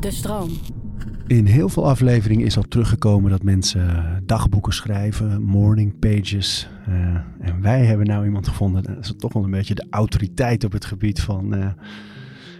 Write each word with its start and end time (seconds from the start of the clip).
De 0.00 0.10
stroom. 0.10 0.50
In 1.26 1.46
heel 1.46 1.68
veel 1.68 1.86
afleveringen 1.86 2.46
is 2.46 2.56
al 2.56 2.62
teruggekomen 2.62 3.30
dat 3.30 3.42
mensen 3.42 4.22
dagboeken 4.26 4.72
schrijven, 4.72 5.42
morning 5.42 5.98
pages. 5.98 6.68
Uh, 6.88 6.94
en 7.40 7.60
wij 7.60 7.84
hebben 7.84 8.06
nou 8.06 8.24
iemand 8.24 8.48
gevonden, 8.48 8.82
dat 8.82 8.98
is 8.98 9.14
toch 9.16 9.32
wel 9.32 9.44
een 9.44 9.50
beetje 9.50 9.74
de 9.74 9.86
autoriteit 9.90 10.64
op 10.64 10.72
het 10.72 10.84
gebied 10.84 11.20
van, 11.20 11.54
uh, 11.54 11.66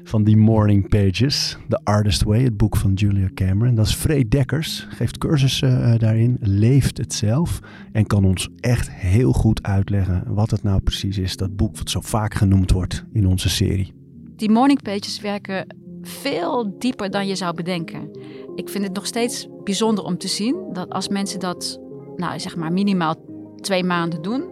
van 0.04 0.25
die 0.25 0.37
morning 0.37 0.88
pages. 0.88 1.56
The 1.69 1.80
Artist 1.85 2.22
Way, 2.22 2.42
het 2.42 2.56
boek 2.56 2.76
van 2.76 2.92
Julia 2.92 3.29
Cameron. 3.35 3.74
Dat 3.74 3.87
is 3.87 3.94
Free 3.94 4.29
Dekkers, 4.29 4.87
geeft 4.90 5.19
cursussen 5.19 5.81
uh, 5.81 5.99
daarin, 5.99 6.37
leeft 6.40 6.99
het 6.99 7.15
zelf 7.15 7.60
en 7.92 8.06
kan 8.06 8.24
ons 8.24 8.49
echt 8.60 8.90
heel 8.90 9.33
goed 9.33 9.63
uitleggen 9.63 10.24
wat 10.26 10.51
het 10.51 10.63
nou 10.63 10.81
precies 10.81 11.19
is, 11.19 11.37
dat 11.37 11.56
boek 11.56 11.76
wat 11.76 11.90
zo 11.90 12.01
vaak 12.01 12.35
genoemd 12.35 12.71
wordt 12.71 13.04
in 13.13 13.26
onze 13.26 13.49
serie. 13.49 13.92
Die 14.37 14.51
morning 14.51 14.83
pages 14.83 15.21
werken 15.21 15.67
veel 16.02 16.78
dieper 16.78 17.10
dan 17.10 17.27
je 17.27 17.34
zou 17.34 17.55
bedenken. 17.55 18.10
Ik 18.55 18.69
vind 18.69 18.84
het 18.84 18.95
nog 18.95 19.06
steeds 19.06 19.48
bijzonder 19.65 20.05
om 20.05 20.19
te 20.19 20.29
zien 20.29 20.56
dat 20.73 20.91
als 20.91 21.09
mensen 21.09 21.41
dat, 21.41 21.80
nou 22.16 22.41
zeg 22.41 22.56
maar 22.56 22.73
minimaal 22.73 23.15
twee 23.60 23.84
maanden 23.84 24.23
doen, 24.23 24.45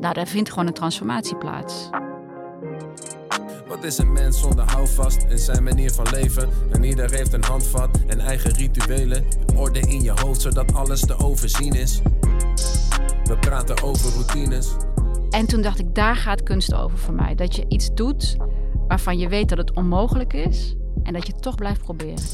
nou, 0.00 0.14
daar 0.14 0.26
vindt 0.26 0.50
gewoon 0.50 0.66
een 0.66 0.72
transformatie 0.72 1.36
plaats. 1.36 1.88
Wat 3.68 3.84
is 3.84 3.98
een 3.98 4.12
mens 4.12 4.40
zonder 4.40 4.70
houvast 4.70 5.26
in 5.28 5.38
zijn 5.38 5.62
manier 5.62 5.90
van 5.90 6.06
leven? 6.10 6.48
En 6.72 6.84
ieder 6.84 7.10
heeft 7.10 7.32
een 7.32 7.44
handvat 7.44 7.98
en 8.06 8.20
eigen 8.20 8.50
rituelen. 8.50 9.24
Orde 9.56 9.80
in 9.80 10.02
je 10.02 10.12
hoofd 10.14 10.40
zodat 10.40 10.74
alles 10.74 11.00
te 11.00 11.18
overzien 11.18 11.72
is. 11.72 12.00
We 13.24 13.36
praten 13.40 13.82
over 13.82 14.12
routines. 14.12 14.70
En 15.30 15.46
toen 15.46 15.62
dacht 15.62 15.78
ik, 15.78 15.94
daar 15.94 16.16
gaat 16.16 16.42
kunst 16.42 16.74
over 16.74 16.98
voor 16.98 17.14
mij. 17.14 17.34
Dat 17.34 17.56
je 17.56 17.64
iets 17.68 17.94
doet 17.94 18.36
waarvan 18.88 19.18
je 19.18 19.28
weet 19.28 19.48
dat 19.48 19.58
het 19.58 19.72
onmogelijk 19.72 20.32
is 20.32 20.76
en 21.02 21.12
dat 21.12 21.26
je 21.26 21.32
het 21.32 21.42
toch 21.42 21.54
blijft 21.54 21.82
proberen. 21.82 22.24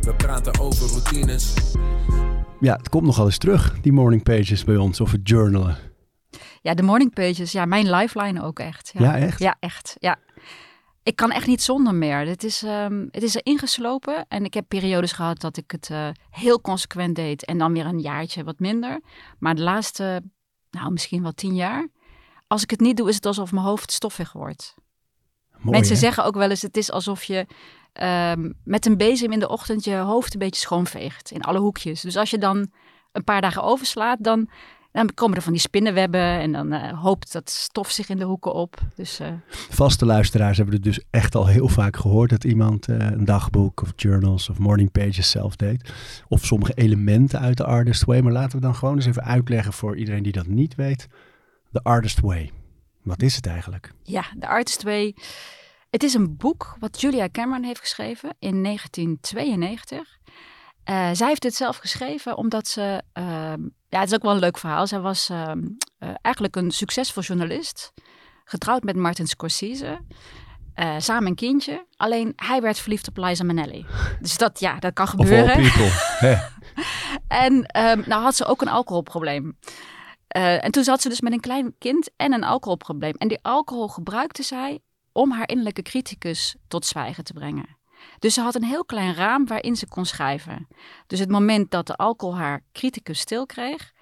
We 0.00 0.14
praten 0.16 0.60
over 0.60 0.88
routines. 0.88 1.74
Ja, 2.60 2.76
het 2.76 2.88
komt 2.88 3.04
nogal 3.04 3.24
eens 3.24 3.38
terug, 3.38 3.80
die 3.80 3.92
morning 3.92 4.22
pages 4.22 4.64
bij 4.64 4.76
ons, 4.76 5.00
of 5.00 5.12
het 5.12 5.28
journalen. 5.28 5.76
Ja, 6.62 6.74
de 6.74 6.82
morning 6.82 7.14
pages, 7.14 7.52
ja, 7.52 7.64
mijn 7.64 7.90
lifeline 7.90 8.42
ook 8.42 8.58
echt. 8.58 8.90
Ja, 8.94 9.16
ja 9.16 9.16
echt? 9.16 9.38
Ja, 9.38 9.56
echt. 9.60 9.96
Ja. 9.98 10.16
Ik 11.02 11.16
kan 11.16 11.30
echt 11.30 11.46
niet 11.46 11.62
zonder 11.62 11.94
meer. 11.94 12.26
Het 12.26 12.44
is, 12.44 12.62
um, 12.62 13.08
het 13.10 13.22
is 13.22 13.34
er 13.34 13.40
ingeslopen 13.44 14.24
en 14.28 14.44
ik 14.44 14.54
heb 14.54 14.64
periodes 14.68 15.12
gehad 15.12 15.40
dat 15.40 15.56
ik 15.56 15.70
het 15.70 15.88
uh, 15.92 16.08
heel 16.30 16.60
consequent 16.60 17.14
deed 17.16 17.44
en 17.44 17.58
dan 17.58 17.72
weer 17.72 17.86
een 17.86 18.00
jaartje 18.00 18.44
wat 18.44 18.58
minder. 18.58 19.00
Maar 19.38 19.54
de 19.54 19.62
laatste, 19.62 20.22
nou 20.70 20.92
misschien 20.92 21.22
wel 21.22 21.32
tien 21.32 21.54
jaar, 21.54 21.88
als 22.46 22.62
ik 22.62 22.70
het 22.70 22.80
niet 22.80 22.96
doe, 22.96 23.08
is 23.08 23.14
het 23.14 23.26
alsof 23.26 23.52
mijn 23.52 23.66
hoofd 23.66 23.92
stoffig 23.92 24.32
wordt. 24.32 24.74
Mooi, 25.52 25.76
Mensen 25.76 25.94
hè? 25.94 26.00
zeggen 26.00 26.24
ook 26.24 26.34
wel 26.34 26.50
eens, 26.50 26.62
het 26.62 26.76
is 26.76 26.90
alsof 26.90 27.24
je 27.24 27.46
um, 28.02 28.54
met 28.64 28.86
een 28.86 28.96
bezem 28.96 29.32
in 29.32 29.38
de 29.38 29.48
ochtend 29.48 29.84
je 29.84 29.96
hoofd 29.96 30.32
een 30.32 30.38
beetje 30.38 30.60
schoonveegt 30.60 31.30
in 31.30 31.42
alle 31.42 31.58
hoekjes. 31.58 32.00
Dus 32.00 32.16
als 32.16 32.30
je 32.30 32.38
dan 32.38 32.70
een 33.12 33.24
paar 33.24 33.40
dagen 33.40 33.62
overslaat, 33.62 34.18
dan, 34.20 34.48
dan 34.92 35.14
komen 35.14 35.36
er 35.36 35.42
van 35.42 35.52
die 35.52 35.60
spinnenwebben 35.60 36.20
en 36.20 36.52
dan 36.52 36.72
uh, 36.72 37.02
hoopt 37.02 37.32
dat 37.32 37.50
stof 37.50 37.90
zich 37.90 38.08
in 38.08 38.16
de 38.16 38.24
hoeken 38.24 38.52
op. 38.52 38.78
Dus, 38.94 39.20
uh... 39.20 39.26
Vaste 39.48 40.06
luisteraars 40.06 40.56
hebben 40.56 40.74
het 40.74 40.84
dus 40.84 41.00
echt 41.10 41.34
al 41.34 41.46
heel 41.46 41.68
vaak 41.68 41.96
gehoord 41.96 42.30
dat 42.30 42.44
iemand 42.44 42.88
uh, 42.88 42.96
een 42.98 43.24
dagboek 43.24 43.82
of 43.82 43.92
journals 43.96 44.48
of 44.48 44.58
morning 44.58 44.92
pages 44.92 45.30
zelf 45.30 45.56
deed. 45.56 45.92
Of 46.28 46.44
sommige 46.44 46.74
elementen 46.74 47.40
uit 47.40 47.56
de 47.56 47.64
Artist 47.64 48.04
Way. 48.04 48.20
Maar 48.20 48.32
laten 48.32 48.58
we 48.58 48.64
dan 48.64 48.74
gewoon 48.74 48.94
eens 48.94 49.06
even 49.06 49.24
uitleggen 49.24 49.72
voor 49.72 49.96
iedereen 49.96 50.22
die 50.22 50.32
dat 50.32 50.46
niet 50.46 50.74
weet. 50.74 51.08
The 51.76 51.82
Artist 51.82 52.20
Way. 52.20 52.52
Wat 53.02 53.22
is 53.22 53.36
het 53.36 53.46
eigenlijk? 53.46 53.92
Ja, 54.02 54.24
The 54.40 54.46
Artist 54.46 54.82
Way. 54.82 55.16
Het 55.90 56.02
is 56.02 56.14
een 56.14 56.36
boek 56.36 56.76
wat 56.78 57.00
Julia 57.00 57.28
Cameron 57.32 57.64
heeft 57.64 57.80
geschreven 57.80 58.34
in 58.38 58.62
1992. 58.62 59.98
Uh, 59.98 61.08
zij 61.12 61.28
heeft 61.28 61.42
het 61.42 61.54
zelf 61.54 61.76
geschreven 61.76 62.36
omdat 62.36 62.68
ze, 62.68 63.02
uh, 63.18 63.24
ja, 63.88 64.00
het 64.00 64.08
is 64.08 64.14
ook 64.14 64.22
wel 64.22 64.32
een 64.32 64.38
leuk 64.38 64.58
verhaal. 64.58 64.86
Zij 64.86 65.00
was 65.00 65.30
uh, 65.30 65.52
eigenlijk 66.22 66.56
een 66.56 66.70
succesvol 66.70 67.22
journalist, 67.22 67.92
getrouwd 68.44 68.82
met 68.82 68.96
Martin 68.96 69.26
Scorsese. 69.26 70.00
Uh, 70.76 70.94
samen 70.98 71.28
een 71.28 71.34
kindje. 71.34 71.86
Alleen 71.96 72.32
hij 72.36 72.60
werd 72.60 72.78
verliefd 72.78 73.08
op 73.08 73.16
Liza 73.16 73.44
Minnelli. 73.44 73.86
Dus 74.20 74.36
dat, 74.36 74.60
ja, 74.60 74.78
dat 74.78 74.92
kan 74.92 75.08
gebeuren. 75.08 75.44
Of 75.44 75.50
all 75.56 75.90
people. 76.20 76.50
en 77.44 77.52
um, 77.54 78.04
nou 78.06 78.22
had 78.22 78.36
ze 78.36 78.44
ook 78.44 78.62
een 78.62 78.68
alcoholprobleem. 78.68 79.56
Uh, 80.36 80.64
en 80.64 80.70
toen 80.70 80.84
zat 80.84 81.02
ze 81.02 81.08
dus 81.08 81.20
met 81.20 81.32
een 81.32 81.40
klein 81.40 81.74
kind 81.78 82.10
en 82.16 82.32
een 82.32 82.44
alcoholprobleem. 82.44 83.14
En 83.14 83.28
die 83.28 83.38
alcohol 83.42 83.88
gebruikte 83.88 84.42
zij 84.42 84.78
om 85.12 85.30
haar 85.30 85.48
innerlijke 85.48 85.82
criticus 85.82 86.56
tot 86.68 86.86
zwijgen 86.86 87.24
te 87.24 87.32
brengen. 87.32 87.76
Dus 88.18 88.34
ze 88.34 88.40
had 88.40 88.54
een 88.54 88.64
heel 88.64 88.84
klein 88.84 89.14
raam 89.14 89.46
waarin 89.46 89.76
ze 89.76 89.88
kon 89.88 90.04
schrijven. 90.04 90.66
Dus 91.06 91.18
het 91.18 91.30
moment 91.30 91.70
dat 91.70 91.86
de 91.86 91.96
alcohol 91.96 92.36
haar 92.36 92.62
criticus 92.72 93.18
stil 93.18 93.46
kreeg. 93.46 93.92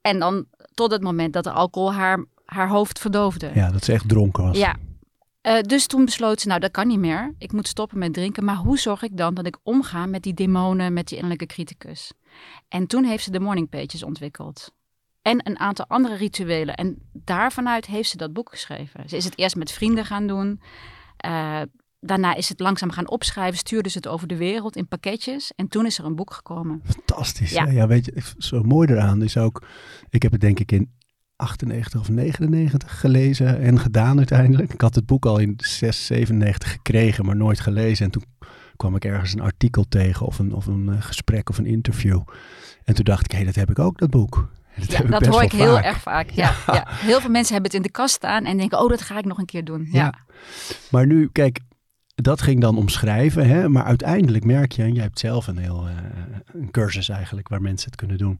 En 0.00 0.18
dan 0.18 0.46
tot 0.74 0.90
het 0.90 1.02
moment 1.02 1.32
dat 1.32 1.44
de 1.44 1.52
alcohol 1.52 1.92
haar, 1.92 2.24
haar 2.44 2.68
hoofd 2.68 2.98
verdoofde. 2.98 3.50
Ja, 3.54 3.70
dat 3.70 3.84
ze 3.84 3.92
echt 3.92 4.08
dronken 4.08 4.44
was. 4.44 4.58
Ja. 4.58 4.76
Uh, 5.42 5.60
dus 5.60 5.86
toen 5.86 6.04
besloot 6.04 6.40
ze, 6.40 6.48
nou 6.48 6.60
dat 6.60 6.70
kan 6.70 6.86
niet 6.86 6.98
meer. 6.98 7.34
Ik 7.38 7.52
moet 7.52 7.68
stoppen 7.68 7.98
met 7.98 8.12
drinken. 8.12 8.44
Maar 8.44 8.56
hoe 8.56 8.78
zorg 8.78 9.02
ik 9.02 9.16
dan 9.16 9.34
dat 9.34 9.46
ik 9.46 9.58
omga 9.62 10.06
met 10.06 10.22
die 10.22 10.34
demonen, 10.34 10.92
met 10.92 11.06
die 11.06 11.16
innerlijke 11.16 11.46
criticus? 11.46 12.12
En 12.68 12.86
toen 12.86 13.04
heeft 13.04 13.24
ze 13.24 13.30
de 13.30 13.40
morning 13.40 13.68
pages 13.68 14.02
ontwikkeld 14.02 14.74
en 15.26 15.40
een 15.44 15.58
aantal 15.58 15.84
andere 15.88 16.16
rituelen. 16.16 16.74
En 16.74 16.96
daarvanuit 17.12 17.86
heeft 17.86 18.08
ze 18.08 18.16
dat 18.16 18.32
boek 18.32 18.50
geschreven. 18.50 19.08
Ze 19.08 19.16
is 19.16 19.24
het 19.24 19.38
eerst 19.38 19.56
met 19.56 19.72
vrienden 19.72 20.04
gaan 20.04 20.26
doen. 20.26 20.60
Uh, 21.26 21.60
daarna 22.00 22.34
is 22.34 22.48
het 22.48 22.60
langzaam 22.60 22.90
gaan 22.90 23.08
opschrijven. 23.08 23.58
Stuurde 23.58 23.88
ze 23.88 23.96
het 23.96 24.06
over 24.06 24.28
de 24.28 24.36
wereld 24.36 24.76
in 24.76 24.88
pakketjes. 24.88 25.52
En 25.56 25.68
toen 25.68 25.86
is 25.86 25.98
er 25.98 26.04
een 26.04 26.14
boek 26.14 26.32
gekomen. 26.32 26.80
Fantastisch. 26.84 27.50
Ja, 27.50 27.66
ja 27.66 27.86
weet 27.86 28.04
je, 28.04 28.22
zo 28.38 28.62
mooi 28.62 28.88
eraan 28.88 29.22
is 29.22 29.36
ook... 29.36 29.66
Ik 30.08 30.22
heb 30.22 30.32
het 30.32 30.40
denk 30.40 30.60
ik 30.60 30.72
in 30.72 30.90
98 31.36 32.00
of 32.00 32.08
99 32.08 33.00
gelezen 33.00 33.60
en 33.60 33.78
gedaan 33.78 34.16
uiteindelijk. 34.16 34.72
Ik 34.72 34.80
had 34.80 34.94
het 34.94 35.06
boek 35.06 35.26
al 35.26 35.38
in 35.38 35.54
6, 35.56 36.06
97 36.06 36.70
gekregen, 36.70 37.24
maar 37.24 37.36
nooit 37.36 37.60
gelezen. 37.60 38.04
En 38.04 38.10
toen 38.10 38.24
kwam 38.76 38.96
ik 38.96 39.04
ergens 39.04 39.32
een 39.32 39.40
artikel 39.40 39.84
tegen 39.88 40.26
of 40.26 40.38
een, 40.38 40.52
of 40.52 40.66
een 40.66 40.88
uh, 40.88 41.02
gesprek 41.02 41.48
of 41.48 41.58
een 41.58 41.66
interview. 41.66 42.22
En 42.84 42.94
toen 42.94 43.04
dacht 43.04 43.24
ik, 43.24 43.30
hé, 43.30 43.36
hey, 43.36 43.46
dat 43.46 43.54
heb 43.54 43.70
ik 43.70 43.78
ook, 43.78 43.98
dat 43.98 44.10
boek. 44.10 44.54
Dat, 44.86 44.90
ja, 44.90 45.02
dat 45.02 45.26
hoor 45.26 45.42
ik 45.42 45.52
heel 45.52 45.74
vaak. 45.74 45.84
erg 45.84 46.00
vaak. 46.00 46.30
Ja, 46.30 46.54
ja. 46.66 46.74
ja, 46.74 46.84
Heel 46.88 47.20
veel 47.20 47.30
mensen 47.30 47.52
hebben 47.52 47.70
het 47.70 47.80
in 47.80 47.86
de 47.86 47.98
kast 47.98 48.14
staan 48.14 48.44
en 48.44 48.56
denken, 48.56 48.80
oh, 48.80 48.88
dat 48.88 49.02
ga 49.02 49.18
ik 49.18 49.24
nog 49.24 49.38
een 49.38 49.46
keer 49.46 49.64
doen. 49.64 49.88
Ja. 49.90 50.14
Maar 50.90 51.06
nu, 51.06 51.28
kijk, 51.32 51.60
dat 52.14 52.42
ging 52.42 52.60
dan 52.60 52.76
omschrijven, 52.76 53.48
hè? 53.48 53.68
maar 53.68 53.84
uiteindelijk 53.84 54.44
merk 54.44 54.72
je, 54.72 54.82
en 54.82 54.94
jij 54.94 55.02
hebt 55.02 55.18
zelf 55.18 55.46
een 55.46 55.58
heel 55.58 55.88
uh, 55.88 55.94
een 56.52 56.70
cursus 56.70 57.08
eigenlijk 57.08 57.48
waar 57.48 57.62
mensen 57.62 57.86
het 57.86 57.96
kunnen 57.96 58.18
doen, 58.18 58.38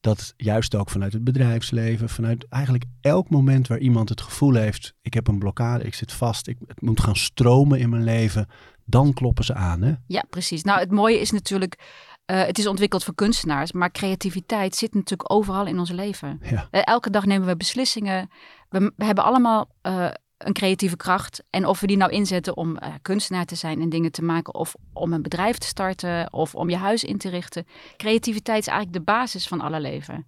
dat 0.00 0.34
juist 0.36 0.74
ook 0.74 0.90
vanuit 0.90 1.12
het 1.12 1.24
bedrijfsleven, 1.24 2.08
vanuit 2.08 2.46
eigenlijk 2.48 2.84
elk 3.00 3.30
moment 3.30 3.66
waar 3.66 3.78
iemand 3.78 4.08
het 4.08 4.20
gevoel 4.20 4.54
heeft, 4.54 4.94
ik 5.02 5.14
heb 5.14 5.28
een 5.28 5.38
blokkade, 5.38 5.84
ik 5.84 5.94
zit 5.94 6.12
vast, 6.12 6.46
ik, 6.46 6.56
het 6.66 6.80
moet 6.80 7.00
gaan 7.00 7.16
stromen 7.16 7.78
in 7.78 7.90
mijn 7.90 8.04
leven, 8.04 8.46
dan 8.84 9.12
kloppen 9.12 9.44
ze 9.44 9.54
aan. 9.54 9.82
Hè? 9.82 9.92
Ja, 10.06 10.24
precies. 10.30 10.62
Nou, 10.62 10.80
het 10.80 10.90
mooie 10.90 11.20
is 11.20 11.30
natuurlijk, 11.30 11.78
uh, 12.26 12.42
het 12.44 12.58
is 12.58 12.66
ontwikkeld 12.66 13.04
voor 13.04 13.14
kunstenaars, 13.14 13.72
maar 13.72 13.90
creativiteit 13.90 14.76
zit 14.76 14.94
natuurlijk 14.94 15.32
overal 15.32 15.66
in 15.66 15.78
ons 15.78 15.90
leven. 15.90 16.40
Ja. 16.42 16.68
Uh, 16.70 16.80
elke 16.84 17.10
dag 17.10 17.24
nemen 17.24 17.46
we 17.46 17.56
beslissingen. 17.56 18.30
We, 18.68 18.92
we 18.96 19.04
hebben 19.04 19.24
allemaal 19.24 19.68
uh, 19.82 20.10
een 20.38 20.52
creatieve 20.52 20.96
kracht. 20.96 21.42
En 21.50 21.66
of 21.66 21.80
we 21.80 21.86
die 21.86 21.96
nou 21.96 22.10
inzetten 22.10 22.56
om 22.56 22.78
kunstenaar 23.02 23.44
te 23.44 23.54
zijn 23.54 23.80
en 23.80 23.88
dingen 23.88 24.12
te 24.12 24.22
maken, 24.22 24.54
of 24.54 24.74
om 24.92 25.12
een 25.12 25.22
bedrijf 25.22 25.58
te 25.58 25.66
starten, 25.66 26.32
of 26.32 26.54
om 26.54 26.70
je 26.70 26.76
huis 26.76 27.04
in 27.04 27.18
te 27.18 27.28
richten. 27.28 27.66
Creativiteit 27.96 28.60
is 28.60 28.66
eigenlijk 28.66 28.98
de 28.98 29.12
basis 29.12 29.46
van 29.46 29.60
alle 29.60 29.80
leven. 29.80 30.26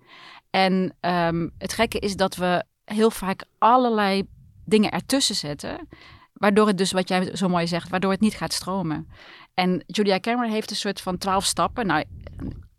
En 0.50 0.94
um, 1.00 1.50
het 1.58 1.72
gekke 1.72 1.98
is 1.98 2.16
dat 2.16 2.36
we 2.36 2.64
heel 2.84 3.10
vaak 3.10 3.44
allerlei 3.58 4.22
dingen 4.64 4.90
ertussen 4.90 5.34
zetten. 5.34 5.88
Waardoor 6.32 6.66
het 6.66 6.78
dus, 6.78 6.92
wat 6.92 7.08
jij 7.08 7.36
zo 7.36 7.48
mooi 7.48 7.66
zegt, 7.66 7.88
waardoor 7.88 8.10
het 8.10 8.20
niet 8.20 8.34
gaat 8.36 8.52
stromen. 8.52 9.08
En 9.54 9.82
Julia 9.86 10.20
Cameron 10.20 10.52
heeft 10.52 10.70
een 10.70 10.76
soort 10.76 11.00
van 11.00 11.18
twaalf 11.18 11.44
stappen. 11.44 11.86
Nou, 11.86 12.04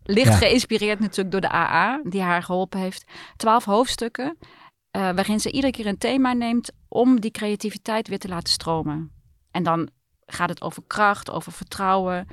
licht 0.02 0.28
ja. 0.28 0.36
geïnspireerd 0.36 1.00
natuurlijk 1.00 1.30
door 1.30 1.40
de 1.40 1.52
AA, 1.52 2.00
die 2.04 2.22
haar 2.22 2.42
geholpen 2.42 2.80
heeft. 2.80 3.04
Twaalf 3.36 3.64
hoofdstukken, 3.64 4.36
uh, 4.38 4.50
waarin 4.90 5.40
ze 5.40 5.50
iedere 5.50 5.72
keer 5.72 5.86
een 5.86 5.98
thema 5.98 6.32
neemt 6.32 6.72
om 6.88 7.20
die 7.20 7.30
creativiteit 7.30 8.08
weer 8.08 8.18
te 8.18 8.28
laten 8.28 8.52
stromen. 8.52 9.12
En 9.50 9.62
dan 9.62 9.90
gaat 10.26 10.48
het 10.48 10.62
over 10.62 10.82
kracht, 10.86 11.30
over 11.30 11.52
vertrouwen, 11.52 12.26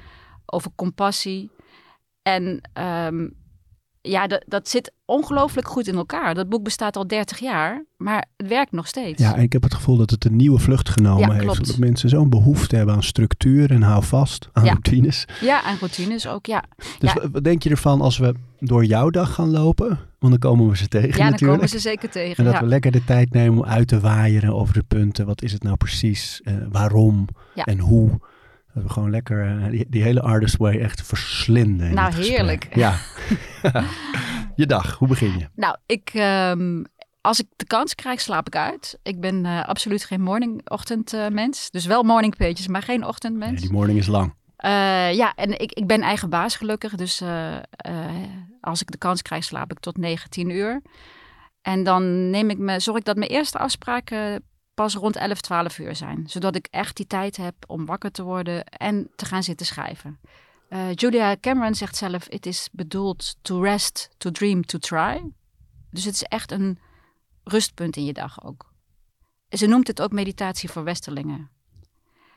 over 0.46 0.72
compassie. 0.76 1.52
En 2.22 2.62
um, 2.80 3.41
ja, 4.02 4.28
dat, 4.28 4.44
dat 4.48 4.70
zit 4.70 4.92
ongelooflijk 5.06 5.68
goed 5.68 5.88
in 5.88 5.96
elkaar. 5.96 6.34
Dat 6.34 6.50
boek 6.50 6.64
bestaat 6.64 6.96
al 6.96 7.08
30 7.08 7.40
jaar, 7.40 7.86
maar 7.98 8.26
het 8.38 8.48
werkt 8.48 8.72
nog 8.72 8.88
steeds. 8.88 9.22
Ja, 9.22 9.36
en 9.36 9.42
ik 9.42 9.54
heb 9.54 9.64
het 9.64 9.74
gevoel 9.74 9.98
dat 9.98 10.10
het 10.10 10.26
een 10.26 10.36
nieuwe 10.36 10.60
vlucht 10.60 10.90
genomen 10.90 11.36
Ja, 11.36 11.42
heeft. 11.44 11.66
Dat 11.68 11.78
mensen 11.78 12.10
zo'n 12.10 12.30
behoefte 12.30 12.76
hebben 12.76 12.96
aan 12.96 13.04
structuur 13.04 13.72
en 13.72 13.82
hou 13.82 14.04
vast 14.04 14.50
aan 14.54 14.64
Ja. 14.64 14.72
routines. 14.72 15.26
Ja, 15.42 15.66
en 15.66 15.78
routines 15.80 16.28
ook, 16.28 16.46
ja. 16.46 16.64
Dus 17.00 17.14
Ja. 17.14 17.30
wat- 17.32 17.44
denk 17.44 17.64
je 17.64 17.70
ervan 17.70 18.02
als 18.02 18.18
we 18.18 18.34
door 18.60 18.86
jouw 18.86 19.10
dag 19.10 19.34
gaan 19.34 19.50
lopen? 19.52 19.88
Want 20.20 20.42
dan 20.42 20.52
komen 20.52 20.70
we 20.70 20.78
ze 20.78 20.88
tegen 20.88 21.10
Ja, 21.10 21.16
dan 21.16 21.26
natuurlijk. 21.26 21.52
komen 21.54 21.70
ze 21.70 21.80
zeker 21.80 22.10
tegen. 22.10 22.46
En 22.46 22.52
dat 22.52 22.62
we 22.62 22.68
lekker 22.68 22.92
de 22.92 23.04
tijd 23.04 23.32
nemen 23.34 23.58
om 23.60 23.66
uit 23.70 23.88
te 23.88 24.00
waaieren 24.00 24.54
over 24.56 24.74
de 24.74 24.84
punten. 24.88 25.26
Wat 25.26 25.42
is 25.42 25.52
het 25.52 25.64
nou 25.64 25.76
precies? 25.78 26.42
eh, 26.44 26.54
waarom? 26.72 27.28
Ja. 27.56 27.64
En 27.64 27.80
hoe? 27.80 28.20
Dat 28.74 28.84
we 28.84 28.90
gewoon 28.90 29.10
lekker 29.10 29.46
eh, 29.46 29.70
die, 29.70 29.86
die 29.90 30.04
hele 30.04 30.22
artist 30.22 30.58
way 30.58 30.80
echt 30.80 31.02
verslinden. 31.02 31.88
in 31.88 31.94
Nou, 31.94 32.14
heerlijk. 32.14 32.76
Ja. 32.76 32.98
je 34.56 34.66
dag, 34.66 34.98
hoe 34.98 35.08
begin 35.08 35.38
je? 35.38 35.48
Nou, 35.56 35.78
ik, 35.86 36.10
ehm, 36.14 36.84
als 37.22 37.40
ik 37.40 37.48
de 37.56 37.66
kans 37.66 37.96
krijg, 37.96 38.22
slaap 38.22 38.48
ik 38.48 38.56
uit. 38.56 39.00
Ik 39.04 39.20
ben 39.20 39.46
eh, 39.46 39.64
absoluut 39.64 40.06
geen 40.06 40.22
morning-ochtendmens. 40.22 41.70
dus 41.70 41.86
wel 41.86 42.04
morning 42.04 42.38
pages, 42.38 42.68
maar 42.68 42.82
geen 42.82 43.06
ochtendmens. 43.06 43.52
Nee, 43.52 43.62
die 43.62 43.72
morning 43.72 44.00
is 44.00 44.08
lang. 44.08 44.34
Eh, 44.62 45.14
ja, 45.14 45.34
en 45.36 45.60
ik, 45.60 45.72
ik 45.72 45.88
ben 45.88 46.02
eigen 46.02 46.30
baas 46.30 46.56
gelukkig. 46.56 46.96
Dus 46.96 47.22
eh, 47.22 47.56
eh, 47.58 48.30
als 48.62 48.82
ik 48.82 48.92
de 48.92 48.98
kans 48.98 49.22
krijg, 49.22 49.44
slaap 49.44 49.72
ik 49.72 49.80
tot 49.80 49.98
19 49.98 50.50
uur. 50.50 50.82
En 51.62 51.84
dan 51.84 52.30
neem 52.30 52.50
ik 52.50 52.58
me, 52.58 52.80
zorg 52.80 52.98
ik 52.98 53.06
dat 53.06 53.16
mijn 53.16 53.32
eerste 53.32 53.58
afspraken 53.58 54.44
pas 54.74 54.96
rond 54.96 55.16
11, 55.16 55.42
12 55.42 55.80
uur 55.80 55.96
zijn. 55.96 56.24
Zodat 56.28 56.56
ik 56.56 56.68
echt 56.72 56.96
die 56.96 57.08
tijd 57.08 57.38
heb 57.38 57.56
om 57.68 57.86
wakker 57.86 58.12
te 58.12 58.24
worden 58.24 58.66
en 58.66 59.12
te 59.16 59.26
gaan 59.26 59.44
zitten 59.44 59.66
schrijven. 59.66 60.20
Eh, 60.70 60.94
Julia 60.94 61.38
Cameron 61.40 61.76
zegt 61.76 61.96
zelf, 61.96 62.26
het 62.30 62.46
is 62.46 62.70
bedoeld 62.72 63.36
to 63.42 63.62
rest, 63.62 64.10
to 64.18 64.32
dream, 64.32 64.66
to 64.66 64.78
try. 64.78 65.32
Dus 65.90 66.04
het 66.04 66.14
is 66.14 66.24
echt 66.24 66.52
een 66.52 66.80
rustpunt 67.44 67.96
in 67.96 68.06
je 68.06 68.14
dag 68.14 68.44
ook. 68.44 68.74
Ze 69.50 69.66
noemt 69.66 69.88
het 69.88 70.02
ook 70.02 70.12
meditatie 70.12 70.70
voor 70.70 70.84
westerlingen. 70.84 71.50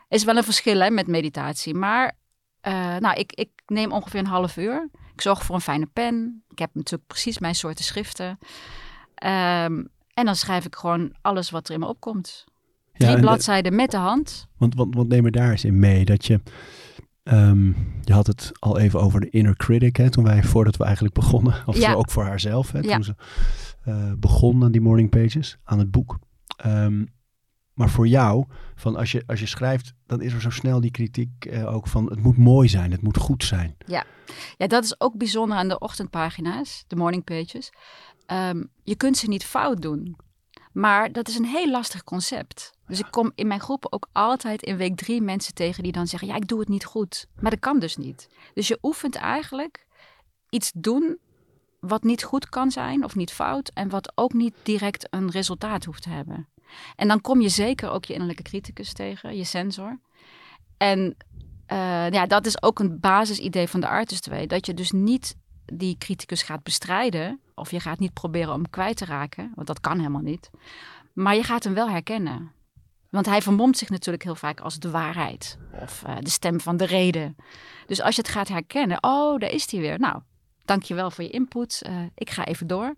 Is 0.09 0.25
wel 0.25 0.37
een 0.37 0.45
verschil 0.45 0.81
hè, 0.81 0.91
met 0.91 1.07
meditatie. 1.07 1.75
Maar 1.75 2.17
eh, 2.61 2.97
nou, 2.97 3.19
ik, 3.19 3.33
ik 3.33 3.51
neem 3.67 3.93
ongeveer 3.93 4.21
een 4.21 4.27
half 4.27 4.57
uur. 4.57 4.89
Ik 5.15 5.21
zorg 5.21 5.45
voor 5.45 5.55
een 5.55 5.61
fijne 5.61 5.87
pen. 5.87 6.45
Ik 6.49 6.59
heb 6.59 6.75
natuurlijk 6.75 7.07
precies 7.07 7.39
mijn 7.39 7.55
soorten 7.55 7.85
schriften. 7.85 8.39
Ehm, 9.15 9.85
en 10.15 10.25
dan 10.25 10.37
schrijf 10.37 10.65
ik 10.65 10.75
gewoon 10.75 11.13
alles 11.23 11.51
wat 11.51 11.69
er 11.69 11.75
in 11.75 11.81
me 11.81 11.87
opkomt. 11.87 12.45
Drie 12.93 13.09
en 13.09 13.15
de- 13.15 13.21
bladzijden 13.21 13.75
met 13.75 13.91
de 13.91 13.97
hand. 13.97 14.47
Want, 14.57 14.75
want, 14.75 14.95
want 14.95 15.09
neem 15.09 15.23
me 15.23 15.31
daar 15.31 15.51
eens 15.51 15.65
in 15.65 15.79
mee. 15.79 16.05
Dat 16.05 16.25
je, 16.27 16.41
ehm, 17.23 17.67
je 18.03 18.13
had 18.13 18.27
het 18.27 18.51
al 18.59 18.79
even 18.79 19.01
over 19.01 19.21
de 19.21 19.31
inner 19.31 19.57
critic, 19.57 19.97
hè, 19.97 20.11
toen 20.11 20.25
wij, 20.25 20.43
voordat 20.43 20.77
we 20.77 20.85
eigenlijk 20.85 21.15
begonnen. 21.15 21.63
Of 21.67 21.77
Ja. 21.77 21.91
zo 21.91 21.97
ook 21.97 22.11
voor 22.11 22.25
haarzelf, 22.25 22.73
hè, 22.73 22.79
Ja. 22.79 22.95
toen 22.95 23.05
ze 23.05 23.15
eh, 23.85 24.13
begon 24.19 24.65
aan 24.65 24.73
die 24.73 24.81
morning 24.81 25.11
pages, 25.11 25.57
aan 25.65 25.79
het 25.79 25.91
boek. 25.91 26.19
Ehm, 26.57 27.05
maar 27.75 27.89
voor 27.91 28.07
jou, 28.09 28.45
van 28.75 28.97
als, 28.97 29.13
je, 29.13 29.23
als 29.27 29.41
je 29.41 29.47
schrijft, 29.47 29.95
dan 30.07 30.21
is 30.23 30.33
er 30.33 30.41
zo 30.41 30.51
snel 30.51 30.81
die 30.81 30.91
kritiek 30.91 31.45
eh, 31.45 31.75
ook 31.75 31.87
van 31.89 32.07
het 32.11 32.23
moet 32.23 32.37
mooi 32.37 32.69
zijn, 32.69 32.91
het 32.91 33.03
moet 33.03 33.17
goed 33.17 33.45
zijn. 33.45 33.77
Ja, 33.87 34.05
dat 34.57 34.85
is 34.85 35.01
ook 35.01 35.17
bijzonder 35.19 35.57
aan 35.57 35.69
de 35.69 35.79
ochtendpagina's, 35.79 36.85
de 36.87 36.97
morning 36.97 37.25
pages. 37.25 37.73
Ehm, 38.27 38.65
je 38.83 38.97
kunt 38.97 39.17
ze 39.17 39.29
niet 39.29 39.45
fout 39.45 39.83
doen. 39.83 40.17
Maar 40.73 41.13
dat 41.13 41.29
is 41.29 41.37
een 41.37 41.45
heel 41.45 41.71
lastig 41.71 42.05
concept. 42.05 42.73
Dus 42.87 42.99
ik 42.99 43.07
kom 43.11 43.33
in 43.35 43.47
mijn 43.47 43.61
groepen 43.61 43.93
ook 43.93 44.09
altijd 44.13 44.63
in 44.63 44.77
week 44.77 44.97
drie 44.97 45.21
mensen 45.21 45.55
tegen 45.55 45.83
die 45.83 45.93
dan 45.93 46.07
zeggen: 46.07 46.29
Ja, 46.29 46.35
ik 46.35 46.49
doe 46.49 46.61
het 46.61 46.69
niet 46.69 46.85
goed. 46.85 47.29
Maar 47.41 47.51
dat 47.51 47.61
kan 47.61 47.79
dus 47.79 47.97
niet. 47.97 48.29
Dus 48.55 48.69
je 48.69 48.79
oefent 48.83 49.15
eigenlijk 49.15 49.87
iets 50.49 50.73
doen 50.75 51.19
wat 51.81 52.03
niet 52.03 52.23
goed 52.23 52.49
kan 52.49 52.71
zijn 52.71 53.05
of 53.05 53.15
niet 53.15 53.33
fout. 53.33 53.71
En 53.75 53.89
wat 53.89 54.13
ook 54.15 54.33
niet 54.33 54.55
direct 54.63 55.07
een 55.11 55.31
resultaat 55.31 55.85
hoeft 55.85 56.03
te 56.03 56.11
hebben. 56.11 56.49
En 56.97 57.09
dan 57.09 57.21
kom 57.21 57.41
je 57.41 57.49
zeker 57.49 57.91
ook 57.91 58.05
je 58.05 58.13
innerlijke 58.13 58.43
criticus 58.43 58.93
tegen, 58.93 59.37
je 59.37 59.45
sensor. 59.45 60.01
En 60.77 61.17
eh, 61.67 62.11
ja, 62.11 62.27
dat 62.27 62.47
is 62.47 62.63
ook 62.63 62.79
een 62.79 63.01
basisidee 63.01 63.69
van 63.69 63.81
de 63.81 63.89
Artist 63.89 64.27
Way. 64.27 64.47
Dat 64.47 64.67
je 64.67 64.75
dus 64.75 64.91
niet 64.91 65.37
die 65.65 65.99
criticus 65.99 66.43
gaat 66.43 66.63
bestrijden. 66.63 67.41
Of 67.55 67.71
je 67.71 67.81
gaat 67.81 67.99
niet 67.99 68.13
proberen 68.13 68.55
om 68.55 68.71
kwijt 68.71 68.97
te 68.97 69.05
raken. 69.05 69.53
Want 69.55 69.67
dat 69.67 69.81
kan 69.81 69.97
helemaal 69.99 70.21
niet. 70.21 70.51
Maar 71.13 71.35
je 71.35 71.43
gaat 71.43 71.65
hem 71.65 71.75
wel 71.75 71.91
herkennen. 71.91 72.53
Want 73.11 73.27
hij 73.27 73.43
vermomt 73.43 73.79
zich 73.79 73.89
natuurlijk 73.89 74.25
heel 74.25 74.35
vaak 74.35 74.61
als 74.61 74.79
de 74.79 74.91
waarheid. 74.91 75.59
Of 75.81 76.03
eh, 76.07 76.17
de 76.21 76.31
stem 76.31 76.61
van 76.61 76.77
de 76.77 76.87
reden. 76.87 77.37
Dus 77.87 78.01
als 78.01 78.15
je 78.15 78.21
het 78.21 78.31
gaat 78.31 78.49
herkennen. 78.49 78.99
Oh, 79.01 79.39
daar 79.39 79.51
is 79.51 79.71
hij 79.71 79.81
weer. 79.81 79.99
Nou, 79.99 80.21
dankjewel 80.65 81.11
voor 81.11 81.25
je 81.25 81.31
input. 81.31 81.83
Eh, 81.83 82.03
ik 82.15 82.31
ga 82.31 82.45
even 82.45 82.67
door. 82.67 82.95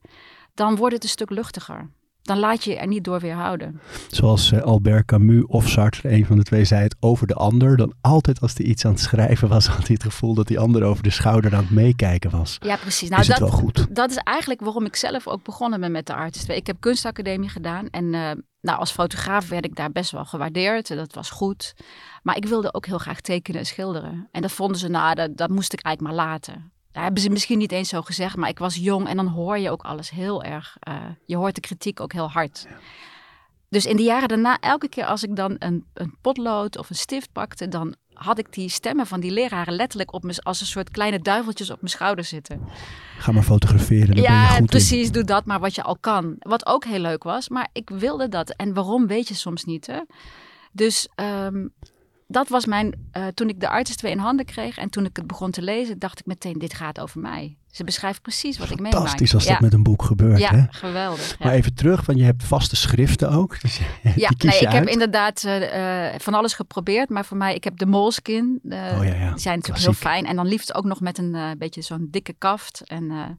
Dan 0.55 0.76
wordt 0.76 0.94
het 0.94 1.02
een 1.02 1.11
stuk 1.11 1.31
luchtiger. 1.31 1.91
Dan 2.26 2.38
laat 2.38 2.64
je 2.64 2.70
je 2.70 2.76
er 2.76 2.87
niet 2.87 3.05
door 3.05 3.20
weerhouden. 3.20 3.81
Zoals 4.08 4.52
eh, 4.52 4.62
Albert 4.62 5.05
Camus 5.05 5.44
of 5.46 5.69
Sartre, 5.69 6.12
een 6.12 6.26
van 6.26 6.37
de 6.37 6.43
twee, 6.43 6.64
zei 6.64 6.82
het 6.82 6.96
over 7.00 7.26
de 7.26 7.34
ander. 7.34 7.76
Dan 7.76 7.94
altijd 8.00 8.40
als 8.40 8.55
hij 8.56 8.67
iets 8.67 8.84
aan 8.84 8.90
het 8.90 9.00
schrijven 9.00 9.49
was, 9.49 9.67
had 9.76 9.87
hij 9.87 9.94
het 9.94 10.02
gevoel 10.02 10.34
dat 10.34 10.46
die 10.46 10.58
ander 10.58 10.82
over 10.82 11.02
de 11.02 11.11
schouder 11.11 11.55
aan 11.55 11.62
het 11.62 11.70
meekijken 11.70 12.31
was. 12.31 12.56
Ja, 12.61 12.76
precies. 12.76 13.08
Nou, 13.08 13.20
is 13.20 13.28
het 13.28 13.38
dat, 13.38 13.49
wel 13.49 13.58
goed? 13.58 13.87
dat 13.90 14.11
is 14.11 14.17
eigenlijk 14.17 14.61
waarom 14.61 14.84
ik 14.84 14.96
zelf 14.96 15.26
ook 15.26 15.43
begonnen 15.43 15.81
ben 15.81 15.93
met 15.93 16.06
de 16.06 16.14
Artist. 16.14 16.49
Ik 16.49 16.67
heb 16.67 16.76
kunstacademie 16.81 17.49
gedaan 17.49 17.88
en 17.90 18.14
eh, 18.14 18.31
nou, 18.61 18.78
als 18.78 18.90
fotograaf 18.90 19.49
werd 19.49 19.64
ik 19.64 19.76
daar 19.76 19.93
best 19.93 20.11
wel 20.11 20.25
gewaardeerd. 20.25 20.88
Dat 20.88 21.14
was 21.14 21.31
goed. 21.31 21.75
Maar 22.23 22.37
ik 22.37 22.44
wilde 22.46 22.75
ook 22.75 22.87
heel 22.87 22.99
graag 22.99 23.20
tekenen 23.20 23.61
en 23.61 23.67
schilderen. 23.67 24.28
En 24.32 24.43
dat 24.43 24.52
vonden 24.52 24.78
ze, 24.78 24.88
nou, 24.88 25.14
dat, 25.14 25.37
dat 25.37 25.50
moest 25.50 25.73
ik 25.73 25.81
eigenlijk 25.81 26.17
maar 26.17 26.26
laten. 26.26 26.73
Daar 26.96 27.04
hebben 27.04 27.22
ze 27.22 27.31
misschien 27.31 27.58
niet 27.58 27.72
eens 27.72 27.88
zo 27.88 28.02
gezegd, 28.02 28.37
maar 28.37 28.48
ik 28.48 28.58
was 28.58 28.75
jong 28.76 29.08
en 29.08 29.16
dan 29.16 29.26
hoor 29.26 29.58
je 29.58 29.70
ook 29.70 29.82
alles 29.82 30.10
heel 30.10 30.43
erg. 30.43 30.76
eh, 30.81 30.94
je 31.25 31.37
hoort 31.37 31.54
de 31.54 31.60
kritiek 31.60 32.00
ook 32.00 32.12
heel 32.12 32.31
hard. 32.31 32.66
Dus 33.69 33.87
in 33.87 33.96
de 33.96 34.02
jaren 34.02 34.28
daarna, 34.28 34.58
elke 34.60 34.88
keer 34.88 35.04
als 35.04 35.22
ik 35.22 35.37
dan 35.37 35.56
een, 35.58 35.84
een 35.94 36.14
potlood 36.20 36.78
of 36.78 36.90
een 36.90 36.96
stift 36.96 37.32
pakte, 37.32 37.69
dan 37.69 37.94
had 38.12 38.38
ik 38.38 38.52
die 38.52 38.69
stemmen 38.69 39.06
van 39.06 39.20
die 39.20 39.31
leraren 39.31 39.75
letterlijk 39.75 40.12
op 40.12 40.22
me, 40.22 40.37
als 40.43 40.60
een 40.60 40.66
soort 40.66 40.90
kleine 40.90 41.19
duiveltjes 41.20 41.70
op 41.70 41.81
mijn 41.81 41.90
schouder 41.93 42.25
zitten. 42.25 42.60
Ga 43.19 43.32
maar 43.32 43.42
fotograferen, 43.42 44.06
daar 44.06 44.14
ben 44.14 44.22
je 44.25 44.28
Ja, 44.31 44.46
goed 44.46 44.58
in. 44.58 44.66
precies. 44.66 45.10
Doe 45.12 45.25
dat 45.25 45.44
maar 45.44 45.60
wat 45.60 45.75
je 45.75 45.82
al 45.82 45.96
kan. 46.00 46.37
Wat 46.38 46.66
ook 46.66 46.84
heel 46.84 46.99
leuk 47.00 47.22
was, 47.22 47.49
maar 47.49 47.69
ik 47.72 47.90
wilde 47.90 48.28
dat. 48.28 48.50
En 48.50 48.75
waarom 48.75 49.06
weet 49.06 49.28
je 49.28 49.34
soms 49.34 49.64
niet, 49.64 49.87
hè? 49.87 50.00
Dus 50.72 51.08
ehm, 51.14 51.66
dat 52.26 52.49
was 52.49 52.67
mijn... 52.67 53.08
eh, 53.12 53.26
toen 53.26 53.49
ik 53.49 53.61
de 53.61 53.69
Artist 53.69 53.99
2 53.99 54.12
in 54.12 54.19
handen 54.19 54.44
kreeg 54.46 54.78
en 54.78 54.90
toen 54.90 55.05
ik 55.05 55.17
het 55.17 55.26
begon 55.26 55.50
te 55.50 55.62
lezen, 55.62 55.99
dacht 55.99 56.19
ik 56.20 56.26
meteen, 56.26 56.58
dit 56.58 56.75
gaat 56.75 57.00
over 57.00 57.20
mij. 57.20 57.56
Ze 57.70 57.84
beschrijft 57.84 58.23
precies 58.23 58.58
wat 58.58 58.70
ik 58.70 58.76
meemaak. 58.76 58.93
Fantastisch 58.93 59.34
als 59.34 59.44
ja. 59.44 59.52
dat 59.52 59.61
met 59.61 59.73
een 59.73 59.82
boek 59.82 60.02
gebeurt. 60.02 60.38
Ja, 60.38 60.50
Hè? 60.55 60.64
geweldig. 60.70 61.28
Ja. 61.31 61.37
Maar 61.46 61.55
even 61.55 61.75
terug, 61.75 62.06
want 62.06 62.19
je 62.19 62.25
hebt 62.25 62.44
vaste 62.44 62.76
schriften 62.76 63.31
ook. 63.31 63.56
Dus 63.62 63.78
Ja, 64.14 64.31
nee, 64.38 64.58
ik 64.61 64.69
heb 64.69 64.87
inderdaad 64.87 65.44
eh, 65.44 66.14
eh, 66.14 66.20
van 66.20 66.34
alles 66.34 66.55
geprobeerd. 66.55 67.08
Maar 67.08 67.25
voor 67.25 67.37
mij, 67.37 67.55
ik 67.55 67.64
heb 67.64 67.78
de 67.78 67.87
Moleskin. 67.87 68.61
eh, 68.69 68.78
Oh 68.78 68.78
ja, 68.78 68.88
ja. 69.05 69.11
Die 69.11 69.19
zijn 69.19 69.28
natuurlijk 69.32 69.62
Klassiek. 69.64 69.84
heel 69.84 69.93
fijn. 69.93 70.26
En 70.26 70.37
dan 70.37 70.46
liefst 70.46 70.75
ook 70.75 70.84
nog 70.84 71.00
met 71.00 71.19
een 71.19 71.55
beetje 71.58 71.82
zo'n 71.82 72.08
dikke 72.11 72.34
kaft. 72.38 72.82
En 72.84 73.37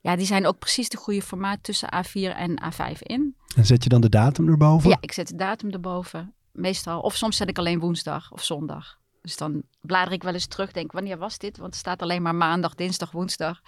ja, 0.00 0.16
die 0.16 0.26
zijn 0.26 0.46
ook 0.46 0.58
precies 0.58 0.88
de 0.88 0.96
goede 0.96 1.22
formaat 1.22 1.58
tussen 1.62 1.88
A4 1.94 2.36
en 2.36 2.62
A5 2.62 2.98
in. 3.02 3.34
En 3.56 3.66
zet 3.66 3.82
je 3.82 3.88
dan 3.88 4.00
de 4.00 4.08
datum 4.08 4.48
erboven? 4.48 4.90
Ja, 4.90 4.96
ik 5.00 5.12
zet 5.12 5.28
de 5.28 5.36
datum 5.36 5.70
erboven. 5.70 6.34
Meestal. 6.56 7.00
Of 7.00 7.16
soms 7.16 7.36
zet 7.36 7.48
ik 7.48 7.58
alleen 7.58 7.80
woensdag 7.80 8.32
of 8.32 8.44
zondag. 8.44 8.98
Dus 9.22 9.36
dan 9.36 9.62
blader 9.80 10.12
ik 10.12 10.22
wel 10.22 10.32
eens 10.32 10.46
terug, 10.46 10.72
denk 10.72 10.92
wanneer 10.92 11.18
was 11.18 11.38
dit? 11.38 11.56
Want 11.58 11.72
er 11.72 11.78
staat 11.78 12.02
alleen 12.02 12.22
maar 12.22 12.34
maandag, 12.34 12.74
dinsdag, 12.74 13.10
woensdag. 13.10 13.60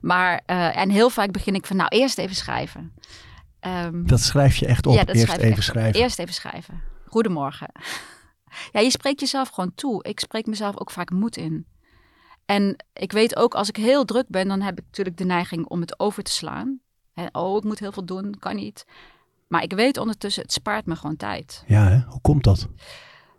Maar, 0.00 0.42
eh, 0.46 0.76
en 0.76 0.90
heel 0.90 1.10
vaak 1.10 1.32
begin 1.32 1.54
ik 1.54 1.66
van, 1.66 1.76
nou 1.76 1.88
eerst 1.88 2.18
even 2.18 2.36
schrijven. 2.36 2.92
Ehm, 3.60 4.06
Dat 4.06 4.20
schrijf 4.20 4.56
je 4.56 4.66
echt 4.66 4.86
op. 4.86 4.94
ja, 4.94 5.04
dat 5.04 5.14
Eerst 5.14 5.26
schrijf 5.26 5.42
even 5.42 5.56
op. 5.56 5.62
schrijven. 5.62 6.00
Eerst 6.00 6.18
even 6.18 6.34
schrijven. 6.34 6.82
Goedemorgen. 7.06 7.68
Ja, 8.72 8.80
je 8.80 8.90
spreekt 8.90 9.20
jezelf 9.20 9.48
gewoon 9.48 9.74
toe. 9.74 10.04
Ik 10.04 10.20
spreek 10.20 10.46
mezelf 10.46 10.78
ook 10.80 10.90
vaak 10.90 11.10
moed 11.10 11.36
in. 11.36 11.66
En 12.46 12.84
ik 12.92 13.12
weet 13.12 13.36
ook, 13.36 13.54
als 13.54 13.68
ik 13.68 13.76
heel 13.76 14.04
druk 14.04 14.24
ben, 14.28 14.48
dan 14.48 14.60
heb 14.60 14.78
ik 14.78 14.84
natuurlijk 14.84 15.16
de 15.16 15.24
neiging 15.24 15.66
om 15.66 15.80
het 15.80 16.00
over 16.00 16.22
te 16.22 16.30
slaan. 16.32 16.80
Hè, 17.12 17.26
oh, 17.32 17.56
ik 17.56 17.64
moet 17.64 17.78
heel 17.78 17.92
veel 17.92 18.04
doen, 18.04 18.36
kan 18.38 18.56
niet. 18.56 18.84
Maar 19.52 19.62
ik 19.62 19.72
weet 19.72 19.96
ondertussen, 19.96 20.42
het 20.42 20.52
spaart 20.52 20.86
me 20.86 20.96
gewoon 20.96 21.16
tijd. 21.16 21.64
Ja, 21.66 21.88
hè? 21.88 22.00
hoe 22.08 22.20
komt 22.20 22.44
dat? 22.44 22.68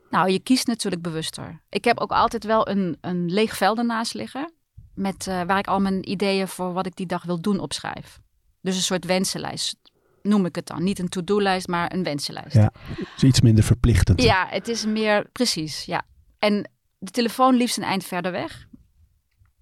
Nou, 0.10 0.32
je 0.32 0.40
kiest 0.40 0.68
natuurlijk 0.68 1.02
bewuster. 1.02 1.62
Ik 1.70 1.84
heb 1.84 2.00
ook 2.00 2.12
altijd 2.12 2.44
wel 2.44 2.70
een, 2.70 2.98
een 3.02 3.32
leeg 3.32 3.58
vel 3.58 3.78
ernaast 3.78 4.14
liggen. 4.14 4.54
Met, 4.96 5.28
eh, 5.28 5.42
waar 5.42 5.58
ik 5.58 5.68
al 5.68 5.80
mijn 5.80 6.10
ideeën 6.10 6.48
voor 6.48 6.74
wat 6.74 6.86
ik 6.86 6.96
die 6.96 7.06
dag 7.06 7.24
wil 7.24 7.42
doen 7.42 7.60
opschrijf. 7.60 8.20
Dus 8.62 8.76
een 8.76 8.82
soort 8.82 9.06
wensenlijst 9.06 9.76
noem 10.22 10.46
ik 10.46 10.56
het 10.56 10.68
dan. 10.68 10.84
Niet 10.84 11.00
een 11.00 11.10
to-do-lijst, 11.10 11.68
maar 11.68 11.94
een 11.94 12.04
wensenlijst. 12.04 12.56
Ja, 12.56 12.72
is 13.16 13.24
iets 13.24 13.42
minder 13.42 13.64
verplichtend. 13.64 14.22
Ja, 14.22 14.48
het 14.50 14.68
is 14.68 14.86
meer 14.86 15.30
precies. 15.32 15.86
Ja. 15.86 16.02
En 16.40 16.70
de 16.98 17.12
telefoon 17.12 17.56
liefst 17.56 17.78
een 17.78 17.84
eind 17.84 18.04
verder 18.04 18.32
weg. 18.32 18.68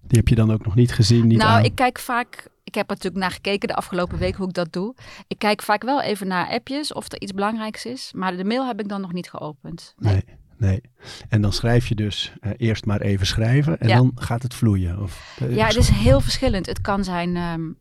Die 0.02 0.18
heb 0.18 0.28
je 0.28 0.34
dan 0.34 0.52
ook 0.52 0.64
nog 0.64 0.74
niet 0.74 0.92
gezien, 0.92 1.26
niet 1.26 1.38
nou, 1.38 1.50
aan. 1.50 1.64
ik 1.64 1.74
kijk 1.74 1.98
vaak. 1.98 2.50
Ik 2.64 2.74
heb 2.74 2.90
er 2.90 2.94
natuurlijk 2.94 3.22
naar 3.22 3.32
gekeken 3.32 3.68
de 3.68 3.74
afgelopen 3.74 4.18
week 4.18 4.34
hoe 4.34 4.48
ik 4.48 4.54
dat 4.54 4.72
doe. 4.72 4.94
Ik 5.26 5.38
kijk 5.38 5.62
vaak 5.62 5.82
wel 5.82 6.02
even 6.02 6.26
naar 6.26 6.48
appjes 6.48 6.92
of 6.92 7.12
er 7.12 7.20
iets 7.20 7.32
belangrijks 7.32 7.84
is. 7.84 8.12
Maar 8.14 8.36
de 8.36 8.44
mail 8.44 8.66
heb 8.66 8.80
ik 8.80 8.88
dan 8.88 9.00
nog 9.00 9.12
niet 9.12 9.30
geopend. 9.30 9.94
Nee. 9.96 10.12
Nee, 10.14 10.40
Nee. 10.56 10.80
En 11.28 11.40
dan 11.42 11.52
schrijf 11.52 11.88
je 11.88 11.94
dus 11.94 12.32
eh, 12.40 12.50
eerst 12.56 12.86
maar 12.86 13.00
even 13.00 13.26
schrijven 13.26 13.78
en 13.80 13.88
Ja. 13.88 13.96
dan 13.96 14.12
gaat 14.14 14.42
het 14.42 14.54
vloeien. 14.54 15.02
Of, 15.02 15.36
eh, 15.40 15.54
Ja, 15.54 15.66
het 15.66 15.76
is 15.76 15.88
heel 15.88 16.20
verschillend. 16.20 16.66
Het 16.66 16.80
kan 16.80 17.04
zijn, 17.04 17.36
ehm, 17.36 17.72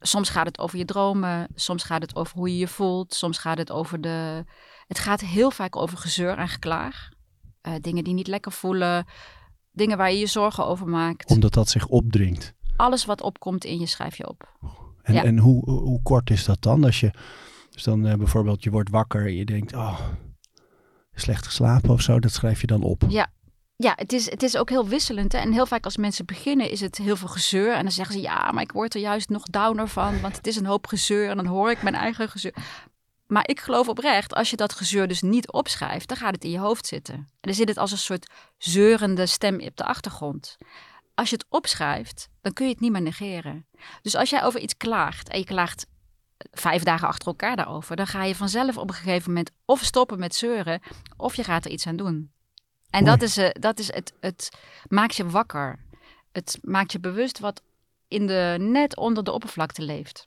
soms 0.00 0.30
gaat 0.30 0.46
het 0.46 0.58
over 0.58 0.78
je 0.78 0.84
dromen, 0.84 1.48
soms 1.54 1.82
gaat 1.84 2.02
het 2.02 2.16
over 2.16 2.36
hoe 2.36 2.48
je 2.50 2.58
je 2.58 2.68
voelt, 2.68 3.14
soms 3.14 3.38
gaat 3.38 3.58
het 3.58 3.70
over 3.70 4.00
de... 4.00 4.44
Het 4.86 4.98
gaat 4.98 5.20
heel 5.20 5.50
vaak 5.50 5.76
over 5.76 5.98
gezeur 5.98 6.38
en 6.38 6.48
geklaag. 6.48 7.08
Eh, 7.60 7.72
dingen 7.80 8.04
die 8.04 8.14
niet 8.14 8.26
lekker 8.28 8.52
voelen, 8.52 9.06
dingen 9.76 9.96
waar 9.96 10.12
je 10.12 10.18
je 10.18 10.26
zorgen 10.26 10.66
over 10.66 10.88
maakt. 10.88 11.30
Omdat 11.30 11.52
dat 11.52 11.68
zich 11.68 11.86
opdringt. 11.86 12.54
Alles 12.76 13.04
wat 13.04 13.22
opkomt 13.22 13.64
in 13.64 13.78
je 13.78 13.86
schrijf 13.86 14.16
je 14.16 14.28
op. 14.28 14.52
En, 15.02 15.14
Ja. 15.14 15.24
en 15.24 15.38
hoe, 15.38 15.70
hoe 15.70 16.02
kort 16.02 16.30
is 16.30 16.44
dat 16.44 16.62
dan? 16.62 16.84
Als 16.84 17.00
je 17.00 17.10
dus 17.70 17.82
dan 17.82 18.06
eh, 18.06 18.14
bijvoorbeeld 18.14 18.62
je 18.62 18.70
wordt 18.70 18.90
wakker 18.90 19.26
en 19.26 19.34
je 19.34 19.44
denkt, 19.44 19.74
oh, 19.74 20.00
slecht 21.14 21.46
geslapen 21.46 21.90
of 21.90 22.00
zo, 22.00 22.20
dat 22.20 22.32
schrijf 22.32 22.60
je 22.60 22.66
dan 22.66 22.82
op. 22.82 23.02
Ja, 23.08 23.26
ja 23.76 23.92
het, 23.96 24.12
is, 24.12 24.30
het 24.30 24.42
is 24.42 24.56
ook 24.56 24.70
heel 24.70 24.88
wisselend. 24.88 25.32
Hè? 25.32 25.38
En 25.38 25.52
heel 25.52 25.66
vaak 25.66 25.84
als 25.84 25.96
mensen 25.96 26.26
beginnen 26.26 26.70
is 26.70 26.80
het 26.80 26.96
heel 26.96 27.16
veel 27.16 27.28
gezeur. 27.28 27.74
En 27.74 27.82
dan 27.82 27.92
zeggen 27.92 28.14
ze, 28.14 28.20
ja, 28.20 28.50
maar 28.52 28.62
ik 28.62 28.72
word 28.72 28.94
er 28.94 29.00
juist 29.00 29.28
nog 29.28 29.42
downer 29.42 29.88
van. 29.88 30.20
Want 30.20 30.36
het 30.36 30.46
is 30.46 30.56
een 30.56 30.66
hoop 30.66 30.86
gezeur 30.86 31.30
en 31.30 31.36
dan 31.36 31.46
hoor 31.46 31.70
ik 31.70 31.82
mijn 31.82 31.94
eigen 31.94 32.28
gezeur. 32.28 32.54
Maar 33.26 33.48
ik 33.48 33.60
geloof 33.60 33.88
oprecht, 33.88 34.34
als 34.34 34.50
je 34.50 34.56
dat 34.56 34.72
gezeur 34.72 35.08
dus 35.08 35.22
niet 35.22 35.52
opschrijft, 35.52 36.08
dan 36.08 36.16
gaat 36.16 36.34
het 36.34 36.44
in 36.44 36.50
je 36.50 36.58
hoofd 36.58 36.86
zitten. 36.86 37.14
En 37.14 37.26
dan 37.40 37.54
zit 37.54 37.68
het 37.68 37.76
als 37.76 37.92
een 37.92 37.98
soort 37.98 38.30
zeurende 38.58 39.26
stem 39.26 39.60
op 39.60 39.76
de 39.76 39.84
achtergrond. 39.84 40.56
Als 41.14 41.30
je 41.30 41.36
het 41.36 41.46
opschrijft, 41.48 42.28
dan 42.40 42.52
kun 42.52 42.66
je 42.66 42.72
het 42.72 42.80
niet 42.80 42.92
meer 42.92 43.02
negeren. 43.02 43.66
Dus 44.02 44.14
als 44.14 44.30
jij 44.30 44.44
over 44.44 44.60
iets 44.60 44.76
klaagt 44.76 45.28
en 45.28 45.38
je 45.38 45.44
klaagt 45.44 45.86
vijf 46.50 46.82
dagen 46.82 47.08
achter 47.08 47.26
elkaar 47.26 47.56
daarover, 47.56 47.96
dan 47.96 48.06
ga 48.06 48.24
je 48.24 48.34
vanzelf 48.34 48.76
op 48.76 48.88
een 48.88 48.94
gegeven 48.94 49.28
moment 49.28 49.50
of 49.64 49.82
stoppen 49.82 50.18
met 50.18 50.34
zeuren, 50.34 50.80
of 51.16 51.34
je 51.34 51.44
gaat 51.44 51.64
er 51.64 51.70
iets 51.70 51.86
aan 51.86 51.96
doen. 51.96 52.32
En 52.90 53.04
Mooi. 53.04 53.16
dat 53.16 53.28
is, 53.28 53.36
eh, 53.36 53.50
dat 53.52 53.78
is 53.78 53.92
het, 53.92 54.12
het 54.20 54.48
maakt 54.88 55.16
je 55.16 55.26
wakker. 55.26 55.84
Het 56.32 56.58
maakt 56.62 56.92
je 56.92 57.00
bewust 57.00 57.38
wat 57.38 57.62
in 58.08 58.26
de, 58.26 58.56
net 58.60 58.96
onder 58.96 59.24
de 59.24 59.32
oppervlakte 59.32 59.82
leeft. 59.82 60.26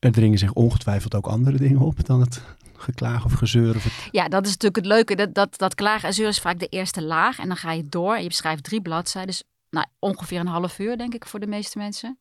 Er 0.00 0.12
dringen 0.12 0.38
zich 0.38 0.52
ongetwijfeld 0.52 1.14
ook 1.14 1.26
andere 1.26 1.56
dingen 1.56 1.80
op 1.80 2.04
dan 2.06 2.20
het 2.20 2.42
geklaag 2.76 3.24
of 3.24 3.32
gezeur. 3.32 3.76
Of 3.76 3.84
het... 3.84 4.08
Ja, 4.10 4.28
dat 4.28 4.44
is 4.44 4.50
natuurlijk 4.50 4.76
het 4.76 4.86
leuke. 4.86 5.14
Dat, 5.14 5.34
dat, 5.34 5.58
dat 5.58 5.74
klagen 5.74 6.08
en 6.08 6.14
zeuren 6.14 6.34
is 6.34 6.40
vaak 6.40 6.58
de 6.58 6.66
eerste 6.66 7.02
laag. 7.02 7.38
En 7.38 7.46
dan 7.46 7.56
ga 7.56 7.72
je 7.72 7.88
door 7.88 8.14
en 8.14 8.22
je 8.22 8.28
beschrijft 8.28 8.64
drie 8.64 8.82
bladzijden. 8.82 9.30
Dus 9.30 9.42
nou, 9.70 9.86
ongeveer 9.98 10.40
een 10.40 10.46
half 10.46 10.78
uur, 10.78 10.98
denk 10.98 11.14
ik, 11.14 11.26
voor 11.26 11.40
de 11.40 11.46
meeste 11.46 11.78
mensen. 11.78 12.18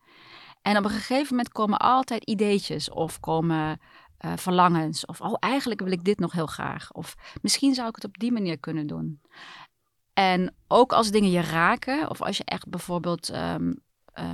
En 0.62 0.78
op 0.78 0.84
een 0.84 0.90
gegeven 0.90 1.28
moment 1.36 1.52
komen 1.52 1.78
altijd 1.78 2.24
ideetjes 2.24 2.90
of 2.90 3.20
komen 3.20 3.80
eh, 4.18 4.32
verlangens. 4.36 5.06
Of 5.06 5.22
oh, 5.22 5.36
eigenlijk 5.40 5.82
wil 5.82 5.92
ik 5.92 6.04
dit 6.04 6.20
nog 6.20 6.32
heel 6.32 6.48
graag. 6.48 6.92
Of 6.92 7.16
misschien 7.42 7.74
zou 7.74 7.88
ik 7.88 7.96
het 7.96 8.06
op 8.06 8.20
die 8.20 8.32
manier 8.32 8.58
kunnen 8.58 8.88
doen. 8.88 9.22
En 10.14 10.54
ook 10.68 10.94
als 10.94 11.12
dingen 11.12 11.32
je 11.32 11.42
raken, 11.42 12.10
of 12.10 12.22
als 12.22 12.38
je 12.38 12.46
echt 12.46 12.70
bijvoorbeeld 12.70 13.30
ehm, 13.30 13.74
eh, 14.14 14.26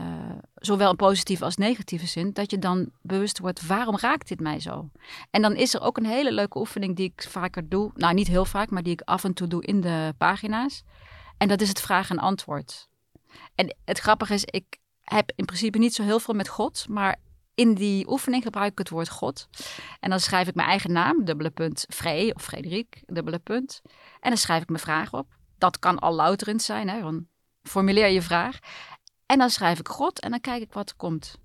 zowel 0.65 0.89
in 0.89 0.95
positieve 0.95 1.43
als 1.43 1.55
negatieve 1.55 2.07
zin, 2.07 2.33
dat 2.33 2.51
je 2.51 2.59
dan 2.59 2.89
bewust 3.01 3.39
wordt, 3.39 3.67
waarom 3.67 3.97
raakt 3.97 4.27
dit 4.27 4.39
mij 4.39 4.59
zo? 4.59 4.89
En 5.31 5.41
dan 5.41 5.55
is 5.55 5.73
er 5.73 5.81
ook 5.81 5.97
een 5.97 6.05
hele 6.05 6.31
leuke 6.31 6.57
oefening 6.59 6.95
die 6.95 7.13
ik 7.15 7.25
vaker 7.29 7.69
doe. 7.69 7.91
Nou, 7.95 8.13
niet 8.13 8.27
heel 8.27 8.45
vaak, 8.45 8.69
maar 8.69 8.83
die 8.83 8.93
ik 8.93 9.01
af 9.01 9.23
en 9.23 9.33
toe 9.33 9.47
doe 9.47 9.63
in 9.65 9.81
de 9.81 10.13
pagina's. 10.17 10.83
En 11.37 11.47
dat 11.47 11.61
is 11.61 11.69
het 11.69 11.81
vraag 11.81 12.09
en 12.09 12.19
antwoord. 12.19 12.89
En 13.55 13.75
het 13.85 13.99
grappige 13.99 14.33
is, 14.33 14.45
ik 14.45 14.77
heb 15.01 15.31
in 15.35 15.45
principe 15.45 15.77
niet 15.77 15.93
zo 15.93 16.03
heel 16.03 16.19
veel 16.19 16.33
met 16.33 16.47
God, 16.47 16.85
maar 16.89 17.15
in 17.55 17.73
die 17.73 18.09
oefening 18.09 18.43
gebruik 18.43 18.71
ik 18.71 18.77
het 18.77 18.89
woord 18.89 19.09
God. 19.09 19.47
En 19.99 20.09
dan 20.09 20.19
schrijf 20.19 20.47
ik 20.47 20.55
mijn 20.55 20.67
eigen 20.67 20.91
naam, 20.91 21.25
dubbele 21.25 21.49
punt, 21.49 21.85
Free 21.89 22.35
of 22.35 22.43
Frederik, 22.43 23.03
dubbele 23.05 23.39
punt. 23.39 23.81
En 24.19 24.29
dan 24.29 24.37
schrijf 24.37 24.61
ik 24.61 24.69
mijn 24.69 24.81
vraag 24.81 25.13
op. 25.13 25.27
Dat 25.57 25.79
kan 25.79 25.99
al 25.99 26.13
louterend 26.13 26.61
zijn, 26.61 26.89
hè? 26.89 27.01
Dan 27.01 27.27
formuleer 27.63 28.07
je 28.07 28.21
vraag. 28.21 28.59
En 29.25 29.37
dan 29.37 29.49
schrijf 29.49 29.79
ik 29.79 29.87
God 29.87 30.19
en 30.19 30.29
dan 30.29 30.41
kijk 30.41 30.61
ik 30.61 30.73
wat 30.73 30.89
er 30.89 30.95
komt. 30.95 31.37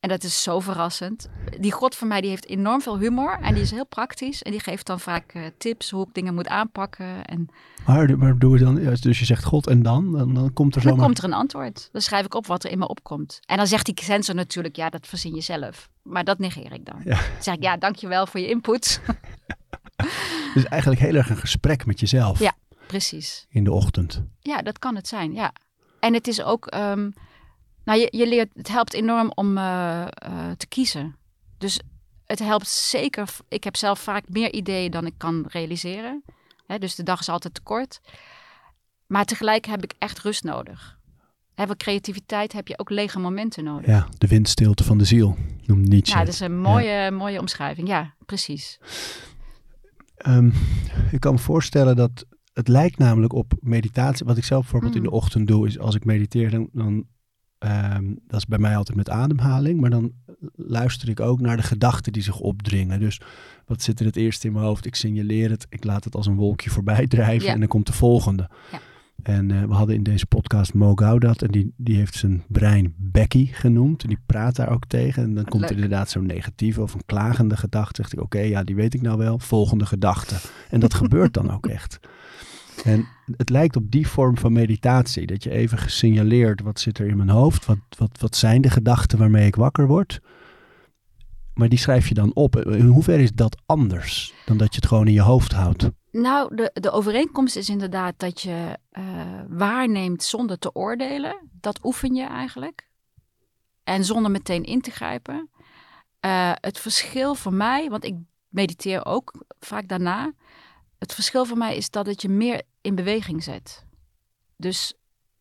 En 0.00 0.08
dat 0.08 0.22
is 0.24 0.42
zo 0.42 0.60
verrassend. 0.60 1.28
Die 1.60 1.72
God 1.72 1.94
van 1.94 2.08
mij 2.08 2.20
die 2.20 2.30
heeft 2.30 2.46
enorm 2.46 2.80
veel 2.80 2.98
humor 2.98 3.38
en 3.40 3.54
die 3.54 3.62
is 3.62 3.70
heel 3.70 3.86
praktisch. 3.86 4.42
En 4.42 4.50
die 4.50 4.60
geeft 4.60 4.86
dan 4.86 5.00
vaak 5.00 5.32
eh, 5.32 5.42
tips 5.58 5.90
hoe 5.90 6.06
ik 6.06 6.14
dingen 6.14 6.34
moet 6.34 6.48
aanpakken. 6.48 7.24
En 7.24 7.48
Maar, 7.86 8.18
maar 8.18 8.38
doe 8.38 8.58
je 8.58 8.64
dan, 8.64 8.74
dus 9.00 9.18
je 9.18 9.24
zegt 9.24 9.44
God 9.44 9.66
en 9.66 9.82
dan? 9.82 10.12
Dan, 10.12 10.34
dan 10.34 10.52
komt 10.52 10.74
er 10.74 10.82
dan 10.82 10.90
zomaar... 10.90 11.06
komt 11.06 11.18
er 11.18 11.24
een 11.24 11.32
antwoord. 11.32 11.88
Dan 11.92 12.00
schrijf 12.00 12.24
ik 12.24 12.34
op 12.34 12.46
wat 12.46 12.64
er 12.64 12.70
in 12.70 12.78
me 12.78 12.88
opkomt. 12.88 13.40
En 13.46 13.56
dan 13.56 13.66
zegt 13.66 13.84
die 13.86 13.94
sensor 14.02 14.34
natuurlijk, 14.34 14.76
ja, 14.76 14.90
dat 14.90 15.06
verzin 15.06 15.34
je 15.34 15.40
zelf. 15.40 15.88
Maar 16.02 16.24
dat 16.24 16.38
negeer 16.38 16.72
ik 16.72 16.84
dan. 16.84 17.00
Ja. 17.04 17.14
Dan 17.14 17.42
zeg 17.42 17.54
ik, 17.54 17.62
ja, 17.62 17.76
dankjewel 17.76 18.26
voor 18.26 18.40
je 18.40 18.48
input. 18.48 19.00
Dus 20.54 20.64
eigenlijk 20.64 21.00
heel 21.00 21.14
erg 21.14 21.30
een 21.30 21.36
gesprek 21.36 21.86
met 21.86 22.00
jezelf 22.00 22.38
Ja. 22.38 22.52
Precies. 22.86 23.46
in 23.50 23.64
de 23.64 23.72
ochtend. 23.72 24.22
Ja, 24.40 24.62
dat 24.62 24.78
kan 24.78 24.96
het 24.96 25.08
zijn, 25.08 25.32
ja. 25.32 25.52
En 26.00 26.14
het 26.14 26.26
is 26.26 26.42
ook, 26.42 26.66
ehm, 26.66 27.10
nou, 27.88 28.00
je, 28.00 28.08
je 28.10 28.28
leert, 28.28 28.50
het 28.54 28.68
helpt 28.68 28.94
enorm 28.94 29.32
om 29.34 29.58
eh, 29.58 30.02
eh, 30.02 30.08
te 30.56 30.66
kiezen. 30.66 31.16
Dus 31.58 31.80
het 32.26 32.38
helpt 32.38 32.68
zeker. 32.68 33.28
Ik 33.48 33.64
heb 33.64 33.76
zelf 33.76 33.98
vaak 34.00 34.24
meer 34.28 34.52
ideeën 34.52 34.90
dan 34.90 35.06
ik 35.06 35.14
kan 35.16 35.44
realiseren. 35.48 36.22
Hè, 36.66 36.78
dus 36.78 36.94
de 36.94 37.02
dag 37.02 37.20
is 37.20 37.28
altijd 37.28 37.54
te 37.54 37.60
kort. 37.60 38.00
Maar 39.06 39.24
tegelijk 39.24 39.66
heb 39.66 39.82
ik 39.82 39.94
echt 39.98 40.18
rust 40.18 40.44
nodig. 40.44 40.98
Hè, 41.54 41.76
creativiteit 41.76 42.52
heb 42.52 42.68
je 42.68 42.78
ook 42.78 42.90
lege 42.90 43.18
momenten 43.18 43.64
nodig. 43.64 43.86
Ja, 43.86 44.08
de 44.18 44.26
windstilte 44.26 44.84
van 44.84 44.98
de 44.98 45.04
ziel, 45.04 45.36
noemt 45.64 45.88
Nietzsche. 45.88 46.18
Ja, 46.18 46.24
dat 46.24 46.34
is 46.34 46.40
een 46.40 46.60
mooie, 46.60 47.10
mooie 47.10 47.40
omschrijving. 47.40 47.88
Ja, 47.88 48.14
precies. 48.26 48.78
Ehm, 50.16 50.50
ik 51.10 51.20
kan 51.20 51.32
me 51.32 51.38
voorstellen 51.38 51.96
dat 51.96 52.24
het 52.52 52.68
lijkt 52.68 52.98
namelijk 52.98 53.32
op 53.32 53.52
meditatie. 53.60 54.26
Wat 54.26 54.36
ik 54.36 54.44
zelf 54.44 54.62
bijvoorbeeld 54.62 54.94
in 54.94 55.02
de 55.02 55.08
Mm. 55.08 55.14
ochtend 55.14 55.46
doe, 55.46 55.66
is 55.66 55.78
als 55.78 55.94
ik 55.94 56.04
mediteer, 56.04 56.50
dan, 56.50 56.68
dan 56.72 57.06
ehm, 57.58 58.04
dat 58.26 58.38
is 58.38 58.46
bij 58.46 58.58
mij 58.58 58.76
altijd 58.76 58.96
met 58.96 59.10
ademhaling. 59.10 59.80
Maar 59.80 59.90
dan 59.90 60.12
luister 60.56 61.08
ik 61.08 61.20
ook 61.20 61.40
naar 61.40 61.56
de 61.56 61.62
gedachten 61.62 62.12
die 62.12 62.22
zich 62.22 62.38
opdringen. 62.40 63.00
Dus 63.00 63.20
wat 63.66 63.82
zit 63.82 64.00
er 64.00 64.06
het 64.06 64.16
eerst 64.16 64.44
in 64.44 64.52
mijn 64.52 64.64
hoofd? 64.64 64.86
Ik 64.86 64.94
signaleer 64.94 65.50
het, 65.50 65.66
ik 65.68 65.84
laat 65.84 66.04
het 66.04 66.14
als 66.14 66.26
een 66.26 66.34
wolkje 66.36 66.70
voorbij 66.70 67.06
drijven 67.16 67.46
Ja. 67.46 67.52
en 67.52 67.58
dan 67.58 67.68
komt 67.68 67.86
de 67.86 67.92
volgende. 67.92 68.48
Ja. 68.72 68.78
En 69.22 69.50
eh, 69.50 69.62
we 69.62 69.74
hadden 69.74 69.94
in 69.94 70.02
deze 70.02 70.26
podcast 70.26 70.74
Mo 70.74 70.94
Gaudat 70.94 71.42
en 71.42 71.50
die, 71.50 71.72
die 71.76 71.96
heeft 71.96 72.14
zijn 72.14 72.42
brein 72.48 72.94
Becky 72.96 73.46
genoemd. 73.46 74.02
En 74.02 74.08
die 74.08 74.18
praat 74.26 74.56
daar 74.56 74.70
ook 74.70 74.86
tegen. 74.86 75.22
En 75.22 75.34
dan 75.34 75.44
komt 75.44 75.64
er 75.64 75.70
inderdaad 75.74 76.10
zo'n 76.10 76.26
negatieve 76.26 76.82
of 76.82 76.94
een 76.94 77.04
klagende 77.06 77.56
gedachte. 77.56 77.94
Zegt 78.02 78.12
ik, 78.12 78.20
oké, 78.20 78.38
ja, 78.40 78.64
die 78.64 78.74
weet 78.74 78.94
ik 78.94 79.02
nou 79.02 79.18
wel. 79.18 79.38
Volgende 79.38 79.86
gedachte. 79.86 80.34
En 80.70 80.80
dat 80.80 80.94
gebeurt 81.02 81.34
dan 81.34 81.50
ook 81.50 81.66
echt. 81.66 82.00
En 82.84 83.08
het 83.36 83.50
lijkt 83.50 83.76
op 83.76 83.90
die 83.90 84.08
vorm 84.08 84.38
van 84.38 84.52
meditatie. 84.52 85.26
Dat 85.26 85.42
je 85.42 85.50
even 85.50 85.78
gesignaleerd, 85.78 86.62
wat 86.62 86.80
zit 86.80 86.98
er 86.98 87.06
in 87.06 87.16
mijn 87.16 87.28
hoofd? 87.28 87.66
Wat, 87.66 87.78
wat, 87.98 88.18
wat 88.20 88.36
zijn 88.36 88.60
de 88.60 88.70
gedachten 88.70 89.18
waarmee 89.18 89.46
ik 89.46 89.56
wakker 89.56 89.86
word? 89.86 90.20
Maar 91.54 91.68
die 91.68 91.78
schrijf 91.78 92.08
je 92.08 92.14
dan 92.14 92.34
op. 92.34 92.56
In 92.56 92.86
hoeverre 92.86 93.22
is 93.22 93.32
dat 93.32 93.62
anders 93.66 94.34
dan 94.44 94.56
dat 94.56 94.74
je 94.74 94.80
het 94.80 94.88
gewoon 94.88 95.06
in 95.06 95.12
je 95.12 95.20
hoofd 95.20 95.52
houdt? 95.52 95.90
Nou, 96.10 96.56
de, 96.56 96.70
de 96.72 96.90
overeenkomst 96.90 97.56
is 97.56 97.68
inderdaad 97.68 98.14
dat 98.16 98.40
je 98.40 98.78
eh, 98.90 99.04
waarneemt 99.48 100.22
zonder 100.22 100.58
te 100.58 100.74
oordelen. 100.74 101.48
Dat 101.60 101.84
oefen 101.84 102.14
je 102.14 102.24
eigenlijk. 102.24 102.88
En 103.84 104.04
zonder 104.04 104.30
meteen 104.30 104.64
in 104.64 104.80
te 104.80 104.90
grijpen. 104.90 105.50
Eh, 106.20 106.52
het 106.54 106.78
verschil 106.78 107.34
voor 107.34 107.54
mij, 107.54 107.88
want 107.88 108.04
ik 108.04 108.14
mediteer 108.48 109.06
ook 109.06 109.46
vaak 109.60 109.88
daarna. 109.88 110.32
Het 110.98 111.14
verschil 111.14 111.44
voor 111.44 111.56
mij 111.56 111.76
is 111.76 111.90
dat 111.90 112.06
het 112.06 112.22
je 112.22 112.28
meer 112.28 112.62
in 112.80 112.94
beweging 112.94 113.42
zet. 113.42 113.84
Dus 114.56 114.94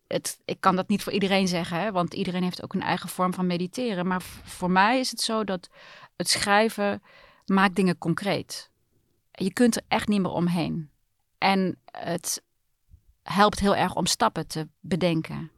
het, 0.08 0.40
ik 0.46 0.62
kan 0.62 0.76
dat 0.76 0.88
niet 0.88 1.04
voor 1.04 1.14
iedereen 1.14 1.48
zeggen, 1.48 1.80
hè, 1.80 1.92
want 1.92 2.14
iedereen 2.14 2.44
heeft 2.44 2.64
ook 2.64 2.74
een 2.74 2.82
eigen 2.82 3.10
vorm 3.10 3.34
van 3.34 3.48
mediteren. 3.48 4.08
Maar 4.08 4.22
voor 4.44 4.72
mij 4.72 5.00
is 5.00 5.10
het 5.10 5.22
zo 5.22 5.44
dat 5.44 5.70
het 6.16 6.30
schrijven 6.30 7.02
maakt 7.46 7.76
dingen 7.76 7.98
concreet. 7.98 8.70
Je 9.32 9.54
kunt 9.54 9.76
er 9.76 9.84
echt 9.88 10.08
niet 10.08 10.22
meer 10.22 10.32
omheen. 10.32 10.90
En 11.38 11.80
het 11.92 12.42
helpt 13.24 13.60
heel 13.60 13.76
erg 13.76 13.96
om 13.96 14.06
stappen 14.06 14.48
te 14.48 14.68
bedenken. 14.80 15.52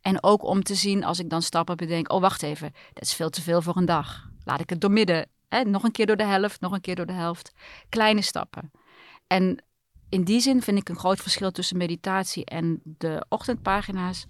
En 0.00 0.22
ook 0.22 0.42
om 0.42 0.62
te 0.62 0.74
zien 0.74 1.04
als 1.04 1.18
ik 1.18 1.30
dan 1.30 1.42
stappen 1.42 1.76
bedenk. 1.76 2.12
Oh, 2.12 2.20
wacht 2.20 2.42
even. 2.42 2.72
Dat 2.92 3.02
is 3.02 3.14
veel 3.14 3.30
te 3.30 3.42
veel 3.42 3.62
voor 3.62 3.76
een 3.76 3.84
dag. 3.84 4.30
Laat 4.44 4.60
ik 4.60 4.70
het 4.70 4.80
doormidden. 4.80 5.28
Hè? 5.48 5.62
Nog 5.62 5.82
een 5.82 5.92
keer 5.92 6.06
door 6.06 6.16
de 6.16 6.24
helft, 6.24 6.60
nog 6.60 6.72
een 6.72 6.80
keer 6.80 6.96
door 6.96 7.06
de 7.06 7.12
helft. 7.12 7.52
Kleine 7.88 8.22
stappen. 8.22 8.70
En 9.26 9.64
in 10.08 10.24
die 10.24 10.40
zin 10.40 10.62
vind 10.62 10.78
ik 10.78 10.88
een 10.88 10.98
groot 10.98 11.20
verschil 11.20 11.50
tussen 11.50 11.76
meditatie 11.76 12.44
en 12.44 12.80
de 12.84 13.24
ochtendpagina's. 13.28 14.26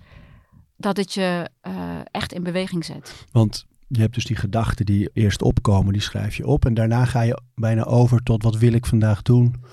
Dat 0.76 0.96
het 0.96 1.14
je 1.14 1.50
eh, 1.60 1.98
echt 2.10 2.32
in 2.32 2.42
beweging 2.42 2.84
zet. 2.84 3.26
Want 3.32 3.66
je 3.88 4.00
hebt 4.00 4.14
dus 4.14 4.24
die 4.24 4.36
gedachten 4.36 4.86
die 4.86 5.10
eerst 5.12 5.42
opkomen, 5.42 5.92
die 5.92 6.02
schrijf 6.02 6.36
je 6.36 6.46
op. 6.46 6.64
En 6.64 6.74
daarna 6.74 7.04
ga 7.04 7.20
je 7.20 7.40
bijna 7.54 7.84
over 7.84 8.22
tot 8.22 8.42
wat 8.42 8.56
wil 8.56 8.72
ik 8.72 8.86
vandaag 8.86 9.22
doen. 9.22 9.64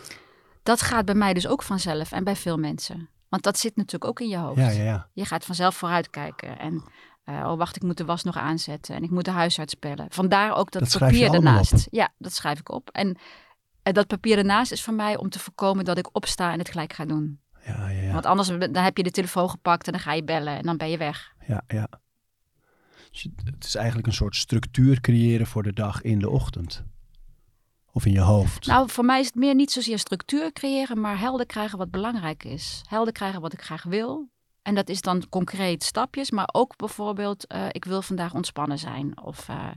Dat 0.63 0.81
gaat 0.81 1.05
bij 1.05 1.15
mij 1.15 1.33
dus 1.33 1.47
ook 1.47 1.63
vanzelf 1.63 2.11
en 2.11 2.23
bij 2.23 2.35
veel 2.35 2.57
mensen. 2.57 3.09
Want 3.29 3.43
dat 3.43 3.59
zit 3.59 3.75
natuurlijk 3.75 4.05
ook 4.05 4.19
in 4.19 4.27
je 4.27 4.37
hoofd. 4.37 4.59
Ja, 4.59 4.69
ja, 4.69 4.83
ja. 4.83 5.07
Je 5.13 5.25
gaat 5.25 5.45
vanzelf 5.45 5.75
vooruitkijken. 5.75 6.59
En 6.59 6.83
eh, 7.23 7.35
oh, 7.35 7.57
wacht, 7.57 7.75
ik 7.75 7.83
moet 7.83 7.97
de 7.97 8.05
was 8.05 8.23
nog 8.23 8.37
aanzetten. 8.37 8.95
En 8.95 9.03
ik 9.03 9.09
moet 9.09 9.25
de 9.25 9.31
huisarts 9.31 9.79
bellen. 9.79 10.05
Vandaar 10.09 10.55
ook 10.55 10.71
dat, 10.71 10.97
papier 10.99 11.33
ernaast. 11.33 11.87
Ja, 11.91 12.13
dat 12.17 12.33
schrijf 12.33 12.59
ik 12.59 12.71
op. 12.71 12.89
En 12.89 13.17
En 13.83 13.93
dat 13.93 14.07
papier 14.07 14.37
ernaast 14.37 14.71
is 14.71 14.83
voor 14.83 14.93
mij 14.93 15.17
om 15.17 15.29
te 15.29 15.39
voorkomen 15.39 15.85
dat 15.85 15.97
ik 15.97 16.15
opsta 16.15 16.51
en 16.51 16.59
het 16.59 16.69
gelijk 16.69 16.93
ga 16.93 17.05
doen. 17.05 17.39
Ja, 17.65 17.89
ja, 17.89 18.01
ja. 18.01 18.13
Want 18.13 18.25
anders 18.25 18.47
dan 18.47 18.83
heb 18.83 18.97
je 18.97 19.03
de 19.03 19.11
telefoon 19.11 19.49
gepakt 19.49 19.85
en 19.85 19.91
dan 19.91 20.01
ga 20.01 20.13
je 20.13 20.23
bellen 20.23 20.57
en 20.57 20.63
dan 20.63 20.77
ben 20.77 20.89
je 20.89 20.97
weg. 20.97 21.33
ja, 21.47 21.63
ja. 21.67 21.87
Dus 23.11 23.27
het 23.43 23.63
is 23.63 23.75
eigenlijk 23.75 24.07
een 24.07 24.13
soort 24.13 24.35
structuur 24.35 25.01
creëren 25.01 25.47
voor 25.47 25.63
de 25.63 25.73
dag 25.73 26.01
in 26.01 26.19
de 26.19 26.29
ochtend. 26.29 26.83
Of 27.91 28.05
in 28.05 28.11
je 28.11 28.19
hoofd. 28.19 28.65
Nou, 28.65 28.89
voor 28.89 29.05
mij 29.05 29.19
is 29.19 29.25
het 29.25 29.35
meer 29.35 29.55
niet 29.55 29.71
zozeer 29.71 29.99
structuur 29.99 30.51
creëren, 30.51 31.01
maar 31.01 31.19
helder 31.19 31.45
krijgen 31.45 31.77
wat 31.77 31.91
belangrijk 31.91 32.43
is. 32.43 32.81
Helder 32.89 33.13
krijgen 33.13 33.41
wat 33.41 33.53
ik 33.53 33.61
graag 33.61 33.83
wil. 33.83 34.29
En 34.61 34.75
dat 34.75 34.89
is 34.89 35.01
dan 35.01 35.29
concreet 35.29 35.83
stapjes, 35.83 36.31
maar 36.31 36.49
ook 36.51 36.77
bijvoorbeeld, 36.77 37.47
eh, 37.47 37.65
ik 37.71 37.85
wil 37.85 38.01
vandaag 38.01 38.33
ontspannen 38.33 38.79
zijn. 38.79 39.21
Of 39.21 39.49
eh, 39.49 39.67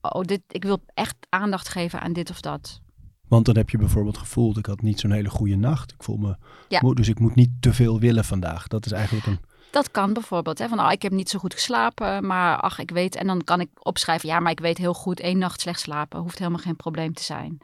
oh, 0.00 0.22
dit, 0.22 0.42
ik 0.48 0.62
wil 0.62 0.82
echt 0.94 1.16
aandacht 1.28 1.68
geven 1.68 2.00
aan 2.00 2.12
dit 2.12 2.30
of 2.30 2.40
dat. 2.40 2.80
Want 3.28 3.44
dan 3.46 3.56
heb 3.56 3.70
je 3.70 3.78
bijvoorbeeld 3.78 4.18
gevoeld, 4.18 4.56
ik 4.56 4.66
had 4.66 4.82
niet 4.82 5.00
zo'n 5.00 5.10
hele 5.10 5.28
goede 5.30 5.56
nacht. 5.56 5.92
Ik 5.92 6.02
voel 6.02 6.16
me 6.16 6.36
Ja. 6.68 6.80
moe, 6.82 6.94
dus 6.94 7.08
ik 7.08 7.18
moet 7.18 7.34
niet 7.34 7.50
te 7.60 7.72
veel 7.72 8.00
willen 8.00 8.24
vandaag. 8.24 8.66
Dat 8.68 8.86
is 8.86 8.92
eigenlijk 8.92 9.26
een... 9.26 9.40
Dat 9.70 9.90
kan 9.90 10.12
bijvoorbeeld. 10.12 10.58
Hè, 10.58 10.68
van, 10.68 10.80
oh, 10.80 10.92
ik 10.92 11.02
heb 11.02 11.12
niet 11.12 11.28
zo 11.28 11.38
goed 11.38 11.54
geslapen, 11.54 12.26
maar 12.26 12.60
ach, 12.60 12.78
ik 12.78 12.90
weet. 12.90 13.14
En 13.16 13.26
dan 13.26 13.44
kan 13.44 13.60
ik 13.60 13.68
opschrijven, 13.86 14.28
ja, 14.28 14.40
maar 14.40 14.52
ik 14.52 14.60
weet 14.60 14.78
heel 14.78 14.94
goed, 14.94 15.20
één 15.20 15.38
nacht 15.38 15.60
slecht 15.60 15.80
slapen 15.80 16.20
hoeft 16.20 16.38
helemaal 16.38 16.60
geen 16.60 16.76
probleem 16.76 17.12
te 17.12 17.22
zijn. 17.22 17.58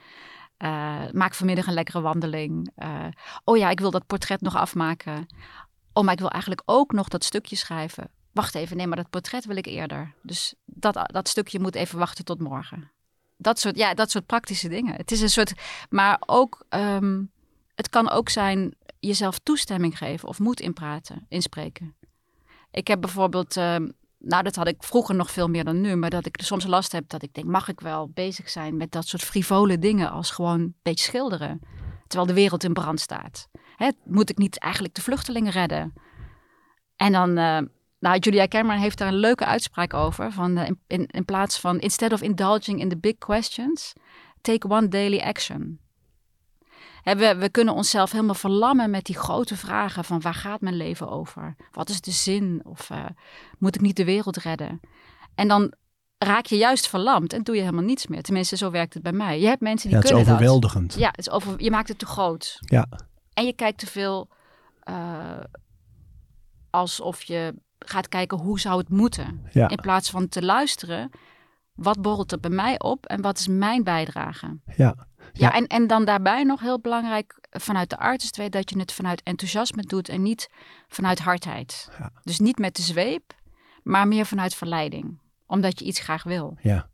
Eh, 0.56 1.00
maak 1.12 1.34
vanmiddag 1.34 1.66
een 1.66 1.74
lekkere 1.74 2.00
wandeling. 2.00 2.70
Eh, 2.74 3.06
oh 3.44 3.56
ja, 3.56 3.70
ik 3.70 3.80
wil 3.80 3.90
dat 3.90 4.06
portret 4.06 4.40
nog 4.40 4.56
afmaken. 4.56 5.26
Oh, 5.92 6.04
maar 6.04 6.12
ik 6.12 6.18
wil 6.18 6.30
eigenlijk 6.30 6.62
ook 6.64 6.92
nog 6.92 7.08
dat 7.08 7.24
stukje 7.24 7.56
schrijven. 7.56 8.10
Wacht 8.32 8.54
even, 8.54 8.76
nee, 8.76 8.86
maar 8.86 8.96
dat 8.96 9.10
portret 9.10 9.44
wil 9.44 9.56
ik 9.56 9.66
eerder. 9.66 10.14
Dus 10.22 10.54
dat, 10.64 11.10
dat 11.12 11.28
stukje 11.28 11.60
moet 11.60 11.74
even 11.74 11.98
wachten 11.98 12.24
tot 12.24 12.40
morgen. 12.40 12.90
Dat 13.42 13.58
soort, 13.58 13.76
ja, 13.76 13.94
dat 13.94 14.10
soort 14.10 14.26
praktische 14.26 14.68
dingen. 14.68 14.94
Het 14.94 15.10
is 15.10 15.20
een 15.20 15.30
soort, 15.30 15.52
maar 15.90 16.22
ook, 16.26 16.64
ehm, 16.68 17.22
het 17.74 17.88
kan 17.88 18.10
ook 18.10 18.28
zijn 18.28 18.74
jezelf 18.98 19.38
toestemming 19.38 19.98
geven 19.98 20.28
of 20.28 20.38
moed 20.38 20.60
inpraten, 20.60 21.26
inspreken. 21.28 21.94
Ik 22.70 22.86
heb 22.86 23.00
bijvoorbeeld, 23.00 23.56
ehm, 23.56 23.88
nou 24.18 24.42
dat 24.42 24.56
had 24.56 24.68
ik 24.68 24.82
vroeger 24.82 25.14
nog 25.14 25.30
veel 25.30 25.48
meer 25.48 25.64
dan 25.64 25.80
nu, 25.80 25.96
maar 25.96 26.10
dat 26.10 26.26
ik 26.26 26.38
er 26.38 26.44
soms 26.44 26.66
last 26.66 26.92
heb 26.92 27.08
dat 27.08 27.22
ik 27.22 27.34
denk, 27.34 27.46
mag 27.46 27.68
ik 27.68 27.80
wel 27.80 28.08
bezig 28.08 28.50
zijn 28.50 28.76
met 28.76 28.92
dat 28.92 29.06
soort 29.06 29.22
frivole 29.22 29.78
dingen 29.78 30.10
als 30.10 30.30
gewoon 30.30 30.60
een 30.60 30.76
beetje 30.82 31.04
schilderen, 31.04 31.60
terwijl 32.06 32.28
de 32.28 32.40
wereld 32.40 32.64
in 32.64 32.72
brand 32.72 33.00
staat. 33.00 33.48
Hè, 33.76 33.88
moet 34.04 34.30
ik 34.30 34.38
niet 34.38 34.58
eigenlijk 34.58 34.94
de 34.94 35.02
vluchtelingen 35.02 35.52
redden? 35.52 35.92
En 36.96 37.12
dan, 37.12 37.36
eh, 37.36 37.58
nou 38.02 38.18
Julia 38.18 38.48
Cameron 38.48 38.80
heeft 38.80 38.98
daar 38.98 39.08
een 39.08 39.14
leuke 39.14 39.44
uitspraak 39.44 39.94
over, 39.94 40.32
van 40.32 40.56
eh, 40.56 40.66
in, 40.66 40.80
in, 40.86 41.06
in 41.06 41.24
plaats 41.24 41.60
van, 41.60 41.78
instead 41.78 42.12
of 42.12 42.22
indulging 42.22 42.80
in 42.80 42.88
the 42.88 42.98
big 42.98 43.18
questions, 43.18 43.92
take 44.40 44.68
one 44.68 44.88
daily 44.88 45.18
action. 45.18 45.80
We, 47.02 47.36
we 47.36 47.48
kunnen 47.48 47.74
onszelf 47.74 48.12
helemaal 48.12 48.34
verlammen 48.34 48.90
met 48.90 49.04
die 49.04 49.16
grote 49.16 49.56
vragen 49.56 50.04
van 50.04 50.20
waar 50.20 50.34
gaat 50.34 50.60
mijn 50.60 50.76
leven 50.76 51.08
over? 51.08 51.56
Wat 51.72 51.88
is 51.88 52.00
de 52.00 52.10
zin? 52.10 52.60
Of 52.64 52.90
eh, 52.90 53.04
moet 53.58 53.74
ik 53.74 53.80
niet 53.80 53.96
de 53.96 54.04
wereld 54.04 54.36
redden? 54.36 54.80
En 55.34 55.48
dan 55.48 55.72
raak 56.18 56.46
je 56.46 56.56
juist 56.56 56.88
verlamd 56.88 57.32
en 57.32 57.42
doe 57.42 57.54
je 57.54 57.60
helemaal 57.60 57.84
niets 57.84 58.06
meer. 58.06 58.22
Tenminste, 58.22 58.56
zo 58.56 58.70
werkt 58.70 58.94
het 58.94 59.02
bij 59.02 59.12
mij. 59.12 59.40
Je 59.40 59.46
hebt 59.46 59.60
mensen 59.60 59.88
die 59.88 59.96
Ja, 59.98 60.02
het 60.02 60.04
is 60.04 60.10
kunnen 60.10 60.32
dat. 60.32 60.34
overweldigend. 60.42 60.94
Ja, 60.94 61.08
het 61.08 61.18
is 61.18 61.30
over, 61.30 61.62
je 61.62 61.70
maakt 61.70 61.88
het 61.88 61.98
te 61.98 62.06
groot. 62.06 62.56
Ja. 62.60 62.86
En 63.34 63.44
je 63.44 63.52
kijkt 63.52 63.78
te 63.78 63.86
veel 63.86 64.28
eh, 64.80 65.40
alsof 66.70 67.22
je 67.22 67.54
gaat 67.86 68.08
kijken 68.08 68.38
hoe 68.38 68.60
zou 68.60 68.78
het 68.78 68.88
moeten. 68.88 69.46
Ja. 69.52 69.68
In 69.68 69.76
plaats 69.76 70.10
van 70.10 70.28
te 70.28 70.42
luisteren, 70.44 71.10
wat 71.74 72.02
borrelt 72.02 72.32
er 72.32 72.40
bij 72.40 72.50
mij 72.50 72.78
op 72.80 73.06
en 73.06 73.20
wat 73.20 73.38
is 73.38 73.48
mijn 73.48 73.84
bijdrage? 73.84 74.58
Ja. 74.66 74.74
Ja, 74.76 74.96
Ja. 75.32 75.52
En, 75.52 75.66
en 75.66 75.86
dan 75.86 76.04
daarbij 76.04 76.42
nog 76.42 76.60
heel 76.60 76.80
belangrijk 76.80 77.38
vanuit 77.50 77.90
de 77.90 77.98
artist 77.98 78.36
weet 78.36 78.52
dat 78.52 78.70
je 78.70 78.78
het 78.78 78.92
vanuit 78.92 79.22
enthousiasme 79.22 79.82
doet 79.82 80.08
en 80.08 80.22
niet 80.22 80.50
vanuit 80.88 81.18
hardheid. 81.18 81.88
Ja. 81.98 82.12
Dus 82.22 82.38
niet 82.38 82.58
met 82.58 82.76
de 82.76 82.82
zweep, 82.82 83.34
maar 83.82 84.08
meer 84.08 84.26
vanuit 84.26 84.54
verleiding. 84.54 85.20
Omdat 85.46 85.78
je 85.78 85.84
iets 85.84 86.00
graag 86.00 86.22
wil. 86.22 86.56
Ja. 86.60 86.88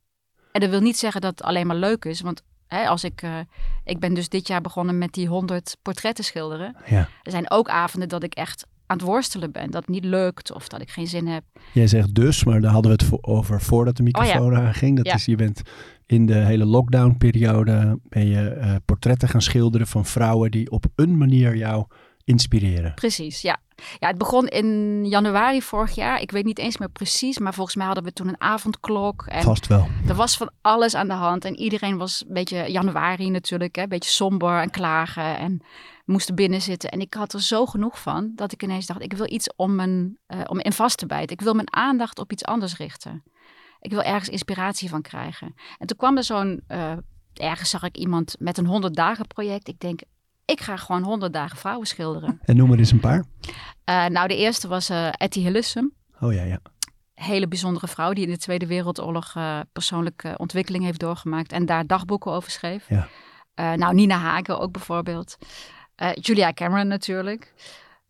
En 0.53 0.61
dat 0.61 0.71
wil 0.71 0.81
niet 0.81 0.99
zeggen 0.99 1.21
dat 1.21 1.31
het 1.31 1.43
alleen 1.43 1.67
maar 1.67 1.77
leuk 1.77 2.05
is. 2.05 2.21
Want 2.21 2.43
hè, 2.67 2.89
als 2.89 3.05
ik, 3.05 3.23
eh, 3.23 3.39
ik 3.85 3.99
ben 4.01 4.15
dus 4.15 4.29
dit 4.29 4.47
jaar 4.47 4.61
begonnen 4.61 4.99
met 4.99 5.13
die 5.13 5.29
100 5.29 5.77
portretten 5.83 6.25
schilderen. 6.25 6.77
ja. 6.87 7.09
Er 7.23 7.31
zijn 7.31 7.51
ook 7.51 7.69
avonden 7.69 8.09
dat 8.09 8.23
ik 8.23 8.35
echt 8.35 8.67
aan 8.89 8.97
het 8.97 9.07
worstelen 9.07 9.53
ben. 9.53 9.71
Dat 9.71 9.81
het 9.81 9.89
niet 9.89 10.05
lukt 10.05 10.53
of 10.53 10.69
dat 10.69 10.81
ik 10.81 10.91
geen 10.91 11.07
zin 11.07 11.27
heb. 11.27 11.43
Jij 11.73 11.87
zegt 11.87 12.15
dus, 12.15 12.45
maar 12.45 12.61
daar 12.61 12.73
hadden 12.73 12.91
we 12.91 12.97
het 12.97 13.07
voor, 13.07 13.19
over 13.23 13.61
voordat 13.61 13.97
de 13.97 14.03
microfoon 14.03 14.57
aanging. 14.57 14.97
Dat 14.97 15.07
Oh 15.07 15.13
Ja. 15.13 15.19
is, 15.19 15.25
je 15.25 15.37
bent 15.37 15.63
in 16.07 16.27
de 16.27 16.35
hele 16.35 16.65
lockdown-periode 16.65 17.99
ben 18.09 18.27
je 18.27 18.49
eh, 18.49 18.75
portretten 18.85 19.29
gaan 19.29 19.43
schilderen 19.43 19.87
van 19.87 20.05
vrouwen 20.05 20.51
die 20.51 20.71
op 20.71 20.85
een 20.95 21.17
manier 21.19 21.57
jou 21.57 21.85
inspireren. 22.25 22.95
Precies, 22.95 23.41
ja. 23.41 23.57
Ja, 23.99 24.09
het 24.09 24.19
begon 24.19 24.47
in 24.47 25.05
januari 25.09 25.63
vorig 25.63 25.95
jaar. 25.95 26.21
Ik 26.21 26.31
weet 26.31 26.45
niet 26.45 26.59
eens 26.59 26.79
meer 26.79 26.89
precies, 26.91 27.39
maar 27.39 27.55
volgens 27.55 27.77
mij 27.77 27.87
hadden 27.87 28.05
we 28.05 28.13
toen 28.13 28.29
een 28.29 28.41
avondklok. 28.41 29.25
En 29.27 29.43
Vast 29.43 29.67
wel. 29.67 29.89
er 30.09 30.15
was 30.15 30.37
van 30.37 30.51
alles 30.61 30.95
aan 30.95 31.09
de 31.09 31.15
hand. 31.15 31.45
En 31.45 31.57
iedereen 31.57 31.97
was 31.97 32.25
een 32.29 32.35
beetje 32.35 32.71
januari 32.71 33.31
natuurlijk, 33.31 33.77
hè, 33.77 33.83
een 33.83 33.89
beetje 33.89 34.11
somber 34.11 34.61
en 34.61 34.71
klagen. 34.71 35.39
En 35.39 35.61
moesten 36.09 36.35
binnen 36.35 36.63
zitten. 36.63 36.91
En 36.91 37.01
ik 37.01 37.15
had 37.15 37.33
er 37.33 37.43
zo 37.43 37.67
genoeg 37.67 38.01
van 38.01 38.33
dat 38.35 38.53
ik 38.53 38.63
ineens 38.63 38.87
dacht, 38.87 39.03
ik 39.03 39.13
wil 39.13 39.33
iets 39.33 39.53
om, 39.57 39.75
mijn, 39.75 40.19
eh, 40.27 40.41
om 40.47 40.61
in 40.61 40.73
vast 40.73 40.99
te 40.99 41.07
bijten. 41.07 41.37
Ik 41.37 41.41
wil 41.41 41.55
mijn 41.55 41.75
aandacht 41.75 42.19
op 42.19 42.33
iets 42.33 42.45
anders 42.45 42.77
richten. 42.77 43.23
Ik 43.81 43.91
wil 43.91 44.03
ergens 44.03 44.29
inspiratie 44.29 44.89
van 44.89 45.03
krijgen. 45.03 45.55
En 45.79 45.87
toen 45.87 45.97
kwam 45.97 46.17
er 46.17 46.25
zo'n, 46.25 46.63
eh, 46.67 46.93
ergens 47.35 47.71
zag 47.71 47.83
ik 47.83 47.97
iemand 47.97 48.37
met 48.39 48.59
een 48.59 48.67
100 48.67 48.95
dagen 48.95 49.27
project. 49.27 49.69
Ik 49.69 49.81
denk, 49.81 50.01
ik 50.45 50.61
ga 50.61 50.77
gewoon 50.77 51.03
100 51.03 51.33
dagen 51.33 51.57
vrouwen 51.57 51.87
schilderen. 51.87 52.41
En 52.43 52.57
noem 52.57 52.73
er 52.73 52.79
eens 52.79 52.91
een 52.91 53.01
paar. 53.01 53.25
Eh, 53.85 54.07
nou, 54.07 54.29
de 54.29 54.37
eerste 54.37 54.69
was 54.69 54.89
eh 54.89 55.09
Etty 55.13 55.41
Hillesum. 55.41 55.93
Oh 56.21 56.33
ja, 56.33 56.43
ja. 56.43 56.61
Hele 57.15 57.49
bijzondere 57.49 57.89
vrouw 57.89 58.13
die 58.13 58.25
in 58.25 58.31
de 58.31 58.39
Tweede 58.39 58.67
Wereldoorlog 58.67 59.37
persoonlijke 59.73 60.35
ontwikkeling 60.37 60.85
heeft 60.85 61.01
doorgemaakt 61.01 61.53
en 61.53 61.67
daar 61.67 61.87
dagboeken 61.87 62.33
over 62.33 62.51
schreef. 62.51 62.89
Ja. 62.89 63.09
Nou, 63.77 63.95
Nina 63.95 64.17
Hagen 64.17 64.61
ook 64.61 64.73
bijvoorbeeld. 64.73 65.39
Eh, 65.99 66.11
Julia 66.15 66.53
Cameron 66.53 66.87
natuurlijk. 66.87 67.53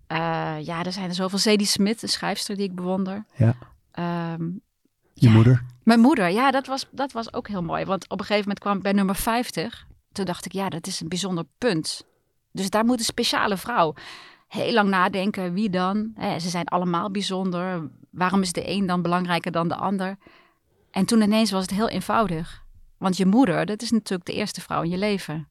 Eh, 0.07 0.19
ja, 0.61 0.85
er 0.85 0.93
zijn 0.93 1.09
er 1.09 1.15
zoveel. 1.15 1.39
Zadie 1.39 1.67
Smith, 1.67 2.03
een 2.03 2.09
schrijfster 2.09 2.57
die 2.57 2.65
ik 2.65 2.75
bewonder. 2.75 3.25
Ja. 3.37 3.55
Ehm, 3.93 4.45
Je 5.15 5.29
Ja. 5.29 5.31
moeder. 5.31 5.65
mijn 5.83 6.01
moeder, 6.01 6.29
ja, 6.31 6.51
dat 6.51 6.67
was, 6.67 6.87
dat 6.91 7.13
was 7.13 7.33
ook 7.33 7.49
heel 7.49 7.63
mooi. 7.63 7.85
Want 7.85 8.05
op 8.09 8.19
een 8.19 8.25
gegeven 8.27 8.41
moment 8.43 8.59
kwam 8.59 8.77
ik 8.77 8.83
bij 8.83 8.93
nummer 8.93 9.15
50. 9.17 9.87
Toen 10.13 10.25
dacht 10.25 10.45
ik, 10.47 10.53
ja, 10.53 10.69
dat 10.69 10.87
is 10.87 11.01
een 11.01 11.09
bijzonder 11.09 11.45
punt. 11.59 12.05
Dus 12.53 12.71
daar 12.71 12.85
moet 12.85 12.99
een 12.99 13.05
speciale 13.05 13.57
vrouw. 13.57 13.95
Heel 14.49 14.73
lang 14.73 14.89
nadenken, 14.89 15.53
wie 15.53 15.71
dan? 15.71 16.15
Ze 16.39 16.49
zijn 16.49 16.67
allemaal 16.67 17.11
bijzonder. 17.11 17.91
Waarom 18.11 18.43
is 18.43 18.53
de 18.53 18.69
een 18.71 18.87
dan 18.87 19.03
belangrijker 19.03 19.53
dan 19.53 19.69
de 19.69 19.75
ander? 19.77 20.17
En 20.91 21.05
toen 21.05 21.23
ineens 21.23 21.51
was 21.51 21.63
het 21.63 21.71
heel 21.71 21.89
eenvoudig. 21.89 22.63
Want 22.99 23.17
je 23.17 23.27
moeder, 23.27 23.67
dat 23.67 23.83
is 23.83 23.91
natuurlijk 23.91 24.29
de 24.29 24.35
eerste 24.35 24.61
vrouw 24.61 24.83
in 24.83 24.91
je 24.91 24.99
leven. 24.99 25.49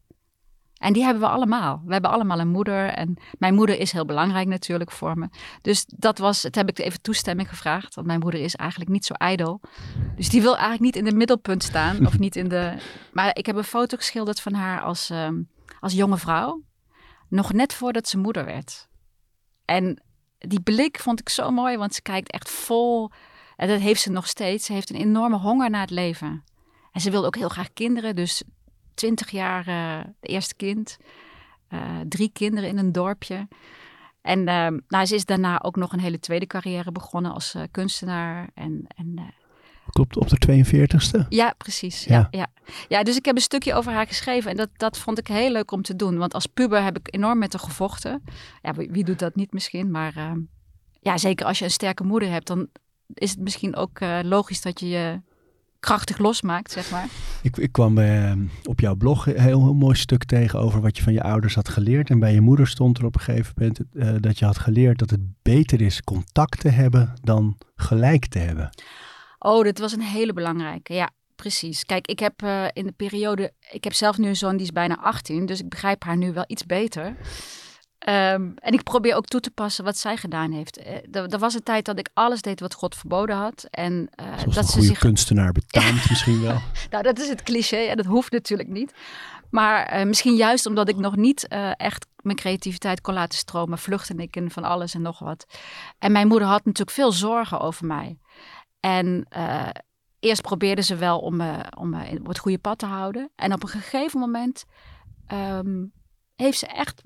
En 0.77 0.93
die 0.93 1.03
hebben 1.03 1.21
we 1.21 1.29
allemaal. 1.29 1.81
We 1.85 1.91
hebben 1.91 2.11
allemaal 2.11 2.39
een 2.39 2.47
moeder. 2.47 2.87
En 2.87 3.17
mijn 3.37 3.53
moeder 3.53 3.79
is 3.79 3.91
heel 3.91 4.05
belangrijk 4.05 4.47
natuurlijk 4.47 4.91
voor 4.91 5.17
me. 5.17 5.29
Dus 5.61 5.85
dat 5.87 6.17
was, 6.17 6.43
het 6.43 6.55
heb 6.55 6.69
ik 6.69 6.79
even 6.79 7.01
toestemming 7.01 7.49
gevraagd. 7.49 7.95
Want 7.95 8.07
mijn 8.07 8.19
moeder 8.19 8.39
is 8.39 8.55
eigenlijk 8.55 8.89
niet 8.89 9.05
zo 9.05 9.13
ijdel. 9.13 9.61
Dus 10.15 10.29
die 10.29 10.41
wil 10.41 10.51
eigenlijk 10.51 10.83
niet 10.83 10.95
in 10.95 11.05
het 11.05 11.15
middelpunt 11.15 11.63
staan. 11.63 12.05
Of 12.05 12.19
niet 12.19 12.35
in 12.35 12.47
de. 12.47 12.73
Maar 13.13 13.37
ik 13.37 13.45
heb 13.45 13.55
een 13.55 13.63
foto 13.63 13.97
geschilderd 13.97 14.41
van 14.41 14.53
haar 14.53 14.81
als, 14.81 15.09
ehm, 15.09 15.41
als 15.79 15.93
jonge 15.93 16.17
vrouw. 16.17 16.63
Nog 17.29 17.53
net 17.53 17.73
voordat 17.73 18.07
ze 18.07 18.17
moeder 18.17 18.45
werd. 18.45 18.87
En 19.65 20.01
die 20.37 20.61
blik 20.61 20.99
vond 20.99 21.19
ik 21.19 21.29
zo 21.29 21.51
mooi, 21.51 21.77
want 21.77 21.93
ze 21.93 22.01
kijkt 22.01 22.31
echt 22.31 22.49
vol. 22.49 23.11
En 23.55 23.67
dat 23.67 23.79
heeft 23.79 24.01
ze 24.01 24.11
nog 24.11 24.27
steeds. 24.27 24.65
Ze 24.65 24.73
heeft 24.73 24.89
een 24.89 24.95
enorme 24.95 25.37
honger 25.37 25.69
naar 25.69 25.81
het 25.81 25.89
leven. 25.89 26.43
En 26.91 27.01
ze 27.01 27.11
wilde 27.11 27.27
ook 27.27 27.35
heel 27.35 27.49
graag 27.49 27.73
kinderen. 27.73 28.15
Dus 28.15 28.43
twintig 28.97 29.29
jaar 29.31 29.67
eh 29.67 30.05
de 30.19 30.27
eerste 30.27 30.55
kind. 30.55 30.97
Eh, 31.67 31.99
drie 32.07 32.29
kinderen 32.33 32.69
in 32.69 32.77
een 32.77 32.91
dorpje. 32.91 33.47
En 34.21 34.47
ehm, 34.47 34.79
nou, 34.87 35.05
ze 35.05 35.15
is 35.15 35.25
daarna 35.25 35.61
ook 35.63 35.75
nog 35.75 35.93
een 35.93 35.99
hele 35.99 36.19
tweede 36.19 36.47
carrière 36.47 36.91
begonnen 36.91 37.33
als 37.33 37.53
eh, 37.53 37.61
kunstenaar. 37.71 38.49
En, 38.53 38.85
en 38.95 39.13
eh, 39.15 39.23
Klopt, 39.89 40.17
op 40.17 40.29
de 40.29 40.65
42ste. 40.65 41.27
ja, 41.29 41.53
precies. 41.57 42.03
Ja. 42.03 42.27
Ja. 42.31 42.37
Ja, 42.39 42.47
ja. 42.87 43.03
dus 43.03 43.17
ik 43.17 43.25
heb 43.25 43.35
een 43.35 43.41
stukje 43.41 43.73
over 43.73 43.91
haar 43.91 44.07
geschreven. 44.07 44.51
En 44.51 44.57
dat, 44.57 44.69
dat 44.73 44.97
vond 44.97 45.17
ik 45.17 45.27
heel 45.27 45.51
leuk 45.51 45.71
om 45.71 45.81
te 45.81 45.95
doen. 45.95 46.17
Want 46.17 46.33
als 46.33 46.45
puber 46.45 46.83
heb 46.83 46.97
ik 46.97 47.15
enorm 47.15 47.37
met 47.37 47.53
haar 47.53 47.61
gevochten. 47.61 48.23
Ja, 48.61 48.73
wie, 48.73 48.89
wie 48.91 49.03
doet 49.03 49.19
dat 49.19 49.35
niet 49.35 49.53
misschien? 49.53 49.91
Maar 49.91 50.35
ja, 51.01 51.17
zeker 51.17 51.45
als 51.45 51.59
je 51.59 51.65
een 51.65 51.71
sterke 51.71 52.03
moeder 52.03 52.29
hebt, 52.29 52.47
dan 52.47 52.69
is 53.13 53.29
het 53.29 53.39
misschien 53.39 53.75
ook 53.75 53.99
eh, 53.99 54.19
logisch 54.23 54.61
dat 54.61 54.79
je 54.79 54.87
je 54.87 55.21
krachtig 55.87 56.17
losmaakt, 56.17 56.71
zeg 56.71 56.91
maar. 56.91 57.07
Ik, 57.41 57.57
ik 57.57 57.71
kwam 57.71 57.97
eh, 57.97 58.31
op 58.63 58.79
jouw 58.79 58.95
blog 58.95 59.27
een 59.27 59.39
heel, 59.39 59.63
heel 59.63 59.73
mooi 59.73 59.95
stuk 59.95 60.23
tegen 60.23 60.59
over 60.59 60.81
wat 60.81 60.97
je 60.97 61.03
van 61.03 61.13
je 61.13 61.23
ouders 61.23 61.55
had 61.55 61.69
geleerd. 61.69 62.09
En 62.09 62.19
bij 62.19 62.33
je 62.33 62.41
moeder 62.41 62.67
stond 62.67 62.97
er 62.97 63.05
op 63.05 63.15
een 63.15 63.21
gegeven 63.21 63.53
moment 63.57 63.79
eh, 63.93 64.15
dat 64.19 64.39
je 64.39 64.45
had 64.45 64.57
geleerd 64.57 64.99
dat 64.99 65.09
het 65.09 65.19
beter 65.41 65.81
is 65.81 66.03
contact 66.03 66.59
te 66.59 66.69
hebben 66.69 67.13
dan 67.21 67.57
gelijk 67.75 68.25
te 68.25 68.39
hebben. 68.39 68.69
Oh, 69.39 69.63
dit 69.63 69.79
was 69.79 69.93
een 69.93 70.01
hele 70.01 70.33
belangrijke. 70.33 70.93
Ja, 70.93 71.09
precies. 71.35 71.85
Kijk, 71.85 72.07
ik 72.07 72.19
heb 72.19 72.41
uh, 72.43 72.65
in 72.73 72.85
de 72.85 72.91
periode, 72.91 73.53
ik 73.71 73.83
heb 73.83 73.93
zelf 73.93 74.17
nu 74.17 74.27
een 74.27 74.35
zoon 74.35 74.57
die 74.57 74.65
is 74.65 74.71
bijna 74.71 74.97
18, 75.01 75.45
dus 75.45 75.59
ik 75.59 75.69
begrijp 75.69 76.03
haar 76.03 76.17
nu 76.17 76.33
wel 76.33 76.45
iets 76.47 76.65
beter. 76.65 77.15
Um, 77.99 78.53
en 78.55 78.73
ik 78.73 78.83
probeer 78.83 79.15
ook 79.15 79.25
toe 79.25 79.39
te 79.39 79.51
passen 79.51 79.83
wat 79.83 79.97
zij 79.97 80.17
gedaan 80.17 80.51
heeft. 80.51 80.79
Er 81.11 81.39
was 81.39 81.53
een 81.53 81.63
tijd 81.63 81.85
dat 81.85 81.99
ik 81.99 82.09
alles 82.13 82.41
deed 82.41 82.59
wat 82.59 82.73
God 82.73 82.95
verboden 82.95 83.35
had. 83.35 83.67
En, 83.69 84.09
uh, 84.21 84.43
dat 84.45 84.57
een 84.57 84.63
ze 84.63 84.81
zich... 84.81 84.99
kunstenaar 84.99 85.51
betaamt 85.51 86.05
misschien 86.09 86.41
wel. 86.41 86.61
nou, 86.89 87.03
dat 87.03 87.19
is 87.19 87.29
het 87.29 87.43
cliché 87.43 87.77
en 87.77 87.97
dat 87.97 88.05
hoeft 88.05 88.31
natuurlijk 88.31 88.69
niet. 88.69 88.93
Maar 89.49 89.99
uh, 89.99 90.05
misschien 90.05 90.35
juist 90.35 90.65
omdat 90.65 90.89
ik 90.89 90.95
nog 90.95 91.15
niet 91.15 91.47
echt 91.77 92.07
mijn 92.21 92.37
creativiteit 92.37 93.01
kon 93.01 93.13
laten 93.13 93.39
stromen, 93.39 93.77
vluchtte 93.77 94.13
ik 94.15 94.35
in 94.35 94.51
van 94.51 94.63
alles 94.63 94.93
en 94.93 95.01
nog 95.01 95.19
wat. 95.19 95.45
En 95.99 96.11
mijn 96.11 96.27
moeder 96.27 96.47
had 96.47 96.65
natuurlijk 96.65 96.97
veel 96.97 97.11
zorgen 97.11 97.59
over 97.59 97.85
mij. 97.85 98.19
En 98.79 99.27
eerst 100.19 100.41
probeerde 100.41 100.81
ze 100.81 100.95
wel 100.95 101.19
om 101.19 101.35
me, 101.35 101.63
om 101.77 101.89
me 101.89 102.19
op 102.19 102.27
het 102.27 102.39
goede 102.39 102.59
pad 102.59 102.77
te 102.77 102.85
houden. 102.85 103.31
En 103.35 103.53
op 103.53 103.63
een 103.63 103.69
gegeven 103.69 104.19
moment 104.19 104.65
um, 105.31 105.91
heeft 106.35 106.57
ze 106.57 106.67
echt 106.67 107.03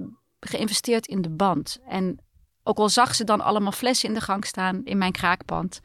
geïnvesteerd 0.50 1.08
in 1.08 1.22
de 1.22 1.30
band. 1.30 1.80
En 1.88 2.20
ook 2.64 2.78
al 2.78 2.90
zag 2.90 3.16
ze 3.16 3.24
dan 3.24 3.42
allemaal 3.42 3.72
flessen 3.72 4.10
in 4.10 4.16
de 4.16 4.22
gang 4.22 4.46
staan 4.46 4.84
in 4.84 4.98
mijn 4.98 5.12
kraakpand. 5.12 5.80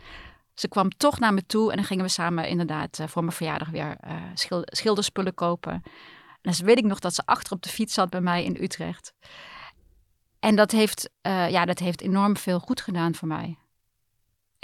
Ze 0.55 0.69
kwam 0.69 0.91
toch 0.97 1.19
naar 1.19 1.35
me 1.35 1.47
toe 1.47 1.71
en 1.71 1.77
dan 1.77 1.85
gingen 1.85 2.05
we 2.05 2.11
samen 2.11 2.49
inderdaad 2.49 2.99
uh, 2.99 3.07
voor 3.07 3.23
mijn 3.23 3.37
verjaardag 3.37 3.69
weer 3.69 3.97
uh, 4.07 4.15
schilderspullen 4.65 5.35
kopen. 5.35 5.73
En 6.43 6.53
dan 6.53 6.55
weet 6.65 6.79
ik 6.79 6.85
nog 6.85 6.99
dat 6.99 7.15
ze 7.15 7.23
achter 7.25 7.53
op 7.53 7.63
de 7.63 7.69
fiets 7.69 7.95
zat 7.95 8.11
bij 8.11 8.21
mij 8.21 8.45
in 8.45 8.57
Utrecht. 8.61 9.13
En 10.41 10.57
dat 10.57 10.71
heeft, 10.71 11.11
uh, 11.23 11.51
ja, 11.51 11.65
dat 11.65 11.79
heeft 11.79 12.01
enorm 12.01 12.37
veel 12.37 12.59
goed 12.59 12.81
gedaan 12.81 13.15
voor 13.15 13.29
mij. 13.29 13.59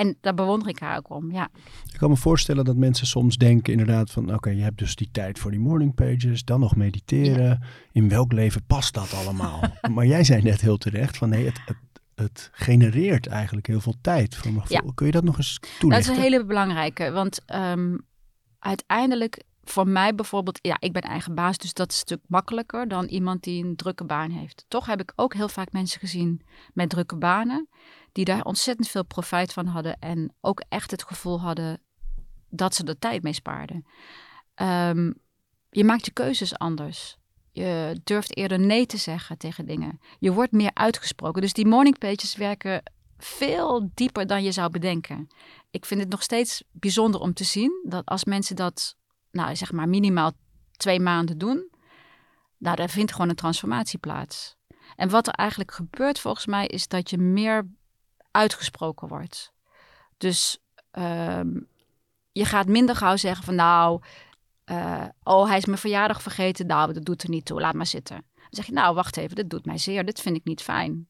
En 0.02 0.16
daar 0.20 0.34
bewonder 0.34 0.68
ik 0.68 0.78
haar 0.78 0.96
ook 0.96 1.10
om, 1.10 1.32
ja. 1.32 1.48
Ik 1.92 1.98
kan 1.98 2.10
me 2.10 2.16
voorstellen 2.16 2.64
dat 2.64 2.76
mensen 2.76 3.06
soms 3.06 3.36
denken 3.36 3.72
inderdaad 3.72 4.10
van... 4.10 4.34
oké, 4.34 4.50
je 4.50 4.62
hebt 4.62 4.78
dus 4.78 4.96
die 4.96 5.08
tijd 5.12 5.38
voor 5.38 5.50
die 5.50 5.60
morning 5.60 5.94
pages, 5.94 6.44
dan 6.44 6.60
nog 6.60 6.76
mediteren. 6.76 7.62
In 7.92 8.08
welk 8.08 8.32
leven 8.32 8.64
past 8.66 8.94
dat 8.94 9.14
allemaal? 9.14 9.60
maar 9.94 10.06
jij 10.06 10.24
zei 10.24 10.42
net 10.42 10.60
heel 10.60 10.76
terecht 10.76 11.16
van 11.16 11.28
nee, 11.28 11.44
het, 11.44 11.60
het, 11.66 11.76
het 12.14 12.50
genereert 12.52 13.26
eigenlijk 13.26 13.66
heel 13.66 13.80
veel 13.80 13.96
tijd. 14.00 14.38
Ja. 14.68 14.82
Kun 14.94 15.06
je 15.06 15.12
dat 15.12 15.24
nog 15.24 15.36
eens 15.36 15.58
toelichten? 15.58 15.88
Dat 15.88 16.00
is 16.00 16.08
een 16.08 16.30
hele 16.30 16.44
belangrijke, 16.44 17.10
want 17.10 17.40
um, 17.54 18.06
uiteindelijk 18.58 19.42
voor 19.64 19.88
mij 19.88 20.14
bijvoorbeeld, 20.14 20.58
ja, 20.62 20.76
ik 20.78 20.92
ben 20.92 21.02
eigen 21.02 21.34
baas, 21.34 21.58
dus 21.58 21.74
dat 21.74 21.90
is 21.90 21.94
een 21.94 22.00
stuk 22.00 22.20
makkelijker 22.26 22.88
dan 22.88 23.04
iemand 23.04 23.42
die 23.42 23.64
een 23.64 23.76
drukke 23.76 24.04
baan 24.04 24.30
heeft. 24.30 24.64
Toch 24.68 24.86
heb 24.86 25.00
ik 25.00 25.12
ook 25.16 25.34
heel 25.34 25.48
vaak 25.48 25.72
mensen 25.72 26.00
gezien 26.00 26.42
met 26.74 26.88
drukke 26.88 27.16
banen, 27.16 27.68
die 28.12 28.24
daar 28.24 28.42
ontzettend 28.44 28.88
veel 28.88 29.04
profijt 29.04 29.52
van 29.52 29.66
hadden 29.66 29.98
en 29.98 30.34
ook 30.40 30.62
echt 30.68 30.90
het 30.90 31.02
gevoel 31.02 31.40
hadden 31.40 31.80
dat 32.48 32.74
ze 32.74 32.84
er 32.84 32.98
tijd 32.98 33.22
mee 33.22 33.32
spaarden. 33.32 33.86
Um, 34.54 35.14
je 35.70 35.84
maakt 35.84 36.04
je 36.04 36.12
keuzes 36.12 36.58
anders. 36.58 37.16
Je 37.52 38.00
durft 38.04 38.36
eerder 38.36 38.58
nee 38.58 38.86
te 38.86 38.96
zeggen 38.96 39.38
tegen 39.38 39.66
dingen. 39.66 40.00
Je 40.18 40.32
wordt 40.32 40.52
meer 40.52 40.70
uitgesproken. 40.74 41.42
Dus 41.42 41.52
die 41.52 41.66
morning 41.66 41.98
pages 41.98 42.36
werken 42.36 42.82
veel 43.18 43.90
dieper 43.94 44.26
dan 44.26 44.42
je 44.42 44.52
zou 44.52 44.70
bedenken. 44.70 45.28
Ik 45.70 45.84
vind 45.84 46.00
het 46.00 46.10
nog 46.10 46.22
steeds 46.22 46.64
bijzonder 46.70 47.20
om 47.20 47.34
te 47.34 47.44
zien 47.44 47.84
dat 47.88 48.06
als 48.06 48.24
mensen 48.24 48.56
dat 48.56 48.96
nou, 49.32 49.56
zeg 49.56 49.72
maar 49.72 49.88
minimaal 49.88 50.32
twee 50.76 51.00
maanden 51.00 51.38
doen, 51.38 51.70
nou, 52.58 52.76
daar 52.76 52.90
vindt 52.90 53.12
gewoon 53.12 53.28
een 53.28 53.34
transformatie 53.34 53.98
plaats. 53.98 54.56
En 54.96 55.08
wat 55.08 55.26
er 55.26 55.32
eigenlijk 55.32 55.72
gebeurt 55.72 56.20
volgens 56.20 56.46
mij 56.46 56.66
is 56.66 56.88
dat 56.88 57.10
je 57.10 57.18
meer 57.18 57.68
uitgesproken 58.30 59.08
wordt. 59.08 59.52
Dus 60.16 60.58
ehm, 60.90 61.60
je 62.32 62.44
gaat 62.44 62.66
minder 62.66 62.96
gauw 62.96 63.16
zeggen 63.16 63.44
van 63.44 63.54
nou, 63.54 64.02
uh, 64.66 65.04
oh 65.22 65.46
hij 65.46 65.56
is 65.56 65.64
mijn 65.64 65.78
verjaardag 65.78 66.22
vergeten, 66.22 66.66
nou 66.66 66.92
dat 66.92 67.04
doet 67.04 67.22
er 67.22 67.28
niet 67.28 67.44
toe, 67.44 67.60
laat 67.60 67.74
maar 67.74 67.86
zitten. 67.86 68.24
Dan 68.34 68.46
zeg 68.50 68.66
je 68.66 68.72
nou 68.72 68.94
wacht 68.94 69.16
even, 69.16 69.36
dit 69.36 69.50
doet 69.50 69.66
mij 69.66 69.78
zeer, 69.78 70.04
dit 70.04 70.20
vind 70.20 70.36
ik 70.36 70.44
niet 70.44 70.62
fijn. 70.62 71.08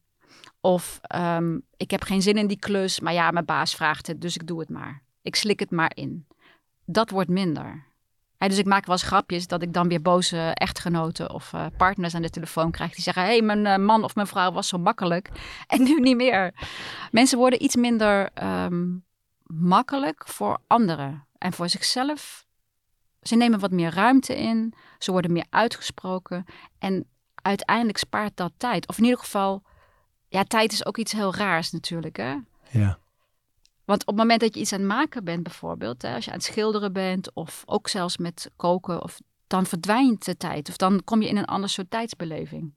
Of 0.61 0.99
um, 1.15 1.65
ik 1.77 1.91
heb 1.91 2.03
geen 2.03 2.21
zin 2.21 2.37
in 2.37 2.47
die 2.47 2.59
klus, 2.59 2.99
maar 2.99 3.13
ja, 3.13 3.31
mijn 3.31 3.45
baas 3.45 3.75
vraagt 3.75 4.07
het, 4.07 4.21
dus 4.21 4.35
ik 4.35 4.47
doe 4.47 4.59
het 4.59 4.69
maar. 4.69 5.03
Ik 5.21 5.35
slik 5.35 5.59
het 5.59 5.71
maar 5.71 5.91
in. 5.95 6.27
Dat 6.85 7.09
wordt 7.09 7.29
minder 7.29 7.92
dus 8.49 8.57
ik 8.57 8.65
maak 8.65 8.85
wel 8.85 8.95
eens 8.95 9.05
grapjes 9.05 9.47
dat 9.47 9.61
ik 9.61 9.73
dan 9.73 9.87
weer 9.87 10.01
boze 10.01 10.51
echtgenoten 10.53 11.33
of 11.33 11.53
uh, 11.53 11.65
partners 11.77 12.15
aan 12.15 12.21
de 12.21 12.29
telefoon 12.29 12.71
krijg. 12.71 12.93
Die 12.93 13.03
zeggen, 13.03 13.23
hé, 13.23 13.29
hey, 13.29 13.41
mijn 13.41 13.65
uh, 13.65 13.85
man 13.85 14.03
of 14.03 14.15
mijn 14.15 14.27
vrouw 14.27 14.51
was 14.51 14.67
zo 14.67 14.77
makkelijk. 14.77 15.29
En 15.67 15.83
nu 15.83 15.99
niet 15.99 16.15
meer. 16.15 16.53
Mensen 17.11 17.37
worden 17.37 17.63
iets 17.63 17.75
minder 17.75 18.29
um, 18.43 19.05
makkelijk 19.43 20.27
voor 20.27 20.57
anderen. 20.67 21.27
En 21.37 21.53
voor 21.53 21.69
zichzelf. 21.69 22.45
Ze 23.21 23.35
nemen 23.35 23.59
wat 23.59 23.71
meer 23.71 23.93
ruimte 23.93 24.35
in. 24.37 24.73
Ze 24.97 25.11
worden 25.11 25.31
meer 25.31 25.45
uitgesproken. 25.49 26.45
En 26.79 27.07
uiteindelijk 27.35 27.97
spaart 27.97 28.37
dat 28.37 28.51
tijd. 28.57 28.87
Of 28.87 28.97
in 28.97 29.03
ieder 29.03 29.19
geval, 29.19 29.63
ja, 30.27 30.43
tijd 30.43 30.71
is 30.71 30.85
ook 30.85 30.97
iets 30.97 31.11
heel 31.11 31.35
raars 31.35 31.71
natuurlijk, 31.71 32.17
hè? 32.17 32.35
Ja. 32.69 32.99
Want 33.85 34.01
op 34.01 34.07
het 34.07 34.17
moment 34.17 34.39
dat 34.39 34.53
je 34.53 34.59
iets 34.59 34.73
aan 34.73 34.79
het 34.79 34.87
maken 34.87 35.23
bent, 35.23 35.43
bijvoorbeeld, 35.43 36.01
hè, 36.01 36.15
als 36.15 36.25
je 36.25 36.31
aan 36.31 36.37
het 36.37 36.45
schilderen 36.45 36.93
bent 36.93 37.33
of 37.33 37.63
ook 37.65 37.87
zelfs 37.87 38.17
met 38.17 38.51
koken, 38.55 39.03
of, 39.03 39.19
dan 39.47 39.65
verdwijnt 39.65 40.25
de 40.25 40.37
tijd. 40.37 40.69
Of 40.69 40.77
dan 40.77 41.03
kom 41.03 41.21
je 41.21 41.27
in 41.27 41.37
een 41.37 41.45
ander 41.45 41.69
soort 41.69 41.89
tijdsbeleving. 41.89 42.73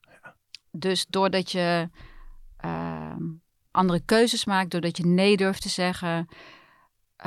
Ja. 0.00 0.34
Dus 0.70 1.06
doordat 1.08 1.52
je 1.52 1.88
uh, 2.64 3.16
andere 3.70 4.00
keuzes 4.04 4.44
maakt, 4.44 4.70
doordat 4.70 4.96
je 4.96 5.06
nee 5.06 5.36
durft 5.36 5.62
te 5.62 5.68
zeggen, 5.68 6.28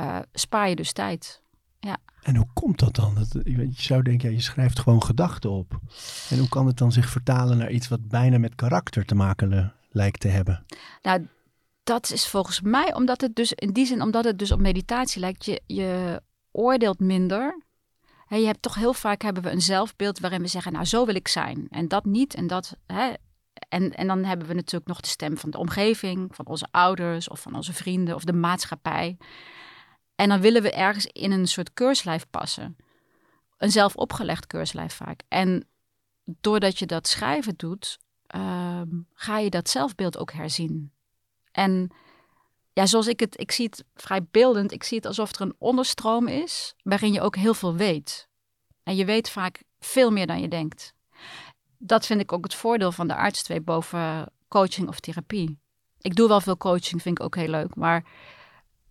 uh, 0.00 0.18
spaar 0.32 0.68
je 0.68 0.76
dus 0.76 0.92
tijd. 0.92 1.42
Ja. 1.80 1.96
En 2.22 2.36
hoe 2.36 2.48
komt 2.54 2.78
dat 2.78 2.94
dan? 2.94 3.14
Dat, 3.14 3.44
je 3.44 3.70
zou 3.72 4.02
denken, 4.02 4.28
ja, 4.28 4.34
je 4.34 4.42
schrijft 4.42 4.78
gewoon 4.78 5.02
gedachten 5.02 5.50
op. 5.50 5.78
En 6.30 6.38
hoe 6.38 6.48
kan 6.48 6.66
het 6.66 6.78
dan 6.78 6.92
zich 6.92 7.10
vertalen 7.10 7.58
naar 7.58 7.70
iets 7.70 7.88
wat 7.88 8.08
bijna 8.08 8.38
met 8.38 8.54
karakter 8.54 9.04
te 9.04 9.14
maken 9.14 9.74
lijkt 9.90 10.20
te 10.20 10.28
hebben? 10.28 10.64
Nou, 11.02 11.26
dat 11.90 12.10
is 12.10 12.26
volgens 12.26 12.60
mij 12.60 12.94
omdat 12.94 13.20
het 13.20 13.36
dus 13.36 13.52
in 13.52 13.72
die 13.72 13.86
zin, 13.86 14.02
omdat 14.02 14.24
het 14.24 14.38
dus 14.38 14.52
op 14.52 14.60
meditatie 14.60 15.20
lijkt, 15.20 15.44
je, 15.44 15.62
je 15.66 16.22
oordeelt 16.50 17.00
minder. 17.00 17.62
Je 18.28 18.46
hebt 18.46 18.62
toch 18.62 18.74
heel 18.74 18.92
vaak 18.92 19.22
hebben 19.22 19.42
we 19.42 19.50
een 19.50 19.60
zelfbeeld 19.60 20.18
waarin 20.18 20.40
we 20.40 20.46
zeggen, 20.46 20.72
nou 20.72 20.84
zo 20.84 21.06
wil 21.06 21.14
ik 21.14 21.28
zijn. 21.28 21.66
En 21.70 21.88
dat 21.88 22.04
niet 22.04 22.34
en 22.34 22.46
dat. 22.46 22.76
En, 23.68 23.94
en 23.94 24.06
dan 24.06 24.24
hebben 24.24 24.46
we 24.46 24.54
natuurlijk 24.54 24.86
nog 24.86 25.00
de 25.00 25.08
stem 25.08 25.36
van 25.38 25.50
de 25.50 25.58
omgeving, 25.58 26.34
van 26.34 26.46
onze 26.46 26.66
ouders 26.70 27.28
of 27.28 27.40
van 27.40 27.54
onze 27.54 27.72
vrienden 27.72 28.14
of 28.14 28.24
de 28.24 28.32
maatschappij. 28.32 29.16
En 30.14 30.28
dan 30.28 30.40
willen 30.40 30.62
we 30.62 30.72
ergens 30.72 31.06
in 31.06 31.32
een 31.32 31.48
soort 31.48 31.72
keurslijf 31.72 32.26
passen. 32.30 32.76
Een 33.56 33.70
zelf 33.70 33.96
opgelegd 33.96 34.46
keurslijf 34.46 34.94
vaak. 34.94 35.22
En 35.28 35.68
doordat 36.24 36.78
je 36.78 36.86
dat 36.86 37.08
schrijven 37.08 37.54
doet, 37.56 37.98
uh, 38.36 38.82
ga 39.14 39.38
je 39.38 39.50
dat 39.50 39.68
zelfbeeld 39.68 40.18
ook 40.18 40.32
herzien. 40.32 40.92
En 41.52 41.90
ja, 42.72 42.86
zoals 42.86 43.06
ik 43.06 43.20
het, 43.20 43.40
ik 43.40 43.50
zie 43.50 43.66
het 43.66 43.84
vrij 43.94 44.26
beeldend. 44.30 44.72
Ik 44.72 44.82
zie 44.82 44.96
het 44.96 45.06
alsof 45.06 45.34
er 45.34 45.40
een 45.40 45.54
onderstroom 45.58 46.28
is 46.28 46.74
waarin 46.82 47.12
je 47.12 47.20
ook 47.20 47.36
heel 47.36 47.54
veel 47.54 47.74
weet. 47.74 48.28
En 48.82 48.96
je 48.96 49.04
weet 49.04 49.30
vaak 49.30 49.62
veel 49.80 50.10
meer 50.10 50.26
dan 50.26 50.40
je 50.40 50.48
denkt. 50.48 50.94
Dat 51.78 52.06
vind 52.06 52.20
ik 52.20 52.32
ook 52.32 52.44
het 52.44 52.54
voordeel 52.54 52.92
van 52.92 53.08
de 53.08 53.14
arts 53.14 53.42
twee 53.42 53.60
boven 53.60 54.32
coaching 54.48 54.88
of 54.88 55.00
therapie. 55.00 55.58
Ik 56.00 56.14
doe 56.14 56.28
wel 56.28 56.40
veel 56.40 56.56
coaching, 56.56 57.02
vind 57.02 57.18
ik 57.18 57.24
ook 57.24 57.36
heel 57.36 57.48
leuk. 57.48 57.74
Maar 57.74 58.04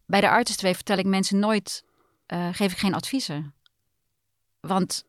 bij 0.05 0.21
de 0.21 0.29
arts 0.29 0.55
twee 0.55 0.75
vertel 0.75 0.97
ik 0.97 1.05
mensen 1.05 1.39
nooit, 1.39 1.83
uh, 2.27 2.47
geef 2.51 2.71
ik 2.71 2.77
geen 2.77 2.93
adviezen. 2.93 3.53
Want 4.59 5.05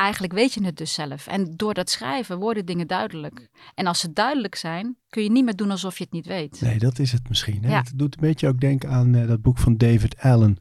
eigenlijk 0.00 0.32
weet 0.32 0.54
je 0.54 0.64
het 0.64 0.76
dus 0.76 0.94
zelf. 0.94 1.26
En 1.26 1.56
door 1.56 1.74
dat 1.74 1.90
schrijven 1.90 2.38
worden 2.38 2.66
dingen 2.66 2.86
duidelijk. 2.86 3.48
En 3.74 3.86
als 3.86 4.00
ze 4.00 4.12
duidelijk 4.12 4.54
zijn, 4.54 4.96
kun 5.08 5.22
je 5.22 5.30
niet 5.30 5.44
meer 5.44 5.56
doen 5.56 5.70
alsof 5.70 5.98
je 5.98 6.04
het 6.04 6.12
niet 6.12 6.26
weet. 6.26 6.60
Nee, 6.60 6.78
dat 6.78 6.98
is 6.98 7.12
het 7.12 7.28
misschien. 7.28 7.64
Hè? 7.64 7.76
Het 7.76 7.92
doet 7.94 8.14
een 8.14 8.20
beetje 8.20 8.48
ook 8.48 8.60
denken 8.60 8.90
aan 8.90 9.14
uh, 9.14 9.28
dat 9.28 9.42
boek 9.42 9.58
van 9.58 9.76
David 9.76 10.18
Allen. 10.18 10.56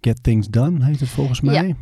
Get 0.00 0.22
Things 0.22 0.48
Done 0.48 0.84
heet 0.84 1.00
het 1.00 1.08
volgens 1.08 1.40
mij. 1.40 1.66
Ja. 1.66 1.74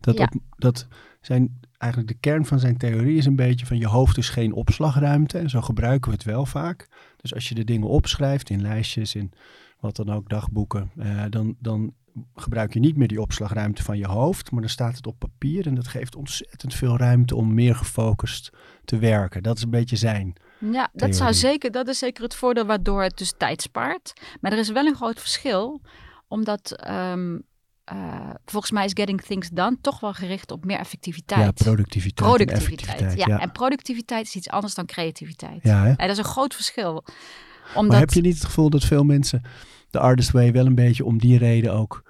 Dat, 0.00 0.18
op, 0.18 0.34
dat 0.56 0.86
zijn 1.20 1.60
eigenlijk 1.76 2.12
de 2.12 2.18
kern 2.20 2.46
van 2.46 2.60
zijn 2.60 2.76
theorie 2.76 3.16
is 3.16 3.26
een 3.26 3.36
beetje 3.36 3.66
van 3.66 3.78
je 3.78 3.86
hoofd 3.86 4.18
is 4.18 4.28
geen 4.28 4.52
opslagruimte. 4.52 5.38
En 5.38 5.50
zo 5.50 5.60
gebruiken 5.60 6.10
we 6.10 6.16
het 6.16 6.26
wel 6.26 6.46
vaak. 6.46 6.88
Dus 7.16 7.34
als 7.34 7.48
je 7.48 7.54
de 7.54 7.64
dingen 7.64 7.88
opschrijft 7.88 8.50
in 8.50 8.62
lijstjes, 8.62 9.14
in 9.14 9.32
wat 9.80 9.96
dan 9.96 10.10
ook, 10.10 10.28
dagboeken, 10.28 10.90
uh, 10.96 11.24
dan, 11.30 11.56
dan 11.58 11.92
gebruik 12.34 12.72
je 12.72 12.80
niet 12.80 12.96
meer 12.96 13.08
die 13.08 13.20
opslagruimte 13.20 13.82
van 13.82 13.98
je 13.98 14.06
hoofd, 14.06 14.50
maar 14.50 14.60
dan 14.60 14.70
staat 14.70 14.96
het 14.96 15.06
op 15.06 15.18
papier 15.18 15.66
en 15.66 15.74
dat 15.74 15.88
geeft 15.88 16.16
ontzettend 16.16 16.74
veel 16.74 16.96
ruimte 16.96 17.36
om 17.36 17.54
meer 17.54 17.74
gefocust 17.74 18.50
te 18.84 18.98
werken. 18.98 19.42
Dat 19.42 19.56
is 19.56 19.62
een 19.62 19.70
beetje 19.70 19.96
zijn. 19.96 20.36
Ja, 20.58 20.88
dat, 20.92 21.16
zou 21.16 21.34
zeker, 21.34 21.70
dat 21.70 21.88
is 21.88 21.98
zeker 21.98 22.22
het 22.22 22.34
voordeel 22.34 22.66
waardoor 22.66 23.02
het 23.02 23.18
dus 23.18 23.34
tijd 23.36 23.62
spaart. 23.62 24.12
Maar 24.40 24.52
er 24.52 24.58
is 24.58 24.70
wel 24.70 24.86
een 24.86 24.94
groot 24.94 25.20
verschil, 25.20 25.80
omdat 26.28 26.72
ehm, 26.72 27.38
eh, 27.84 28.30
volgens 28.44 28.72
mij 28.72 28.84
is 28.84 28.90
Getting 28.94 29.22
Things 29.22 29.48
Done 29.48 29.78
toch 29.80 30.00
wel 30.00 30.12
gericht 30.12 30.50
op 30.50 30.64
meer 30.64 30.78
effectiviteit. 30.78 31.40
Ja, 31.40 31.50
productiviteit. 31.64 32.30
Productiviteit, 32.30 33.00
en 33.00 33.16
ja. 33.16 33.40
En 33.40 33.52
productiviteit 33.52 34.26
is 34.26 34.34
iets 34.34 34.48
anders 34.48 34.74
dan 34.74 34.86
creativiteit. 34.86 35.62
Ja, 35.62 35.86
en 35.86 35.96
dat 35.96 36.10
is 36.10 36.18
een 36.18 36.24
groot 36.24 36.54
verschil. 36.54 37.04
Omdat... 37.74 37.90
Maar 37.90 38.00
heb 38.00 38.10
je 38.12 38.20
niet 38.20 38.34
het 38.34 38.44
gevoel 38.44 38.70
dat 38.70 38.84
veel 38.84 39.04
mensen 39.04 39.42
de 39.90 39.98
artist 39.98 40.30
way 40.30 40.52
wel 40.52 40.66
een 40.66 40.74
beetje 40.74 41.04
om 41.04 41.18
die 41.18 41.38
reden 41.38 41.72
ook 41.72 42.02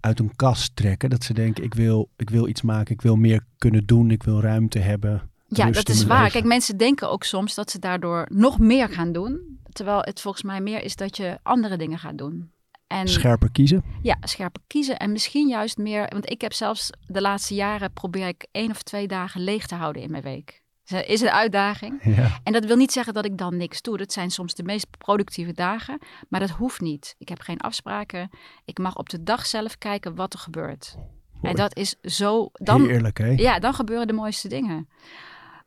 uit 0.00 0.18
een 0.18 0.36
kast 0.36 0.76
trekken. 0.76 1.10
Dat 1.10 1.24
ze 1.24 1.34
denken, 1.34 1.64
ik 1.64 1.74
wil, 1.74 2.10
ik 2.16 2.30
wil 2.30 2.48
iets 2.48 2.62
maken, 2.62 2.94
ik 2.94 3.02
wil 3.02 3.16
meer 3.16 3.44
kunnen 3.58 3.86
doen, 3.86 4.10
ik 4.10 4.22
wil 4.22 4.40
ruimte 4.40 4.78
hebben. 4.78 5.30
Ja, 5.48 5.70
dat 5.70 5.88
is 5.88 6.04
waar. 6.04 6.16
leven. 6.18 6.32
Kijk, 6.32 6.44
mensen 6.44 6.76
denken 6.76 7.10
ook 7.10 7.24
soms 7.24 7.54
dat 7.54 7.70
ze 7.70 7.78
daardoor 7.78 8.26
nog 8.30 8.58
meer 8.58 8.88
gaan 8.88 9.12
doen. 9.12 9.58
Terwijl 9.72 9.98
het 10.00 10.20
volgens 10.20 10.42
mij 10.42 10.60
meer 10.60 10.82
is 10.82 10.96
dat 10.96 11.16
je 11.16 11.38
andere 11.42 11.76
dingen 11.76 11.98
gaat 11.98 12.18
doen. 12.18 12.50
En 12.86 13.08
Scherper 13.08 13.50
kiezen. 13.52 13.84
ja, 14.02 14.16
scherper 14.20 14.62
kiezen 14.66 14.98
en 14.98 15.12
misschien 15.12 15.48
juist 15.48 15.78
meer. 15.78 16.06
Want 16.08 16.30
ik 16.30 16.40
heb 16.40 16.52
zelfs 16.52 16.90
de 17.06 17.20
laatste 17.20 17.54
jaren 17.54 17.92
probeer 17.92 18.26
ik 18.26 18.46
één 18.50 18.70
of 18.70 18.82
twee 18.82 19.06
dagen 19.06 19.40
leeg 19.40 19.66
te 19.66 19.74
houden 19.74 20.02
in 20.02 20.10
mijn 20.10 20.22
week. 20.22 20.61
Dat 20.92 21.06
is 21.06 21.20
een 21.20 21.30
uitdaging. 21.30 22.00
Ja. 22.16 22.40
En 22.42 22.52
dat 22.52 22.64
wil 22.64 22.76
niet 22.76 22.92
zeggen 22.92 23.14
dat 23.14 23.24
ik 23.24 23.38
dan 23.38 23.56
niks 23.56 23.82
doe. 23.82 23.96
Dat 23.96 24.12
zijn 24.12 24.30
soms 24.30 24.54
de 24.54 24.62
meest 24.62 24.86
productieve 24.98 25.52
dagen. 25.52 25.98
Maar 26.28 26.40
dat 26.40 26.50
hoeft 26.50 26.80
niet. 26.80 27.14
Ik 27.18 27.28
heb 27.28 27.40
geen 27.40 27.60
afspraken. 27.60 28.30
Ik 28.64 28.78
mag 28.78 28.96
op 28.96 29.08
de 29.08 29.22
dag 29.22 29.46
zelf 29.46 29.78
kijken 29.78 30.14
wat 30.14 30.32
er 30.32 30.38
gebeurt. 30.38 30.96
En 31.42 31.56
dat 31.56 31.76
is 31.76 31.96
zo. 32.02 32.50
Dan, 32.52 32.88
Heerlijk, 32.88 33.18
hè? 33.18 33.30
ja, 33.30 33.58
dan 33.58 33.74
gebeuren 33.74 34.06
de 34.06 34.12
mooiste 34.12 34.48
dingen. 34.48 34.88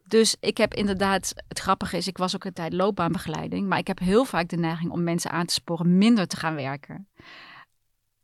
Dus 0.07 0.35
ik 0.39 0.57
heb 0.57 0.73
inderdaad, 0.73 1.33
het 1.47 1.59
grappige 1.59 1.97
is, 1.97 2.07
ik 2.07 2.17
was 2.17 2.35
ook 2.35 2.43
een 2.43 2.53
tijd 2.53 2.73
loopbaanbegeleiding, 2.73 3.67
maar 3.67 3.77
ik 3.77 3.87
heb 3.87 3.99
heel 3.99 4.25
vaak 4.25 4.49
de 4.49 4.57
neiging 4.57 4.91
om 4.91 5.03
mensen 5.03 5.31
aan 5.31 5.45
te 5.45 5.53
sporen 5.53 5.97
minder 5.97 6.27
te 6.27 6.37
gaan 6.37 6.55
werken. 6.55 7.07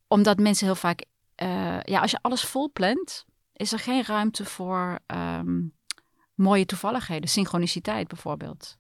Omdat 0.07 0.39
mensen 0.39 0.65
heel 0.65 0.75
vaak, 0.75 1.05
eh, 1.35 1.81
ja, 1.81 1.99
als 2.01 2.11
je 2.11 2.19
alles 2.21 2.43
vol 2.43 2.71
plant, 2.71 3.25
is 3.53 3.71
er 3.71 3.79
geen 3.79 4.03
ruimte 4.03 4.45
voor 4.45 4.99
ehm, 5.05 5.59
mooie 6.41 6.65
toevalligheden, 6.65 7.30
synchroniciteit 7.30 8.08
bijvoorbeeld. 8.08 8.77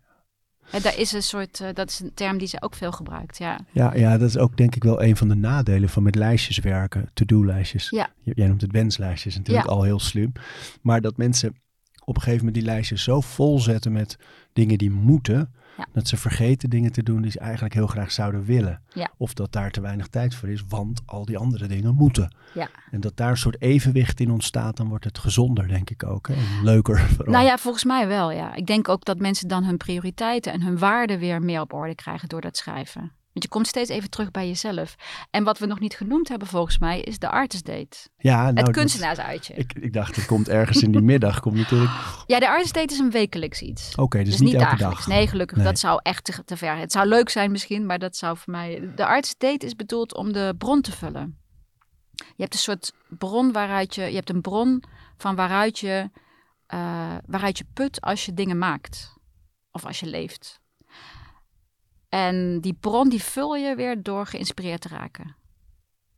Hè, 0.69 0.79
daar 0.79 0.97
is 0.97 1.11
een 1.11 1.23
soort, 1.23 1.59
eh, 1.59 1.67
dat 1.73 1.89
is 1.89 1.99
een 1.99 2.13
term 2.13 2.37
die 2.37 2.47
ze 2.47 2.61
ook 2.61 2.75
veel 2.75 2.91
gebruikt, 2.91 3.37
ja. 3.37 3.59
Ja, 3.71 3.95
ja, 3.95 4.17
dat 4.17 4.29
is 4.29 4.37
ook 4.37 4.57
denk 4.57 4.75
ik 4.75 4.83
wel 4.83 5.01
een 5.03 5.17
van 5.17 5.27
de 5.27 5.35
nadelen 5.35 5.89
van 5.89 6.03
met 6.03 6.15
lijstjes 6.15 6.59
werken, 6.59 7.09
to-do-lijstjes. 7.13 7.89
Ja. 7.89 8.09
Jij 8.23 8.47
noemt 8.47 8.61
het 8.61 8.71
wenslijstjes 8.71 9.37
natuurlijk 9.37 9.67
Ja. 9.67 9.73
al 9.73 9.83
heel 9.83 9.99
slim. 9.99 10.31
Maar 10.81 11.01
dat 11.01 11.17
mensen 11.17 11.55
op 12.05 12.15
een 12.15 12.21
gegeven 12.21 12.45
moment 12.45 12.63
die 12.63 12.73
lijstjes 12.73 13.03
zo 13.03 13.21
vol 13.21 13.59
zetten 13.59 13.91
met 13.91 14.17
dingen 14.53 14.77
die 14.77 14.91
moeten, 14.91 15.53
Ja. 15.77 15.85
dat 15.93 16.07
ze 16.07 16.17
vergeten 16.17 16.69
dingen 16.69 16.91
te 16.91 17.03
doen 17.03 17.21
die 17.21 17.31
ze 17.31 17.39
eigenlijk 17.39 17.73
heel 17.73 17.87
graag 17.87 18.11
zouden 18.11 18.43
willen. 18.43 18.81
Ja. 18.93 19.11
Of 19.17 19.33
dat 19.33 19.51
daar 19.51 19.71
te 19.71 19.81
weinig 19.81 20.07
tijd 20.07 20.35
voor 20.35 20.49
is, 20.49 20.63
want 20.67 21.01
al 21.05 21.25
die 21.25 21.37
andere 21.37 21.67
dingen 21.67 21.95
moeten. 21.95 22.35
Ja. 22.53 22.69
En 22.91 22.99
dat 22.99 23.17
daar 23.17 23.29
een 23.29 23.37
soort 23.37 23.61
evenwicht 23.61 24.19
in 24.19 24.31
ontstaat, 24.31 24.77
dan 24.77 24.87
wordt 24.87 25.05
het 25.05 25.17
gezonder, 25.17 25.67
denk 25.67 25.89
ik 25.89 26.03
ook. 26.03 26.27
Hè? 26.27 26.33
En 26.33 26.63
leuker 26.63 26.99
vooral. 27.15 27.33
Nou 27.33 27.45
ja, 27.45 27.57
volgens 27.57 27.83
mij 27.83 28.07
wel, 28.07 28.31
ja. 28.31 28.53
Ik 28.53 28.65
denk 28.65 28.89
ook 28.89 29.05
dat 29.05 29.19
mensen 29.19 29.47
dan 29.47 29.63
hun 29.63 29.77
prioriteiten 29.77 30.53
en 30.53 30.61
hun 30.61 30.77
waarden 30.77 31.19
weer 31.19 31.41
meer 31.41 31.61
op 31.61 31.73
orde 31.73 31.95
krijgen 31.95 32.29
door 32.29 32.41
dat 32.41 32.57
schrijven. 32.57 33.11
Want 33.33 33.45
je 33.45 33.47
komt 33.49 33.67
steeds 33.67 33.89
even 33.89 34.09
terug 34.09 34.31
bij 34.31 34.47
jezelf. 34.47 34.95
En 35.29 35.43
wat 35.43 35.59
we 35.59 35.65
nog 35.65 35.79
niet 35.79 35.95
genoemd 35.95 36.27
hebben 36.27 36.47
volgens 36.47 36.79
mij 36.79 37.01
is 37.01 37.19
de 37.19 37.29
artist 37.29 37.65
date. 37.65 37.97
ja, 38.17 38.51
nou, 38.51 38.65
het 38.65 38.75
kunstenaarsuitje. 38.75 39.53
Ik, 39.53 39.73
ik 39.73 39.93
dacht, 39.93 40.15
het 40.15 40.25
komt 40.25 40.49
ergens 40.49 40.81
in 40.81 40.91
die 40.91 41.01
middag. 41.01 41.39
Komt 41.39 41.55
natuurlijk. 41.55 41.91
Ja, 42.27 42.39
de 42.39 42.49
artist 42.49 42.73
date 42.73 42.93
is 42.93 42.99
een 42.99 43.11
wekelijks 43.11 43.61
iets. 43.61 43.95
Oké, 43.95 44.17
dus, 44.17 44.27
Dus 44.29 44.39
niet, 44.39 44.53
elke 44.53 44.65
dagelijks. 44.65 45.05
dag. 45.05 45.07
Nee, 45.15 45.27
gelukkig. 45.27 45.57
Nee. 45.57 45.65
Dat 45.65 45.79
zou 45.79 45.99
echt 46.03 46.23
te, 46.23 46.43
te 46.45 46.57
ver. 46.57 46.77
Het 46.77 46.91
zou 46.91 47.07
leuk 47.07 47.29
zijn 47.29 47.51
misschien, 47.51 47.85
maar 47.85 47.99
dat 47.99 48.15
zou 48.15 48.37
voor 48.37 48.51
mij... 48.53 48.89
De 48.95 49.05
artist 49.05 49.39
date 49.39 49.65
is 49.65 49.75
bedoeld 49.75 50.15
om 50.15 50.33
de 50.33 50.55
bron 50.57 50.81
te 50.81 50.91
vullen. 50.91 51.37
Je 52.11 52.41
hebt 52.43 52.53
een 52.53 52.59
soort 52.59 52.93
bron 53.09 53.51
waaruit 53.51 53.95
je... 53.95 54.01
Je 54.01 54.15
hebt 54.15 54.29
een 54.29 54.41
bron 54.41 54.83
van 55.17 55.35
waaruit 55.35 55.79
je, 55.79 56.09
eh, 56.65 57.15
waaruit 57.25 57.57
je 57.57 57.65
put 57.73 58.01
als 58.01 58.25
je 58.25 58.33
dingen 58.33 58.57
maakt. 58.57 59.13
Of 59.71 59.85
als 59.85 59.99
je 59.99 60.05
leeft. 60.05 60.60
En 62.11 62.61
die 62.61 62.73
bron 62.73 63.09
die 63.09 63.23
vul 63.23 63.55
je 63.55 63.75
weer 63.75 64.03
door 64.03 64.25
geïnspireerd 64.25 64.81
te 64.81 64.87
raken. 64.87 65.35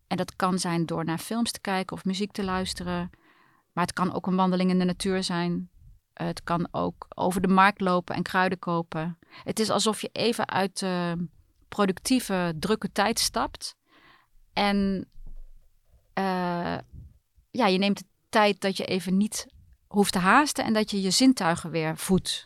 En 0.08 0.18
dat 0.18 0.36
kan 0.36 0.60
zijn 0.60 0.86
door 0.86 1.06
naar 1.06 1.18
films 1.18 1.52
te 1.52 1.62
kijken 1.62 1.96
of 1.96 2.06
muziek 2.06 2.32
te 2.32 2.44
luisteren. 2.44 3.10
Maar 3.74 3.84
het 3.84 3.94
kan 3.94 4.14
ook 4.14 4.28
een 4.28 4.36
wandeling 4.36 4.70
in 4.70 4.80
de 4.80 4.86
natuur 4.86 5.24
zijn. 5.24 5.70
Het 6.14 6.44
kan 6.44 6.68
ook 6.72 7.06
over 7.16 7.42
de 7.42 7.48
markt 7.48 7.82
lopen 7.82 8.16
en 8.16 8.24
kruiden 8.24 8.60
kopen. 8.60 9.18
Het 9.44 9.60
is 9.60 9.70
alsof 9.70 10.02
je 10.02 10.10
even 10.12 10.50
uit 10.50 10.80
de 10.80 11.28
productieve, 11.70 12.54
drukke 12.60 12.92
tijd 12.92 13.20
stapt. 13.20 13.76
En 14.54 15.08
eh, 16.14 16.78
ja, 17.52 17.68
je 17.68 17.78
neemt 17.78 17.98
de 17.98 18.06
tijd 18.30 18.62
dat 18.62 18.78
je 18.78 18.86
even 18.86 19.18
niet 19.18 19.48
hoeft 19.88 20.12
te 20.12 20.20
haasten 20.20 20.64
en 20.64 20.74
dat 20.74 20.92
je 20.92 21.02
je 21.02 21.12
zintuigen 21.12 21.70
weer 21.70 21.98
voedt. 21.98 22.46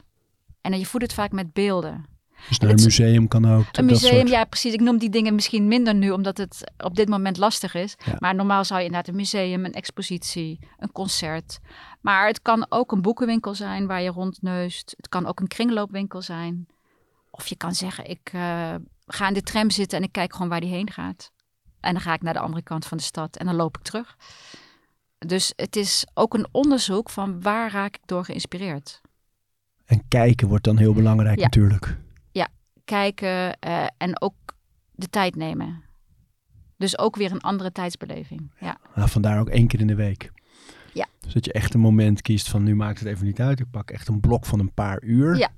En 0.62 0.80
je 0.80 0.86
voedt 0.86 1.04
het 1.04 1.14
vaak 1.14 1.32
met 1.32 1.54
beelden. 1.54 2.17
Dus 2.50 2.60
naar 2.60 2.70
een 2.70 2.84
museum 2.84 3.28
kan 3.28 3.46
ook. 3.52 3.66
Een 3.72 3.86
museum, 3.86 4.16
soort- 4.18 4.30
ja 4.30 4.44
precies. 4.46 4.74
Ik 4.74 4.80
noem 4.82 4.98
die 4.98 5.10
dingen 5.10 5.36
misschien 5.36 5.68
minder 5.68 5.96
nu, 5.96 6.12
omdat 6.12 6.38
het 6.38 6.72
op 6.78 6.96
dit 6.96 7.10
moment 7.10 7.38
lastig 7.38 7.74
is. 7.74 7.96
Ja. 8.06 8.16
Maar 8.20 8.36
normaal 8.36 8.66
zou 8.66 8.80
je 8.80 8.86
inderdaad 8.86 9.10
een 9.10 9.16
museum, 9.20 9.66
een 9.66 9.74
expositie, 9.74 10.60
een 10.78 10.92
concert. 10.92 11.60
Maar 12.02 12.28
het 12.28 12.42
kan 12.42 12.66
ook 12.70 12.92
een 12.92 13.02
boekenwinkel 13.02 13.56
zijn 13.56 13.88
waar 13.88 14.02
je 14.02 14.10
rondneust. 14.10 14.94
Het 14.98 15.10
kan 15.10 15.26
ook 15.26 15.40
een 15.40 15.48
kringloopwinkel 15.48 16.22
zijn. 16.22 16.66
Of 17.32 17.48
je 17.48 17.56
kan 17.56 17.76
zeggen, 17.76 18.10
ik 18.10 18.30
eh, 18.34 18.76
ga 19.06 19.28
in 19.28 19.34
de 19.34 19.42
tram 19.42 19.70
zitten 19.70 19.98
en 19.98 20.04
ik 20.04 20.12
kijk 20.12 20.34
gewoon 20.34 20.50
waar 20.50 20.60
die 20.62 20.70
heen 20.70 20.92
gaat. 20.92 21.32
En 21.80 21.94
dan 21.94 22.02
ga 22.02 22.14
ik 22.14 22.22
naar 22.22 22.34
de 22.34 22.40
andere 22.40 22.64
kant 22.64 22.86
van 22.86 22.98
de 22.98 23.04
stad 23.04 23.38
en 23.38 23.46
dan 23.46 23.56
loop 23.56 23.78
ik 23.78 23.84
terug. 23.84 24.16
Dus 25.20 25.54
het 25.56 25.76
is 25.76 26.06
ook 26.14 26.34
een 26.34 26.48
onderzoek 26.52 27.10
van 27.10 27.42
waar 27.42 27.72
raak 27.72 27.96
ik 27.96 28.02
door 28.06 28.26
geïnspireerd. 28.26 29.02
En 29.86 30.04
kijken 30.08 30.48
wordt 30.48 30.64
dan 30.64 30.78
heel 30.78 30.94
belangrijk 30.94 31.38
Ja. 31.38 31.44
natuurlijk. 31.44 31.98
Kijken 32.88 33.60
eh, 33.60 33.86
en 33.98 34.22
ook 34.22 34.36
de 34.92 35.10
tijd 35.10 35.36
nemen. 35.36 35.84
Dus 36.78 36.98
ook 36.98 37.16
weer 37.16 37.32
een 37.32 37.42
andere 37.42 37.72
tijdsbeleving. 37.72 38.52
Ja, 38.60 38.78
Nou, 38.96 39.10
vandaar 39.10 39.40
ook 39.40 39.50
één 39.50 39.68
keer 39.68 39.80
in 39.80 39.88
de 39.88 39.96
week. 39.96 40.32
Ja. 40.94 41.06
Dus 41.20 41.34
dat 41.34 41.46
je 41.46 41.54
echt 41.54 41.74
een 41.74 41.80
moment 41.80 42.22
kiest 42.22 42.50
van 42.50 42.64
nu 42.64 42.76
maakt 42.76 43.00
het 43.00 43.08
even 43.08 43.26
niet 43.26 43.40
uit. 43.40 43.60
Ik 43.60 43.72
pak 43.72 43.92
echt 43.92 44.08
een 44.08 44.20
blok 44.20 44.46
van 44.46 44.60
een 44.60 44.74
paar 44.74 45.04
uur. 45.04 45.38
Ja. 45.38 45.50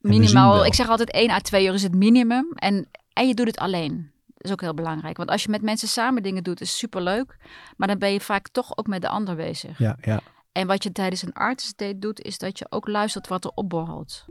Minimaal. 0.00 0.66
Ik 0.66 0.74
zeg 0.74 0.88
altijd 0.88 1.10
1 1.10 1.30
à 1.30 1.38
2 1.38 1.66
uur 1.66 1.74
is 1.74 1.82
het 1.82 1.94
minimum. 1.94 2.52
En, 2.54 2.88
en 3.12 3.28
je 3.28 3.34
doet 3.34 3.46
het 3.46 3.58
alleen. 3.58 4.10
Dat 4.26 4.44
is 4.44 4.52
ook 4.52 4.60
heel 4.60 4.74
belangrijk. 4.74 5.16
Want 5.16 5.30
als 5.30 5.42
je 5.42 5.50
met 5.50 5.62
mensen 5.62 5.88
samen 5.88 6.22
dingen 6.22 6.42
doet, 6.42 6.60
is 6.60 6.78
superleuk. 6.78 7.36
Maar 7.76 7.88
dan 7.88 7.98
ben 7.98 8.12
je 8.12 8.20
vaak 8.20 8.48
toch 8.48 8.76
ook 8.76 8.86
met 8.86 9.00
de 9.00 9.08
ander 9.08 9.36
bezig. 9.36 9.78
Ja, 9.78 9.96
ja. 10.00 10.20
En 10.52 10.66
wat 10.66 10.82
je 10.82 10.92
tijdens 10.92 11.22
een 11.22 11.32
artist 11.32 11.78
date 11.78 11.98
doet, 11.98 12.20
is 12.20 12.38
dat 12.38 12.58
je 12.58 12.66
ook 12.68 12.88
luistert 12.88 13.28
wat 13.28 13.44
er 13.44 13.50
opborrelt. 13.54 14.24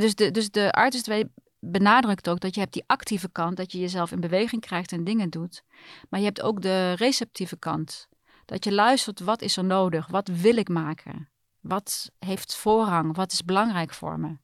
Dus, 0.00 0.14
de, 0.14 0.30
dus 0.30 0.50
de 0.50 1.28
benadrukt 1.60 2.28
ook 2.28 2.40
dat 2.40 2.54
je 2.54 2.60
hebt 2.60 2.72
die 2.72 2.84
actieve 2.86 3.28
kant, 3.32 3.56
dat 3.56 3.72
je 3.72 3.78
jezelf 3.78 4.12
in 4.12 4.20
beweging 4.20 4.62
krijgt 4.62 4.92
en 4.92 5.04
dingen 5.04 5.30
doet. 5.30 5.62
Maar 6.08 6.20
je 6.20 6.26
hebt 6.26 6.42
ook 6.42 6.62
de 6.62 6.92
receptieve 6.92 7.56
kant. 7.56 8.08
Dat 8.44 8.64
je 8.64 8.72
luistert, 8.72 9.20
wat 9.20 9.42
is 9.42 9.56
er 9.56 9.64
nodig? 9.64 10.06
Wat 10.06 10.28
wil 10.28 10.56
ik 10.56 10.68
maken? 10.68 11.28
Wat 11.60 12.10
heeft 12.18 12.54
voorrang? 12.54 13.16
Wat 13.16 13.32
is 13.32 13.44
belangrijk 13.44 13.92
voor 13.94 14.20
me? 14.20 14.36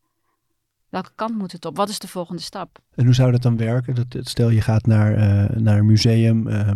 Welke 0.89 1.11
kant 1.15 1.35
moet 1.35 1.53
het 1.53 1.65
op? 1.65 1.77
Wat 1.77 1.89
is 1.89 1.99
de 1.99 2.09
volgende 2.09 2.43
stap? 2.43 2.79
En 2.95 3.05
hoe 3.05 3.15
zou 3.15 3.33
dat 3.33 3.43
dan 3.43 3.57
werken? 3.57 3.95
Dat- 3.95 4.27
stel 4.29 4.51
je 4.51 4.61
gaat 4.61 4.87
naar, 4.87 5.15
eh, 5.15 5.57
naar 5.57 5.79
een 5.79 5.87
museum 5.87 6.47
eh, 6.49 6.67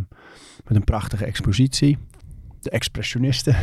met 0.65 0.77
een 0.77 0.85
prachtige 0.85 1.25
expositie. 1.25 1.99
De 2.61 2.71
expressionisten. 2.71 3.57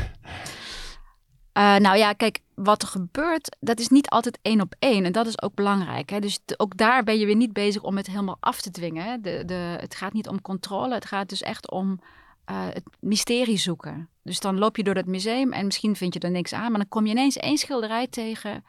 Eh, 1.53 1.75
nou 1.75 1.97
ja, 1.97 2.13
kijk, 2.13 2.39
wat 2.55 2.81
er 2.81 2.87
gebeurt, 2.87 3.57
dat 3.59 3.79
is 3.79 3.87
niet 3.87 4.09
altijd 4.09 4.39
één 4.41 4.61
op 4.61 4.75
één. 4.79 5.05
En 5.05 5.11
dat 5.11 5.27
is 5.27 5.41
ook 5.41 5.53
belangrijk. 5.53 6.09
Hè? 6.09 6.19
Dus 6.19 6.39
ook 6.57 6.77
daar 6.77 7.03
ben 7.03 7.19
je 7.19 7.25
weer 7.25 7.35
niet 7.35 7.53
bezig 7.53 7.83
om 7.83 7.97
het 7.97 8.07
helemaal 8.07 8.37
af 8.39 8.61
te 8.61 8.71
dwingen. 8.71 9.21
De, 9.21 9.43
de, 9.45 9.77
het 9.79 9.95
gaat 9.95 10.13
niet 10.13 10.27
om 10.27 10.41
controle, 10.41 10.93
het 10.93 11.05
gaat 11.05 11.29
dus 11.29 11.41
echt 11.41 11.71
om 11.71 11.99
eh, 12.45 12.67
het 12.73 12.83
mysterie 12.99 13.57
zoeken. 13.57 14.09
Dus 14.23 14.39
dan 14.39 14.57
loop 14.57 14.77
je 14.77 14.83
door 14.83 14.93
dat 14.93 15.05
museum 15.05 15.53
en 15.53 15.65
misschien 15.65 15.95
vind 15.95 16.13
je 16.13 16.19
er 16.19 16.31
niks 16.31 16.53
aan. 16.53 16.69
Maar 16.69 16.79
dan 16.79 16.89
kom 16.89 17.05
je 17.05 17.11
ineens 17.11 17.37
één 17.37 17.57
schilderij 17.57 18.07
tegen 18.07 18.65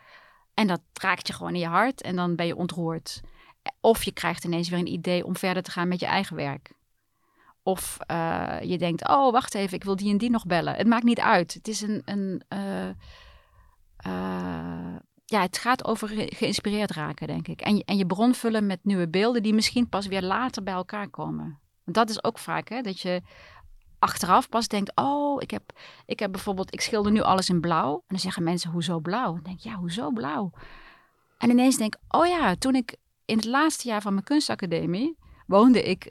en 0.54 0.66
dat 0.66 0.80
raakt 0.92 1.26
je 1.26 1.32
gewoon 1.32 1.54
in 1.54 1.60
je 1.60 1.66
hart. 1.66 2.02
En 2.02 2.16
dan 2.16 2.36
ben 2.36 2.46
je 2.46 2.56
ontroerd. 2.56 3.20
Of 3.80 4.02
je 4.02 4.12
krijgt 4.12 4.44
ineens 4.44 4.68
weer 4.68 4.78
een 4.78 4.92
idee 4.92 5.24
om 5.26 5.36
verder 5.36 5.62
te 5.62 5.70
gaan 5.70 5.88
met 5.88 6.00
je 6.00 6.06
eigen 6.06 6.36
werk. 6.36 6.72
Of 7.62 7.96
eh, 8.06 8.56
je 8.62 8.78
denkt, 8.78 9.08
oh, 9.08 9.32
wacht 9.32 9.54
even, 9.54 9.76
ik 9.76 9.84
wil 9.84 9.96
die 9.96 10.10
en 10.10 10.18
die 10.18 10.30
nog 10.30 10.46
bellen. 10.46 10.74
Het 10.74 10.86
maakt 10.86 11.04
niet 11.04 11.20
uit. 11.20 11.54
Het 11.54 11.68
is 11.68 11.80
een... 11.80 12.02
een 12.04 12.42
eh, 12.48 12.88
eh, 13.96 14.96
ja, 15.24 15.40
het 15.40 15.58
gaat 15.58 15.84
over 15.84 16.08
ge- 16.08 16.32
geïnspireerd 16.36 16.90
raken, 16.90 17.26
denk 17.26 17.48
ik. 17.48 17.60
En 17.60 17.80
en 17.84 17.96
je 17.96 18.06
bron 18.06 18.34
vullen 18.34 18.66
met 18.66 18.78
nieuwe 18.82 19.08
beelden 19.08 19.42
die 19.42 19.54
misschien 19.54 19.88
pas 19.88 20.06
weer 20.06 20.22
later 20.22 20.62
bij 20.62 20.74
elkaar 20.74 21.08
komen. 21.08 21.58
Want 21.84 21.96
dat 21.96 22.10
is 22.10 22.24
ook 22.24 22.38
vaak, 22.38 22.68
hè, 22.68 22.80
dat 22.80 23.00
je 23.00 23.22
achteraf 23.98 24.48
pas 24.48 24.68
denkt, 24.68 24.92
oh, 24.94 25.42
ik 25.42 25.50
heb, 25.50 25.62
ik 26.06 26.18
heb 26.18 26.32
bijvoorbeeld, 26.32 26.72
ik 26.72 26.80
schilder 26.80 27.12
nu 27.12 27.20
alles 27.20 27.48
in 27.48 27.60
blauw. 27.60 27.94
En 27.94 28.04
dan 28.06 28.18
zeggen 28.18 28.42
mensen, 28.42 28.70
hoezo 28.70 29.00
blauw? 29.00 29.32
Dan 29.32 29.42
denk 29.42 29.56
ik, 29.56 29.64
ja, 29.64 29.74
hoezo 29.74 30.10
blauw? 30.10 30.50
En 31.38 31.50
ineens 31.50 31.76
denk 31.76 31.94
ik, 31.94 32.00
oh 32.16 32.26
ja, 32.26 32.54
toen 32.56 32.74
ik 32.74 32.96
in 33.24 33.36
het 33.36 33.44
laatste 33.44 33.88
jaar 33.88 34.02
van 34.02 34.12
mijn 34.12 34.24
kunstacademie 34.24 35.18
woonde 35.46 35.82
ik 35.82 36.10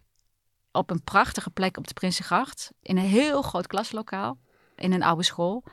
op 0.72 0.90
een 0.90 1.04
prachtige 1.04 1.50
plek 1.50 1.78
op 1.78 1.88
de 1.88 1.94
Prinsengracht. 1.94 2.72
In 2.82 2.98
een 2.98 3.04
heel 3.04 3.42
groot 3.42 3.68
klaslokaal. 3.68 4.38
In 4.76 4.92
een 4.92 5.04
oude 5.04 5.24
school. 5.24 5.64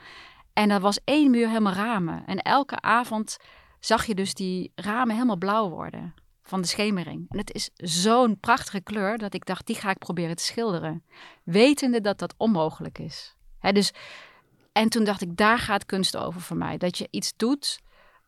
En 0.52 0.70
er 0.70 0.80
was 0.80 0.98
één 1.04 1.30
muur 1.30 1.46
helemaal 1.48 1.72
ramen. 1.72 2.26
En 2.26 2.38
elke 2.38 2.80
avond 2.80 3.36
zag 3.80 4.04
je 4.06 4.14
dus 4.14 4.34
die 4.34 4.72
ramen 4.74 5.14
helemaal 5.14 5.36
blauw 5.36 5.68
worden. 5.68 6.14
van 6.42 6.60
de 6.60 6.66
schemering. 6.66 7.26
En 7.28 7.38
het 7.38 7.54
is 7.54 7.70
zo'n 7.76 8.40
prachtige 8.40 8.80
kleur 8.80 9.18
dat 9.18 9.34
ik 9.34 9.46
dacht, 9.46 9.66
die 9.66 9.76
ga 9.76 9.90
ik 9.90 9.98
proberen 9.98 10.36
te 10.36 10.42
schilderen. 10.44 11.04
Wetende 11.44 12.00
dat 12.00 12.18
dat 12.18 12.34
onmogelijk 12.36 12.98
is. 12.98 13.36
Hè, 13.58 13.72
dus, 13.72 13.92
en 14.72 14.88
toen 14.88 15.04
dacht 15.04 15.22
ik, 15.22 15.36
daar 15.36 15.58
gaat 15.58 15.86
kunst 15.86 16.16
over 16.16 16.40
voor 16.40 16.56
mij. 16.56 16.76
Dat 16.76 16.98
je 16.98 17.08
iets 17.10 17.32
doet 17.36 17.80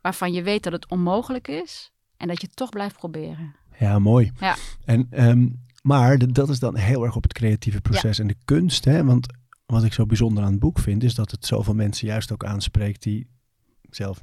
waarvan 0.02 0.32
je 0.32 0.42
weet 0.42 0.62
dat 0.62 0.72
het 0.72 0.88
onmogelijk 0.88 1.48
is. 1.48 1.92
En 2.16 2.28
dat 2.28 2.40
je 2.40 2.48
toch 2.48 2.68
blijft 2.68 2.96
proberen. 2.96 3.56
Ja, 3.78 3.98
mooi. 3.98 4.32
Ja. 4.40 4.56
En, 4.84 5.06
ehm, 5.10 5.48
maar 5.82 6.32
dat 6.32 6.48
is 6.48 6.58
dan 6.58 6.76
heel 6.76 7.04
erg 7.04 7.16
op 7.16 7.22
het 7.22 7.32
creatieve 7.32 7.80
proces 7.80 8.18
en 8.18 8.26
de 8.26 8.36
kunst. 8.44 8.84
Hè? 8.84 9.04
Want 9.04 9.26
wat 9.66 9.84
ik 9.84 9.92
zo 9.92 10.06
bijzonder 10.06 10.44
aan 10.44 10.50
het 10.50 10.60
boek 10.60 10.78
vind, 10.78 11.02
is 11.02 11.14
dat 11.14 11.30
het 11.30 11.46
zoveel 11.46 11.74
mensen 11.74 12.06
juist 12.06 12.32
ook 12.32 12.44
aanspreekt 12.44 13.02
die 13.02 13.28
zelf 13.90 14.20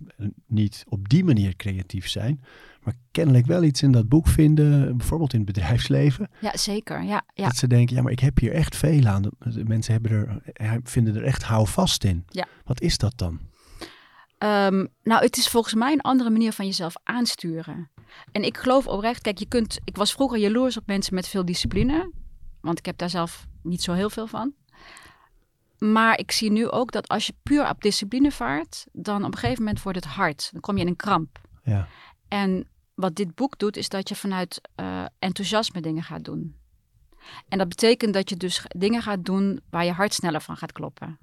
niet 0.47 0.83
op 0.87 1.09
die 1.09 1.23
manier 1.23 1.55
creatief 1.55 2.07
zijn. 2.07 2.43
Maar 2.83 2.93
kennelijk 3.11 3.45
wel 3.45 3.63
iets 3.63 3.81
in 3.81 3.91
dat 3.91 4.09
boek 4.09 4.27
vinden, 4.27 4.97
bijvoorbeeld 4.97 5.33
in 5.33 5.39
het 5.39 5.53
bedrijfsleven. 5.53 6.29
Ja, 6.41 6.57
zeker. 6.57 7.03
Ja, 7.03 7.25
ja. 7.33 7.45
Dat 7.45 7.55
ze 7.55 7.67
denken, 7.67 7.95
ja, 7.95 8.01
maar 8.01 8.11
ik 8.11 8.19
heb 8.19 8.39
hier 8.39 8.51
echt 8.51 8.75
veel 8.75 9.05
aan. 9.05 9.21
De 9.21 9.63
Mensen 9.65 9.93
hebben 9.93 10.11
er, 10.53 10.79
vinden 10.83 11.15
er 11.15 11.23
echt 11.23 11.43
houvast 11.43 12.03
in. 12.03 12.23
Ja. 12.27 12.47
Wat 12.63 12.81
is 12.81 12.97
dat 12.97 13.13
dan? 13.15 13.39
Ehm, 14.45 14.85
nou, 15.03 15.23
het 15.23 15.37
is 15.37 15.47
volgens 15.47 15.73
mij 15.73 15.91
een 15.91 16.01
andere 16.01 16.29
manier 16.29 16.53
van 16.53 16.65
jezelf 16.65 16.95
aansturen. 17.03 17.89
En 18.31 18.43
ik 18.43 18.57
geloof 18.57 18.87
oprecht, 18.87 19.21
kijk, 19.21 19.37
je 19.37 19.47
kunt. 19.47 19.79
Ik 19.83 19.95
was 19.95 20.13
vroeger 20.13 20.37
jaloers 20.37 20.77
op 20.77 20.87
mensen 20.87 21.15
met 21.15 21.27
veel 21.27 21.45
discipline. 21.45 22.11
Want 22.61 22.79
ik 22.79 22.85
heb 22.85 22.97
daar 22.97 23.09
zelf 23.09 23.47
niet 23.63 23.81
zo 23.81 23.93
heel 23.93 24.09
veel 24.09 24.27
van. 24.27 24.53
Maar 25.77 26.19
ik 26.19 26.31
zie 26.31 26.51
nu 26.51 26.69
ook 26.69 26.91
dat 26.91 27.07
als 27.07 27.25
je 27.25 27.33
puur 27.43 27.69
op 27.69 27.81
discipline 27.81 28.31
vaart, 28.31 28.85
dan 28.91 29.23
op 29.23 29.31
een 29.31 29.37
gegeven 29.37 29.63
moment 29.63 29.83
wordt 29.83 30.03
het 30.03 30.13
hard. 30.13 30.49
Dan 30.51 30.61
kom 30.61 30.75
je 30.75 30.81
in 30.81 30.87
een 30.87 30.95
kramp. 30.95 31.39
Ja, 31.63 31.87
En 32.27 32.67
wat 32.95 33.15
dit 33.15 33.35
boek 33.35 33.57
doet, 33.57 33.77
is 33.77 33.89
dat 33.89 34.09
je 34.09 34.15
vanuit 34.15 34.61
eh, 34.75 35.05
enthousiasme 35.19 35.81
dingen 35.81 36.03
gaat 36.03 36.23
doen. 36.23 36.55
En 37.47 37.57
dat 37.57 37.69
betekent 37.69 38.13
dat 38.13 38.29
je 38.29 38.37
dus 38.37 38.65
dingen 38.67 39.01
gaat 39.01 39.25
doen 39.25 39.59
waar 39.69 39.85
je 39.85 39.91
hart 39.91 40.13
sneller 40.13 40.41
van 40.41 40.57
gaat 40.57 40.71
kloppen. 40.71 41.19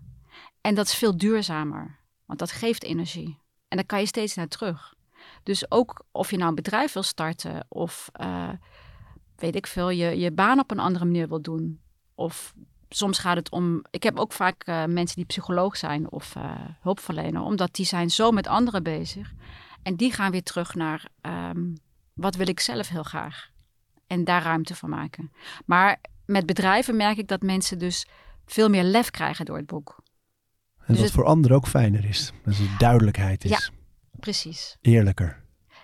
En 0.61 0.75
dat 0.75 0.87
is 0.87 0.95
veel 0.95 1.17
duurzamer, 1.17 2.02
want 2.27 2.39
dat 2.39 2.53
geeft 2.53 2.83
energie. 2.83 3.39
En 3.69 3.77
daar 3.77 3.87
kan 3.87 4.01
je 4.01 4.07
steeds 4.07 4.35
naar 4.35 4.49
terug. 4.49 4.95
Dus 5.43 5.71
ook 5.71 6.05
of 6.13 6.31
je 6.31 6.37
nou 6.37 6.49
een 6.49 6.55
bedrijf 6.55 6.93
wil 6.93 7.03
starten 7.03 7.67
of 7.69 8.09
eh, 8.13 8.49
weet 9.37 9.57
ik 9.57 9.67
veel, 9.67 9.91
je, 9.91 10.19
je 10.19 10.33
baan 10.33 10.59
op 10.59 10.71
een 10.71 10.79
andere 10.79 11.05
manier 11.05 11.29
wil 11.29 11.43
doen. 11.43 11.81
Of 12.15 12.55
soms 12.89 13.19
gaat 13.19 13.37
het 13.37 13.51
om. 13.51 13.85
Ik 13.91 14.03
heb 14.03 14.19
ook 14.19 14.33
vaak 14.33 14.63
eh, 14.65 14.85
mensen 14.85 15.17
die 15.17 15.25
psycholoog 15.25 15.77
zijn 15.77 16.11
of 16.11 16.37
eh, 16.37 16.55
hulpverlener, 16.81 17.43
omdat 17.43 17.75
die 17.75 17.87
zijn 17.87 18.11
zo 18.11 18.31
met 18.31 18.47
anderen 18.47 18.83
bezig. 18.83 19.33
En 19.83 19.97
die 19.97 20.13
gaan 20.13 20.31
weer 20.31 20.43
terug 20.43 20.75
naar 20.75 21.09
ehm, 21.21 21.75
wat 22.13 22.35
wil 22.35 22.49
ik 22.49 22.61
zelf 22.61 22.89
heel 22.89 23.03
graag. 23.03 23.51
En 24.07 24.25
daar 24.25 24.43
ruimte 24.43 24.75
voor 24.75 24.89
maken. 24.89 25.33
Maar 25.65 26.01
met 26.27 26.47
bedrijven 26.47 26.97
merk 26.97 27.17
ik 27.17 27.29
dat 27.29 27.43
mensen 27.43 27.79
dus 27.79 28.07
veel 28.47 28.69
meer 28.69 28.85
lef 28.85 29.11
krijgen 29.11 29.45
door 29.45 29.57
het 29.57 29.67
boek. 29.67 30.02
En 30.87 30.87
Dus 30.87 30.97
wat 30.97 31.05
het- 31.05 31.13
voor 31.15 31.25
anderen 31.25 31.57
ook 31.57 31.67
fijner 31.67 32.05
is. 32.05 32.33
Dat 32.45 32.55
de 32.55 32.75
duidelijkheid 32.79 33.45
is. 33.45 33.51
Ja. 33.51 33.61
Precies. 34.21 34.77
Eerlijker. 34.81 35.43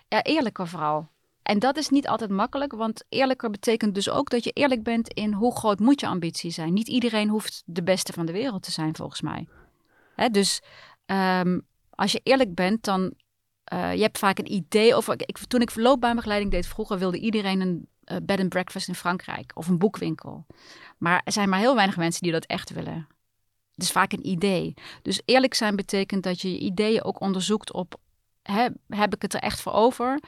Ja, 0.08 0.22
eerlijker 0.22 0.68
vooral. 0.68 1.08
En 1.42 1.58
dat 1.58 1.76
is 1.76 1.88
niet 1.88 2.08
altijd 2.08 2.30
makkelijk, 2.30 2.72
want 2.72 3.04
eerlijker 3.08 3.50
betekent 3.50 3.94
dus 3.94 4.10
ook 4.10 4.30
dat 4.30 4.44
je 4.44 4.50
eerlijk 4.50 4.82
bent 4.82 5.12
in 5.12 5.32
hoe 5.32 5.56
groot 5.56 5.78
moet 5.78 6.00
je 6.00 6.06
ambitie 6.06 6.50
zijn. 6.50 6.72
Niet 6.72 6.88
iedereen 6.88 7.28
hoeft 7.28 7.62
de 7.66 7.82
beste 7.82 8.12
van 8.12 8.26
de 8.26 8.32
wereld 8.32 8.62
te 8.62 8.70
zijn, 8.70 8.96
volgens 8.96 9.20
mij. 9.20 9.48
Hè, 10.14 10.28
dus 10.28 10.60
ehm, 11.06 11.58
als 11.90 12.12
je 12.12 12.20
eerlijk 12.22 12.54
bent, 12.54 12.84
dan 12.84 13.00
uh, 13.72 13.94
je 13.94 14.02
hebt 14.02 14.18
vaak 14.18 14.38
een 14.38 14.52
idee 14.52 14.94
over. 14.94 15.14
Ik, 15.26 15.38
toen 15.38 15.60
ik 15.60 15.76
loopbaanbegeleiding 15.76 16.50
deed 16.52 16.66
vroeger, 16.66 16.98
wilde 16.98 17.18
iedereen 17.18 17.60
een 17.60 17.88
uh, 18.04 18.16
bed 18.22 18.40
and 18.40 18.48
breakfast 18.48 18.88
in 18.88 18.94
Frankrijk 18.94 19.52
of 19.54 19.68
een 19.68 19.78
boekwinkel. 19.78 20.46
Maar 20.98 21.20
er 21.24 21.32
zijn 21.32 21.48
maar 21.48 21.58
heel 21.58 21.74
weinig 21.74 21.96
mensen 21.96 22.22
die 22.22 22.32
dat 22.32 22.44
echt 22.44 22.70
willen. 22.72 23.06
Het 23.78 23.86
is 23.86 23.92
vaak 23.92 24.12
een 24.12 24.26
idee. 24.26 24.74
Dus 25.02 25.22
eerlijk 25.24 25.54
zijn 25.54 25.76
betekent 25.76 26.22
dat 26.22 26.40
je 26.40 26.50
je 26.50 26.58
ideeën 26.58 27.04
ook 27.04 27.20
onderzoekt 27.20 27.72
op 27.72 28.00
He, 28.42 28.68
heb 28.88 29.14
ik 29.14 29.22
het 29.22 29.34
er 29.34 29.40
echt 29.40 29.60
voor 29.60 29.72
over? 29.72 30.20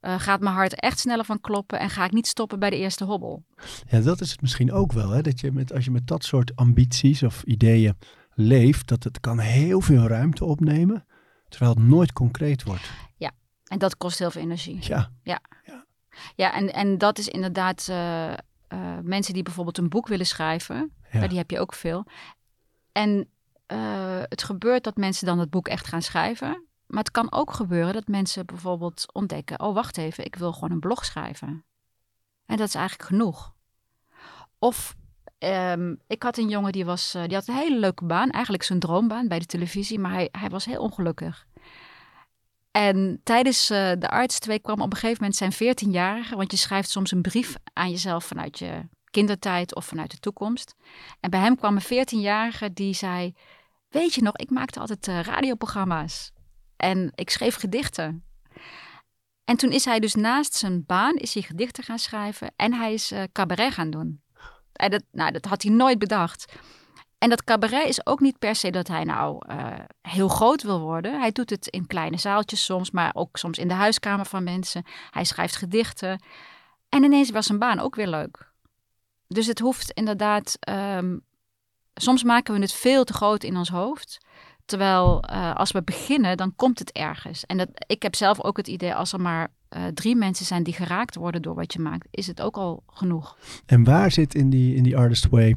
Uh, 0.00 0.20
gaat 0.20 0.40
mijn 0.40 0.54
hart 0.54 0.80
echt 0.80 0.98
sneller 0.98 1.24
van 1.24 1.40
kloppen 1.40 1.78
en 1.78 1.90
ga 1.90 2.04
ik 2.04 2.12
niet 2.12 2.26
stoppen 2.26 2.58
bij 2.58 2.70
de 2.70 2.76
eerste 2.76 3.04
hobbel? 3.04 3.44
Ja, 3.88 4.00
dat 4.00 4.20
is 4.20 4.30
het 4.30 4.40
misschien 4.40 4.72
ook 4.72 4.92
wel. 4.92 5.10
Hè? 5.10 5.22
Dat 5.22 5.40
je 5.40 5.52
met, 5.52 5.72
als 5.72 5.84
je 5.84 5.90
met 5.90 6.06
dat 6.06 6.24
soort 6.24 6.56
ambities 6.56 7.22
of 7.22 7.42
ideeën 7.42 7.98
leeft, 8.34 8.88
dat 8.88 9.04
het 9.04 9.20
kan 9.20 9.38
heel 9.38 9.80
veel 9.80 10.06
ruimte 10.06 10.44
opnemen, 10.44 11.06
terwijl 11.48 11.74
het 11.74 11.84
nooit 11.84 12.12
concreet 12.12 12.62
wordt. 12.62 12.90
Ja, 13.16 13.30
en 13.64 13.78
dat 13.78 13.96
kost 13.96 14.18
heel 14.18 14.30
veel 14.30 14.42
energie. 14.42 14.78
Ja. 14.80 15.10
Ja, 15.22 15.40
ja. 15.64 15.84
ja 16.34 16.54
en, 16.54 16.72
en 16.72 16.98
dat 16.98 17.18
is 17.18 17.28
inderdaad 17.28 17.86
uh, 17.90 18.32
uh, 18.72 18.98
mensen 19.02 19.34
die 19.34 19.42
bijvoorbeeld 19.42 19.78
een 19.78 19.88
boek 19.88 20.08
willen 20.08 20.26
schrijven, 20.26 20.92
ja. 21.12 21.26
die 21.26 21.38
heb 21.38 21.50
je 21.50 21.60
ook 21.60 21.74
veel. 21.74 22.04
En 22.92 23.28
uh, 23.72 24.22
het 24.22 24.42
gebeurt 24.42 24.84
dat 24.84 24.96
mensen 24.96 25.26
dan 25.26 25.38
het 25.38 25.50
boek 25.50 25.68
echt 25.68 25.86
gaan 25.86 26.02
schrijven. 26.02 26.66
Maar 26.86 27.02
het 27.02 27.10
kan 27.10 27.32
ook 27.32 27.52
gebeuren 27.52 27.92
dat 27.92 28.08
mensen 28.08 28.46
bijvoorbeeld 28.46 29.12
ontdekken: 29.12 29.60
oh, 29.60 29.74
wacht 29.74 29.96
even, 29.96 30.24
ik 30.24 30.36
wil 30.36 30.52
gewoon 30.52 30.70
een 30.70 30.80
blog 30.80 31.04
schrijven. 31.04 31.64
En 32.46 32.56
dat 32.56 32.68
is 32.68 32.74
eigenlijk 32.74 33.08
genoeg. 33.08 33.54
Of 34.58 34.96
um, 35.38 35.98
ik 36.06 36.22
had 36.22 36.38
een 36.38 36.48
jongen 36.48 36.72
die, 36.72 36.84
was, 36.84 37.14
uh, 37.14 37.22
die 37.24 37.34
had 37.34 37.48
een 37.48 37.54
hele 37.54 37.78
leuke 37.78 38.04
baan, 38.04 38.30
eigenlijk 38.30 38.64
zijn 38.64 38.78
droombaan 38.78 39.28
bij 39.28 39.38
de 39.38 39.46
televisie, 39.46 39.98
maar 39.98 40.12
hij, 40.12 40.28
hij 40.32 40.48
was 40.48 40.64
heel 40.64 40.80
ongelukkig. 40.80 41.46
En 42.70 43.20
tijdens 43.22 43.70
uh, 43.70 43.92
de 43.98 44.08
artsweek 44.08 44.62
kwam 44.62 44.80
op 44.80 44.92
een 44.92 44.98
gegeven 44.98 45.16
moment 45.22 45.36
zijn 45.36 45.76
14-jarige, 45.76 46.36
want 46.36 46.50
je 46.50 46.56
schrijft 46.56 46.90
soms 46.90 47.10
een 47.10 47.22
brief 47.22 47.54
aan 47.72 47.90
jezelf 47.90 48.24
vanuit 48.24 48.58
je 48.58 48.88
kindertijd 49.12 49.74
of 49.74 49.84
vanuit 49.84 50.10
de 50.10 50.18
toekomst. 50.18 50.74
En 51.20 51.30
bij 51.30 51.40
hem 51.40 51.56
kwam 51.56 51.76
een 51.76 52.06
14-jarige 52.06 52.72
die 52.72 52.94
zei: 52.94 53.34
Weet 53.88 54.14
je 54.14 54.22
nog, 54.22 54.36
ik 54.36 54.50
maakte 54.50 54.80
altijd 54.80 55.08
uh, 55.08 55.20
radioprogramma's. 55.20 56.32
En 56.76 57.12
ik 57.14 57.30
schreef 57.30 57.54
gedichten. 57.54 58.24
En 59.44 59.56
toen 59.56 59.72
is 59.72 59.84
hij 59.84 60.00
dus 60.00 60.14
naast 60.14 60.54
zijn 60.54 60.86
baan 60.86 61.16
is 61.16 61.34
hij 61.34 61.42
gedichten 61.42 61.84
gaan 61.84 61.98
schrijven 61.98 62.52
en 62.56 62.72
hij 62.72 62.92
is 62.92 63.12
uh, 63.12 63.22
cabaret 63.32 63.72
gaan 63.72 63.90
doen. 63.90 64.22
En 64.72 64.90
dat, 64.90 65.02
nou, 65.10 65.32
dat 65.32 65.44
had 65.44 65.62
hij 65.62 65.72
nooit 65.72 65.98
bedacht. 65.98 66.52
En 67.18 67.28
dat 67.28 67.44
cabaret 67.44 67.88
is 67.88 68.06
ook 68.06 68.20
niet 68.20 68.38
per 68.38 68.54
se 68.54 68.70
dat 68.70 68.88
hij 68.88 69.04
nou 69.04 69.46
uh, 69.48 69.74
heel 70.02 70.28
groot 70.28 70.62
wil 70.62 70.80
worden. 70.80 71.20
Hij 71.20 71.32
doet 71.32 71.50
het 71.50 71.66
in 71.66 71.86
kleine 71.86 72.16
zaaltjes 72.18 72.64
soms, 72.64 72.90
maar 72.90 73.10
ook 73.14 73.36
soms 73.36 73.58
in 73.58 73.68
de 73.68 73.74
huiskamer 73.74 74.26
van 74.26 74.44
mensen. 74.44 74.84
Hij 75.10 75.24
schrijft 75.24 75.56
gedichten. 75.56 76.22
En 76.88 77.04
ineens 77.04 77.30
was 77.30 77.46
zijn 77.46 77.58
baan 77.58 77.78
ook 77.78 77.94
weer 77.94 78.08
leuk. 78.08 78.51
Dus 79.34 79.46
het 79.46 79.58
hoeft 79.58 79.90
inderdaad. 79.90 80.58
Um, 80.96 81.22
soms 81.94 82.22
maken 82.22 82.54
we 82.54 82.60
het 82.60 82.72
veel 82.72 83.04
te 83.04 83.12
groot 83.12 83.44
in 83.44 83.56
ons 83.56 83.68
hoofd. 83.68 84.18
Terwijl 84.64 85.24
uh, 85.30 85.54
als 85.54 85.72
we 85.72 85.82
beginnen, 85.82 86.36
dan 86.36 86.54
komt 86.56 86.78
het 86.78 86.92
ergens. 86.92 87.46
En 87.46 87.58
dat, 87.58 87.68
ik 87.86 88.02
heb 88.02 88.14
zelf 88.14 88.42
ook 88.42 88.56
het 88.56 88.68
idee, 88.68 88.94
als 88.94 89.12
er 89.12 89.20
maar 89.20 89.48
uh, 89.76 89.84
drie 89.86 90.16
mensen 90.16 90.46
zijn 90.46 90.62
die 90.62 90.74
geraakt 90.74 91.14
worden 91.14 91.42
door 91.42 91.54
wat 91.54 91.72
je 91.72 91.78
maakt, 91.78 92.08
is 92.10 92.26
het 92.26 92.40
ook 92.40 92.56
al 92.56 92.82
genoeg. 92.86 93.36
En 93.66 93.84
waar 93.84 94.10
zit 94.10 94.34
in 94.34 94.50
die, 94.50 94.74
in 94.74 94.82
die 94.82 94.96
Artist 94.96 95.28
Way 95.28 95.56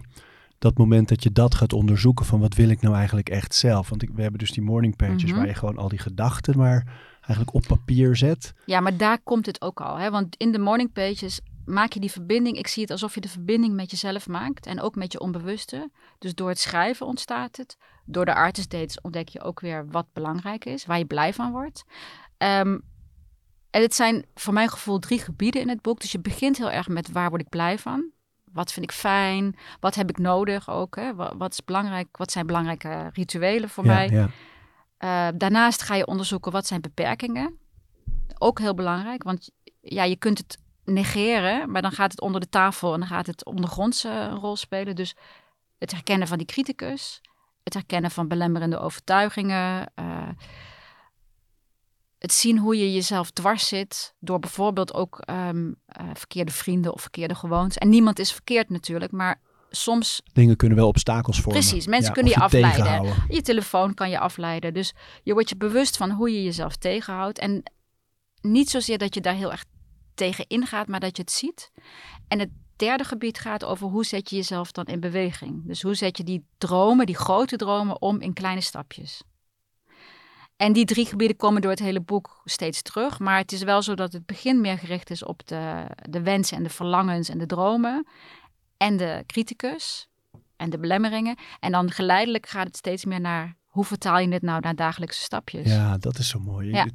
dat 0.60 0.78
moment 0.78 1.10
dat 1.10 1.24
je 1.24 1.32
dat 1.32 1.56
gaat 1.56 1.74
onderzoeken 1.74 2.26
van 2.26 2.40
wat 2.40 2.56
wil 2.56 2.70
ik 2.70 2.82
nou 2.82 2.96
eigenlijk 2.96 3.30
echt 3.30 3.56
zelf? 3.56 3.90
Want 3.90 4.04
ik, 4.04 4.10
we 4.14 4.22
hebben 4.22 4.40
dus 4.40 4.52
die 4.52 4.64
morning 4.64 4.96
pages 4.96 5.24
mm 5.24 5.30
-hmm. 5.30 5.38
waar 5.38 5.48
je 5.48 5.54
gewoon 5.54 5.78
al 5.78 5.90
die 5.90 6.00
gedachten 6.00 6.58
maar 6.58 6.84
eigenlijk 7.16 7.54
op 7.54 7.64
papier 7.68 8.16
zet. 8.16 8.54
Ja, 8.66 8.80
maar 8.80 8.98
daar 8.98 9.20
komt 9.24 9.46
het 9.46 9.62
ook 9.62 9.82
al. 9.82 9.98
Hè? 9.98 10.10
Want 10.10 10.36
in 10.38 10.52
de 10.52 10.60
morning 10.60 10.92
pages 10.92 11.40
maak 11.66 11.92
je 11.92 12.00
die 12.00 12.12
verbinding. 12.12 12.58
Ik 12.58 12.68
zie 12.68 12.82
het 12.82 12.92
alsof 12.92 13.14
je 13.16 13.22
de 13.22 13.30
verbinding 13.30 13.74
met 13.74 13.92
jezelf 13.92 14.28
maakt 14.28 14.66
en 14.66 14.82
ook 14.82 14.96
met 14.96 15.12
je 15.12 15.20
onbewuste. 15.20 15.92
Dus 16.20 16.36
door 16.36 16.50
het 16.50 16.60
schrijven 16.60 17.06
ontstaat 17.06 17.58
het. 17.58 17.78
Door 18.06 18.26
de 18.26 18.34
artist 18.34 18.70
dates 18.70 19.02
ontdek 19.02 19.28
je 19.28 19.42
ook 19.42 19.60
weer 19.60 19.88
wat 19.90 20.06
belangrijk 20.14 20.66
is, 20.66 20.86
waar 20.86 20.98
je 20.98 21.06
blij 21.06 21.34
van 21.34 21.52
wordt. 21.52 21.84
Um, 22.38 22.82
en 23.70 23.82
het 23.82 23.96
zijn 23.96 24.26
voor 24.36 24.54
mijn 24.54 24.70
gevoel 24.70 25.00
drie 25.00 25.20
gebieden 25.20 25.62
in 25.62 25.70
het 25.70 25.82
boek. 25.82 26.00
Dus 26.00 26.12
je 26.12 26.20
begint 26.20 26.58
heel 26.58 26.72
erg 26.72 26.88
met 26.88 27.12
waar 27.12 27.30
word 27.30 27.42
ik 27.42 27.50
blij 27.50 27.78
van? 27.80 28.12
Wat 28.44 28.72
vind 28.72 28.86
ik 28.86 28.92
fijn? 28.92 29.56
Wat 29.80 29.96
heb 29.96 30.10
ik 30.10 30.18
nodig 30.18 30.70
ook? 30.70 30.96
Hè? 30.96 31.16
Wat, 31.16 31.34
wat 31.38 31.52
is 31.52 31.64
belangrijk? 31.64 32.18
Wat 32.18 32.32
zijn 32.32 32.46
belangrijke 32.46 33.10
rituelen 33.14 33.70
voor 33.70 33.86
ja, 33.86 33.94
mij? 33.94 34.10
Ja. 34.10 34.30
Uh, 35.00 35.38
daarnaast 35.38 35.82
ga 35.82 35.96
je 35.96 36.06
onderzoeken 36.06 36.52
wat 36.52 36.68
zijn 36.68 36.82
beperkingen. 36.82 37.58
Ook 38.38 38.60
heel 38.60 38.74
belangrijk, 38.74 39.24
want 39.24 39.52
ja, 39.82 40.04
je 40.04 40.16
kunt 40.16 40.38
het 40.38 40.58
negeren, 40.86 41.72
maar 41.72 41.82
dan 41.82 41.92
gaat 41.92 42.12
het 42.12 42.22
onder 42.22 42.42
de 42.42 42.50
tafel 42.50 42.94
en 42.94 43.00
dan 43.00 43.10
gaat 43.10 43.28
het 43.28 43.46
ondergronds 43.46 44.06
uh, 44.06 44.12
een 44.12 44.36
rol 44.36 44.56
spelen. 44.56 44.96
Dus 44.96 45.16
het 45.78 45.92
herkennen 45.92 46.28
van 46.28 46.38
die 46.38 46.48
criticus, 46.48 47.22
het 47.64 47.74
herkennen 47.74 48.12
van 48.12 48.28
belemmerende 48.28 48.80
overtuigingen, 48.80 49.92
uh, 50.00 50.30
het 52.20 52.34
zien 52.34 52.58
hoe 52.58 52.78
je 52.78 52.94
jezelf 52.94 53.32
dwars 53.32 53.68
zit 53.68 54.16
door 54.20 54.40
bijvoorbeeld 54.40 54.94
ook 54.94 55.24
um, 55.30 55.68
uh, 55.68 56.10
verkeerde 56.14 56.52
vrienden 56.52 56.94
of 56.94 57.02
verkeerde 57.02 57.36
gewoontes. 57.36 57.78
En 57.78 57.90
niemand 57.90 58.20
is 58.20 58.32
verkeerd 58.32 58.70
natuurlijk, 58.70 59.12
maar 59.12 59.42
soms... 59.70 60.22
Dingen 60.34 60.56
kunnen 60.56 60.78
wel 60.78 60.88
obstakels 60.88 61.42
vormen. 61.42 61.62
Precies, 61.62 61.88
mensen 61.88 62.08
ja, 62.08 62.14
kunnen 62.14 62.32
je, 62.32 62.38
je 62.38 62.44
afleiden. 62.44 63.14
Je 63.28 63.42
telefoon 63.42 63.94
kan 63.94 64.10
je 64.10 64.20
afleiden. 64.20 64.74
Dus 64.74 64.94
je 65.24 65.34
wordt 65.34 65.50
je 65.50 65.58
bewust 65.58 65.98
van 65.98 66.12
hoe 66.12 66.32
je 66.32 66.44
jezelf 66.44 66.76
tegenhoudt. 66.76 67.40
En 67.40 67.64
niet 68.42 68.70
zozeer 68.70 68.98
dat 68.98 69.14
je 69.14 69.22
daar 69.22 69.34
heel 69.34 69.52
erg 69.52 69.66
tegenin 70.16 70.66
gaat, 70.66 70.88
maar 70.88 71.00
dat 71.00 71.16
je 71.16 71.22
het 71.22 71.32
ziet. 71.32 71.72
En 72.28 72.40
het 72.40 72.50
derde 72.76 73.04
gebied 73.04 73.40
gaat 73.40 73.64
over 73.64 73.88
hoe 73.88 74.06
zet 74.06 74.30
je 74.30 74.36
jezelf 74.36 74.72
dan 74.72 74.86
in 74.86 75.00
beweging. 75.00 75.68
Dus 75.68 75.82
hoe 75.82 75.96
zet 75.96 76.18
je 76.18 76.24
die 76.24 76.46
dromen, 76.58 77.06
die 77.06 77.16
grote 77.16 77.56
dromen, 77.56 78.02
om 78.02 78.22
in 78.22 78.34
kleine 78.34 78.62
stapjes. 78.62 79.24
En 80.58 80.74
die 80.74 80.86
drie 80.86 81.06
gebieden 81.06 81.38
komen 81.38 81.62
door 81.62 81.72
het 81.72 81.80
hele 81.80 82.02
boek 82.02 82.42
steeds 82.46 82.82
terug. 82.82 83.20
Maar 83.20 83.38
het 83.38 83.52
is 83.52 83.64
wel 83.64 83.82
zo 83.82 83.96
dat 83.96 84.14
het 84.14 84.26
begin 84.26 84.62
meer 84.62 84.78
gericht 84.78 85.10
is 85.10 85.24
op 85.24 85.48
de, 85.48 85.86
de 86.10 86.22
wensen 86.22 86.58
en 86.58 86.64
de 86.64 86.70
verlangens 86.70 87.30
en 87.30 87.38
de 87.38 87.46
dromen. 87.46 88.08
En 88.78 88.98
de 88.98 89.24
criticus 89.26 90.08
en 90.56 90.70
de 90.70 90.78
belemmeringen. 90.78 91.38
En 91.60 91.72
dan 91.72 91.92
geleidelijk 91.92 92.48
gaat 92.48 92.68
het 92.68 92.78
steeds 92.78 93.06
meer 93.06 93.22
naar 93.22 93.56
hoe 93.66 93.86
vertaal 93.86 94.20
je 94.20 94.30
dit 94.30 94.42
nou 94.42 94.60
naar 94.62 94.76
dagelijkse 94.76 95.22
stapjes. 95.22 95.68
Ja, 95.68 95.98
dat 95.98 96.18
is 96.18 96.28
zo 96.28 96.40
mooi. 96.40 96.72
Ja. 96.72 96.88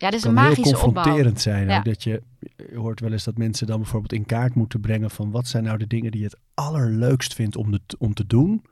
Het 0.00 0.02
Ja, 0.02 0.10
dat 0.10 0.18
is 0.18 0.34
kan 0.34 0.36
een 0.36 0.42
magische 0.50 0.76
heel 0.76 0.86
opbouw. 0.86 1.02
confronterend 1.02 1.40
zijn. 1.40 1.68
Ja. 1.68 1.80
Dat 1.80 2.02
je, 2.02 2.22
je 2.70 2.76
hoort 2.76 3.00
wel 3.00 3.12
eens 3.12 3.24
dat 3.24 3.38
mensen 3.38 3.66
dan 3.66 3.78
bijvoorbeeld 3.80 4.12
in 4.12 4.26
kaart 4.26 4.54
moeten 4.54 4.80
brengen 4.80 5.10
van 5.10 5.30
wat 5.30 5.46
zijn 5.46 5.64
nou 5.64 5.78
de 5.78 5.86
dingen 5.86 6.10
die 6.10 6.20
je 6.20 6.26
het 6.26 6.38
allerleukst 6.54 7.34
vindt 7.34 7.56
om, 7.56 7.70
de, 7.70 7.80
om 7.98 8.14
te 8.14 8.26
doen. 8.26 8.64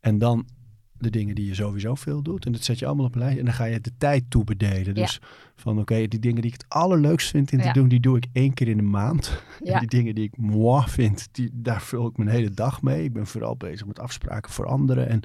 En 0.00 0.18
dan 0.18 0.46
de 0.98 1.10
dingen 1.10 1.34
die 1.34 1.46
je 1.46 1.54
sowieso 1.54 1.94
veel 1.94 2.22
doet. 2.22 2.46
En 2.46 2.52
dat 2.52 2.64
zet 2.64 2.78
je 2.78 2.86
allemaal 2.86 3.06
op 3.06 3.14
een 3.14 3.20
lijst. 3.20 3.38
En 3.38 3.44
dan 3.44 3.54
ga 3.54 3.64
je 3.64 3.80
de 3.80 3.92
tijd 3.98 4.24
toebedelen. 4.28 4.94
Dus 4.94 5.20
van 5.56 5.78
oké, 5.78 6.06
die 6.08 6.18
dingen 6.20 6.42
die 6.42 6.52
ik 6.52 6.60
het 6.62 6.68
allerleukst 6.68 7.30
vind 7.30 7.52
in 7.52 7.58
te 7.58 7.64
Ja. 7.64 7.72
doen, 7.72 7.88
die 7.88 8.00
doe 8.00 8.16
ik 8.16 8.26
één 8.32 8.54
keer 8.54 8.68
in 8.68 8.76
de 8.76 8.82
maand. 8.82 9.30
Ja. 9.64 9.72
En 9.72 9.78
die 9.78 9.88
dingen 9.88 10.14
die 10.14 10.24
ik 10.24 10.36
moi 10.36 10.84
vind, 10.88 11.28
die, 11.32 11.50
daar 11.52 11.82
vul 11.82 12.06
ik 12.06 12.16
mijn 12.16 12.28
hele 12.30 12.50
dag 12.50 12.82
mee. 12.82 13.04
Ik 13.04 13.12
ben 13.12 13.26
vooral 13.26 13.56
bezig 13.56 13.86
met 13.86 13.98
afspraken 13.98 14.52
voor 14.52 14.66
anderen. 14.66 15.08
En 15.08 15.20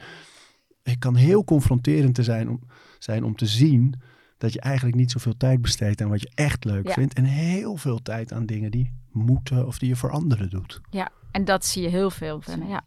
het 0.84 0.98
kan 0.98 1.16
heel 1.16 1.44
confronterend 1.44 2.16
te 2.16 2.24
zijn 2.24 2.50
om, 2.50 2.60
zijn 3.00 3.24
om 3.24 3.36
te 3.36 3.46
zien 3.46 3.94
dat 4.40 4.54
je 4.54 4.60
eigenlijk 4.62 4.96
niet 4.96 5.12
zoveel 5.12 5.38
tijd 5.38 5.62
besteedt 5.62 6.02
aan 6.02 6.10
wat 6.10 6.22
je 6.22 6.32
echt 6.36 6.64
leuk 6.64 6.88
Ja. 6.88 6.94
vindt. 6.94 7.14
En 7.14 7.24
heel 7.24 7.76
veel 7.76 8.02
tijd 8.02 8.34
aan 8.34 8.46
dingen 8.46 8.72
die 8.72 8.94
moeten 9.12 9.68
of 9.68 9.80
die 9.80 9.90
je 9.90 9.96
voor 9.96 10.12
anderen 10.12 10.50
doet. 10.50 10.82
Ja, 10.90 11.10
en 11.32 11.46
dat 11.46 11.66
zie 11.66 11.82
je 11.82 11.90
heel 11.90 12.10
veel. 12.12 12.42
Van, 12.42 12.68
ja. 12.68 12.82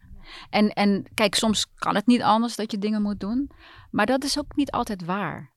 en, 0.51 0.73
en 0.73 1.05
kijk, 1.15 1.35
soms 1.35 1.67
kan 1.75 1.95
het 1.95 2.07
niet 2.07 2.23
anders 2.23 2.57
dat 2.57 2.71
je 2.71 2.79
dingen 2.79 3.03
moet 3.03 3.21
doen. 3.21 3.51
Maar 3.91 4.07
dat 4.07 4.25
is 4.25 4.39
ook 4.39 4.57
niet 4.57 4.71
altijd 4.71 5.05
waar. 5.05 5.51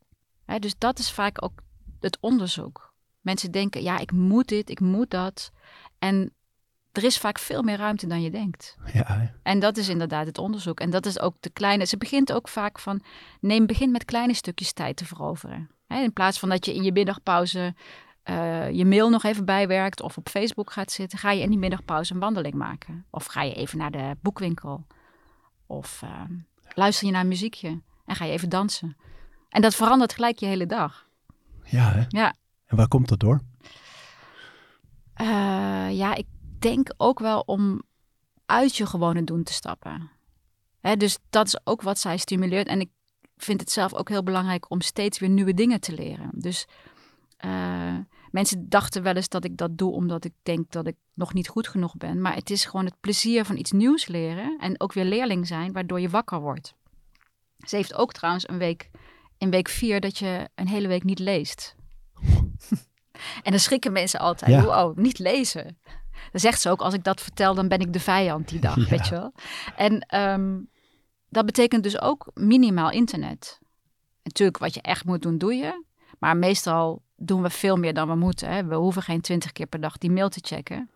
Hè, 0.46 0.60
dus 0.60 0.76
dat 0.78 1.00
is 1.00 1.12
vaak 1.12 1.44
ook 1.44 1.64
het 2.00 2.18
onderzoek. 2.20 2.94
Mensen 3.22 3.52
denken, 3.52 3.84
ja, 3.84 3.98
ik 3.98 4.12
moet 4.12 4.48
dit, 4.48 4.70
ik 4.70 4.80
moet 4.80 5.10
dat. 5.10 5.52
En 6.00 6.34
er 6.92 7.04
is 7.04 7.18
vaak 7.18 7.40
veel 7.40 7.62
meer 7.62 7.78
ruimte 7.78 8.08
dan 8.08 8.22
je 8.22 8.32
denkt. 8.32 8.78
Ja? 8.94 9.34
En 9.44 9.60
dat 9.60 9.78
is 9.78 9.90
inderdaad 9.90 10.26
het 10.26 10.38
onderzoek. 10.38 10.80
En 10.80 10.90
dat 10.90 11.06
is 11.06 11.20
ook 11.20 11.36
de 11.40 11.50
kleine. 11.50 11.86
Ze 11.86 11.98
begint 11.98 12.32
ook 12.34 12.48
vaak 12.48 12.80
van. 12.80 13.04
Neem 13.40 13.66
begin 13.66 13.92
met 13.92 14.06
kleine 14.06 14.34
stukjes 14.34 14.74
tijd 14.74 14.96
te 14.98 15.06
veroveren. 15.06 15.70
Hè, 15.88 16.02
in 16.02 16.14
plaats 16.14 16.40
van 16.40 16.50
dat 16.50 16.66
je 16.66 16.74
in 16.74 16.84
je 16.84 16.92
middagpauze 16.92 17.76
eh, 18.26 18.72
je 18.72 18.86
mail 18.86 19.10
nog 19.10 19.24
even 19.24 19.46
bijwerkt 19.46 20.02
of 20.02 20.18
op 20.18 20.30
Facebook 20.30 20.72
gaat 20.72 20.92
zitten, 20.92 21.20
ga 21.20 21.32
je 21.32 21.42
in 21.42 21.50
die 21.50 21.60
middagpauze 21.60 22.14
een 22.14 22.20
wandeling 22.20 22.54
maken. 22.54 23.06
Of 23.10 23.26
ga 23.26 23.42
je 23.42 23.54
even 23.54 23.78
naar 23.78 23.92
de 23.92 24.18
boekwinkel. 24.22 24.86
Of 25.66 26.02
eh, 26.02 26.22
luister 26.74 27.06
je 27.06 27.12
naar 27.12 27.22
een 27.22 27.28
muziekje 27.28 27.82
en 28.06 28.16
ga 28.16 28.26
je 28.26 28.32
even 28.32 28.50
dansen. 28.50 28.98
En 29.50 29.62
dat 29.62 29.76
verandert 29.76 30.14
gelijk 30.14 30.40
je 30.40 30.46
hele 30.46 30.66
dag. 30.66 31.08
ja 31.64 31.92
hè? 31.92 32.04
Ja. 32.08 32.36
En 32.66 32.78
waar 32.78 32.88
komt 32.88 33.08
dat 33.08 33.20
door? 33.20 33.42
Eh, 35.14 35.88
ja, 35.92 36.16
ik 36.16 36.28
denk 36.60 36.94
ook 36.98 37.20
wel 37.20 37.40
om 37.40 37.82
uit 38.46 38.76
je 38.76 38.86
gewone 38.86 39.24
doen 39.24 39.44
te 39.44 39.54
stappen. 39.54 40.12
Hè, 40.82 40.98
dus 40.98 41.18
dat 41.30 41.48
is 41.48 41.60
ook 41.64 41.82
wat 41.82 42.00
zij 42.00 42.18
stimuleert. 42.18 42.68
En 42.68 42.80
ik 42.80 42.90
vind 43.38 43.60
het 43.60 43.72
zelf 43.72 43.94
ook 43.94 44.10
heel 44.10 44.24
belangrijk 44.24 44.70
om 44.72 44.82
steeds 44.82 45.20
weer 45.20 45.30
nieuwe 45.30 45.54
dingen 45.54 45.80
te 45.80 45.94
leren. 45.94 46.30
Dus 46.34 46.68
eh, 47.38 47.98
mensen 48.32 48.70
dachten 48.70 49.04
wel 49.04 49.16
eens 49.16 49.30
dat 49.30 49.46
ik 49.46 49.58
dat 49.58 49.78
doe 49.78 49.92
omdat 49.92 50.26
ik 50.26 50.34
denk 50.44 50.72
dat 50.72 50.88
ik 50.88 50.96
nog 51.14 51.34
niet 51.34 51.48
goed 51.48 51.68
genoeg 51.68 51.98
ben. 51.98 52.22
Maar 52.22 52.36
het 52.36 52.50
is 52.50 52.66
gewoon 52.66 52.86
het 52.86 53.00
plezier 53.00 53.46
van 53.46 53.58
iets 53.58 53.72
nieuws 53.72 54.08
leren 54.08 54.58
en 54.60 54.80
ook 54.80 54.94
weer 54.94 55.06
leerling 55.06 55.48
zijn, 55.48 55.74
waardoor 55.74 56.00
je 56.00 56.10
wakker 56.10 56.40
wordt. 56.40 56.76
Ze 57.58 57.76
heeft 57.76 57.94
ook 57.94 58.14
trouwens 58.14 58.50
een 58.50 58.58
week, 58.58 58.90
in 59.38 59.50
week 59.50 59.68
vier, 59.68 60.00
dat 60.00 60.18
je 60.18 60.50
een 60.56 60.68
hele 60.68 60.88
week 60.88 61.04
niet 61.04 61.20
leest. 61.20 61.76
en 63.44 63.52
dan 63.52 63.60
schrikken 63.60 63.92
mensen 63.92 64.20
altijd. 64.20 64.52
Ja. 64.52 64.86
Oh, 64.86 64.98
niet 64.98 65.20
lezen. 65.20 65.78
Dan 66.32 66.42
zegt 66.42 66.62
ze 66.62 66.70
ook, 66.70 66.82
als 66.82 66.94
ik 66.94 67.04
dat 67.04 67.22
vertel, 67.22 67.56
dan 67.56 67.68
ben 67.68 67.80
ik 67.80 67.94
de 67.94 68.00
vijand 68.00 68.48
die 68.48 68.60
dag, 68.60 68.76
Ja. 68.84 68.90
weet 68.90 69.08
je 69.08 69.16
wel. 69.16 69.34
En 69.76 70.00
ehm, 70.00 70.58
dat 71.36 71.46
betekent 71.46 71.84
dus 71.84 72.02
ook 72.02 72.32
minimaal 72.34 72.92
internet. 72.92 73.60
Natuurlijk, 74.24 74.58
wat 74.58 74.74
je 74.74 74.82
echt 74.82 75.06
moet 75.06 75.22
doen, 75.22 75.38
doe 75.38 75.54
je. 75.54 75.84
Maar 76.20 76.38
meestal 76.38 77.04
doen 77.16 77.42
we 77.42 77.50
veel 77.50 77.78
meer 77.78 77.94
dan 77.94 78.08
we 78.08 78.16
moeten. 78.16 78.50
Hè. 78.50 78.66
We 78.66 78.76
hoeven 78.76 79.02
geen 79.02 79.22
twintig 79.22 79.52
keer 79.52 79.66
per 79.66 79.80
dag 79.80 79.98
die 79.98 80.12
mail 80.12 80.30
te 80.30 80.40
checken. 80.42 80.90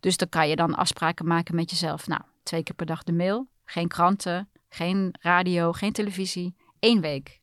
Dus 0.00 0.16
dan 0.16 0.28
kan 0.28 0.48
je 0.48 0.56
dan 0.56 0.74
afspraken 0.74 1.26
maken 1.26 1.54
met 1.54 1.70
jezelf. 1.70 2.06
Nou, 2.06 2.20
twee 2.42 2.62
keer 2.62 2.74
per 2.74 2.86
dag 2.86 3.02
de 3.02 3.12
mail. 3.12 3.48
Geen 3.64 3.88
kranten, 3.88 4.48
geen 4.68 5.14
radio, 5.20 5.72
geen 5.72 5.92
televisie. 5.92 6.56
Eén 6.80 7.00
week. 7.00 7.40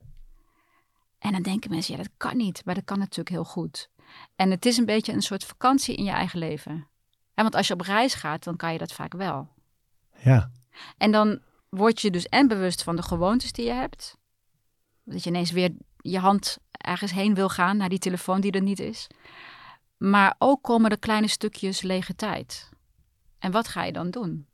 En 1.20 1.32
dan 1.32 1.42
denken 1.42 1.70
mensen, 1.70 1.96
ja, 1.96 2.04
dat 2.04 2.12
kan 2.18 2.38
niet. 2.38 2.66
Maar 2.66 2.76
dat 2.76 2.84
kan 2.84 3.00
natuurlijk 3.00 3.30
heel 3.30 3.44
goed. 3.44 3.90
En 4.36 4.52
het 4.52 4.66
is 4.66 4.78
een 4.78 4.86
beetje 4.86 5.14
een 5.14 5.22
soort 5.22 5.44
vakantie 5.44 5.96
in 5.96 6.04
je 6.04 6.12
eigen 6.12 6.40
leven. 6.40 6.88
Hè, 7.34 7.44
want 7.44 7.56
als 7.56 7.68
je 7.68 7.74
op 7.74 7.82
reis 7.82 8.14
gaat, 8.14 8.44
dan 8.44 8.56
kan 8.56 8.72
je 8.72 8.78
dat 8.78 8.94
vaak 8.94 9.14
wel. 9.14 9.50
Ja, 10.24 10.52
En 10.98 11.12
dan 11.12 11.42
word 11.74 12.02
je 12.02 12.12
dus 12.12 12.26
en 12.26 12.48
bewust 12.48 12.84
van 12.84 12.96
de 12.96 13.02
gewoontes 13.02 13.52
die 13.52 13.66
je 13.66 13.72
hebt. 13.72 14.18
Dat 15.04 15.24
je 15.24 15.30
ineens 15.30 15.52
weer 15.52 15.72
je 15.98 16.20
hand 16.20 16.58
ergens 16.72 17.12
heen 17.12 17.34
wil 17.34 17.50
gaan 17.50 17.78
naar 17.78 17.90
die 17.90 18.00
telefoon 18.00 18.42
die 18.42 18.52
er 18.52 18.62
niet 18.62 18.80
is. 18.80 19.08
Maar 19.98 20.36
ook 20.38 20.64
komen 20.64 20.92
er 20.92 21.00
kleine 21.00 21.28
stukjes 21.28 21.82
lege 21.82 22.16
tijd. 22.16 22.70
En 23.40 23.52
wat 23.52 23.68
ga 23.68 23.84
je 23.84 23.92
dan 23.92 24.10
doen? 24.10 24.48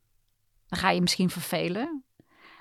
Dan 0.67 0.79
ga 0.79 0.89
je 0.89 1.01
misschien 1.01 1.29
vervelen. 1.29 2.03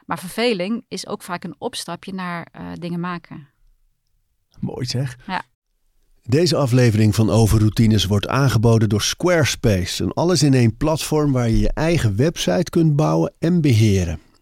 Maar 0.07 0.19
verveling 0.19 0.85
is 0.89 1.07
ook 1.07 1.23
vaak 1.23 1.45
een 1.45 1.57
opstapje 1.59 2.15
naar 2.15 2.49
eh, 2.53 2.73
dingen 2.75 3.01
maken. 3.01 3.49
mooi 4.61 4.87
zeg. 4.87 5.19
Ja. 5.27 5.43
Deze 6.23 6.57
aflevering 6.57 7.15
van 7.15 7.31
Overroutines 7.31 8.05
wordt 8.05 8.29
aangeboden 8.29 8.89
door 8.89 9.03
Squarespace. 9.03 10.05
Een 10.05 10.13
alles-in-één 10.13 10.77
platform 10.77 11.33
waar 11.33 11.49
je 11.49 11.59
je 11.59 11.73
eigen 11.73 12.17
website 12.17 12.71
kunt 12.71 12.97
bouwen 12.97 13.35
en 13.39 13.61
beheren. 13.61 14.21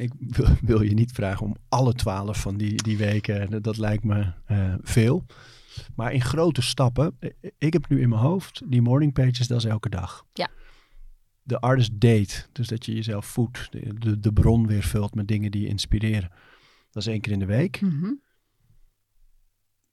Ik 0.02 0.12
wil- 0.38 0.56
wil 0.62 0.82
je 0.82 0.94
niet 0.94 1.12
vragen 1.12 1.46
om 1.46 1.56
alle 1.70 1.94
twaalf 1.94 2.42
van 2.42 2.58
die, 2.58 2.84
die 2.84 2.98
weken. 2.98 3.50
Dat- 3.50 3.64
Dat 3.64 3.78
lijkt 3.78 4.04
me 4.04 4.34
eh, 4.46 4.74
veel. 4.82 5.26
Maar 5.96 6.14
in 6.14 6.22
grote 6.22 6.62
stappen. 6.62 7.16
eh, 7.20 7.30
Ik 7.58 7.74
heb 7.74 7.90
nu 7.90 8.02
in 8.02 8.10
mijn 8.10 8.22
hoofd 8.22 8.62
die 8.66 8.82
morning 8.82 9.14
pages, 9.14 9.48
dat 9.48 9.58
is 9.58 9.66
elke 9.66 9.90
dag. 9.90 10.26
Ja. 10.34 10.50
De 11.44 11.60
artist 11.60 11.92
date. 12.00 12.46
Dus 12.52 12.68
dat 12.68 12.86
je 12.86 12.94
jezelf 12.94 13.26
voedt. 13.26 13.72
De, 13.72 13.94
de, 13.94 14.20
de 14.20 14.34
bron 14.34 14.68
weer 14.68 14.84
vult 14.84 15.16
met 15.16 15.28
dingen 15.28 15.52
die 15.52 15.62
je 15.62 15.68
inspireren. 15.68 16.32
Dat 16.92 17.04
is 17.04 17.08
één 17.12 17.22
keer 17.22 17.32
in 17.34 17.40
de 17.40 17.46
week. 17.46 17.82
Mhm. 17.82 18.12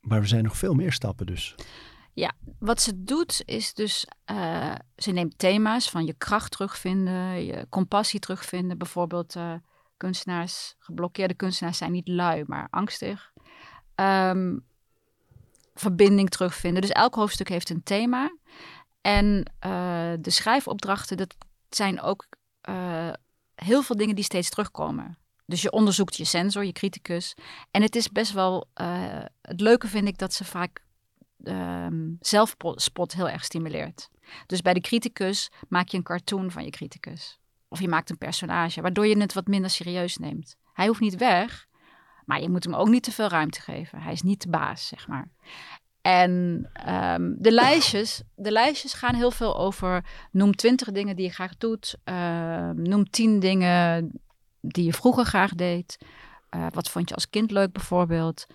Maar 0.01 0.19
er 0.21 0.29
zijn 0.29 0.45
nog 0.45 0.57
veel 0.57 0.75
meer 0.75 0.93
stappen 0.93 1.27
dus. 1.27 1.55
Wat 2.59 2.81
ze 2.83 3.03
doet 3.05 3.43
is 3.45 3.75
dus, 3.75 4.07
eh, 4.25 4.75
ze 4.97 5.11
neemt 5.11 5.39
thema's 5.39 5.91
van 5.91 6.05
je 6.07 6.15
kracht 6.15 6.51
terugvinden, 6.53 7.45
je 7.45 7.67
compassie 7.69 8.21
terugvinden. 8.21 8.79
Bijvoorbeeld 8.79 9.37
eh, 9.37 9.55
kunstenaars, 9.99 10.75
geblokkeerde 10.79 11.35
kunstenaars 11.35 11.79
zijn 11.79 11.93
niet 11.93 12.09
lui, 12.09 12.45
maar 12.47 12.67
angstig. 12.71 13.33
Ehm, 13.95 14.59
verbinding 15.75 16.31
terugvinden. 16.31 16.81
Dus 16.83 16.91
elk 16.91 17.15
hoofdstuk 17.15 17.49
heeft 17.49 17.71
een 17.71 17.83
thema. 17.83 18.37
En 19.01 19.53
eh, 19.59 20.13
de 20.21 20.31
schrijfopdrachten, 20.31 21.17
dat 21.17 21.37
zijn 21.69 22.01
ook 22.01 22.27
eh, 22.61 23.11
heel 23.55 23.83
veel 23.83 23.97
dingen 23.97 24.15
die 24.15 24.25
steeds 24.25 24.51
terugkomen. 24.51 25.19
Dus 25.47 25.63
je 25.63 25.71
onderzoekt 25.71 26.17
je 26.17 26.25
sensor, 26.25 26.65
je 26.65 26.73
criticus. 26.73 27.35
En 27.71 27.83
het 27.83 27.97
is 27.97 28.09
best 28.09 28.33
wel. 28.33 28.69
Uh, 28.81 29.25
het 29.43 29.61
leuke 29.61 29.87
vind 29.87 30.09
ik 30.09 30.19
dat 30.19 30.33
ze 30.33 30.45
vaak 30.45 30.83
um, 31.45 32.17
zelfspot 32.21 33.13
heel 33.13 33.29
erg 33.29 33.45
stimuleert. 33.45 34.09
Dus 34.47 34.63
bij 34.63 34.75
de 34.75 34.81
criticus 34.81 35.51
maak 35.69 35.89
je 35.89 35.97
een 35.97 36.03
cartoon 36.03 36.51
van 36.51 36.65
je 36.65 36.71
criticus. 36.71 37.38
Of 37.69 37.81
je 37.81 37.89
maakt 37.89 38.11
een 38.11 38.19
personage, 38.19 38.81
waardoor 38.81 39.07
je 39.07 39.19
het 39.19 39.35
wat 39.35 39.47
minder 39.47 39.71
serieus 39.71 40.17
neemt. 40.17 40.57
Hij 40.73 40.87
hoeft 40.87 41.01
niet 41.01 41.17
weg, 41.17 41.67
maar 42.25 42.41
je 42.41 42.51
moet 42.51 42.65
hem 42.65 42.75
ook 42.75 42.89
niet 42.89 43.03
te 43.03 43.13
veel 43.13 43.29
ruimte 43.29 43.61
geven. 43.61 44.01
Hij 44.01 44.13
is 44.13 44.23
niet 44.23 44.43
de 44.43 44.49
baas, 44.49 44.87
zeg 44.87 45.09
maar. 45.09 45.29
En 46.01 46.31
um, 46.89 47.37
de, 47.39 47.53
lijstjes, 47.53 48.23
de 48.35 48.53
lijstjes 48.53 48.93
gaan 48.93 49.15
heel 49.15 49.31
veel 49.31 49.59
over 49.59 50.05
noem 50.33 50.55
twintig 50.55 50.93
dingen 50.93 51.17
die 51.17 51.25
je 51.25 51.33
graag 51.33 51.57
doet. 51.57 51.97
Uh, 52.05 52.71
noem 52.71 53.11
tien 53.11 53.41
dingen 53.41 54.11
die 54.61 54.85
je 54.85 54.93
vroeger 54.93 55.25
graag 55.25 55.55
deed. 55.55 55.99
Uh, 56.57 56.67
wat 56.71 56.89
vond 56.89 57.09
je 57.09 57.15
als 57.15 57.31
kind 57.31 57.51
leuk 57.51 57.73
bijvoorbeeld? 57.73 58.47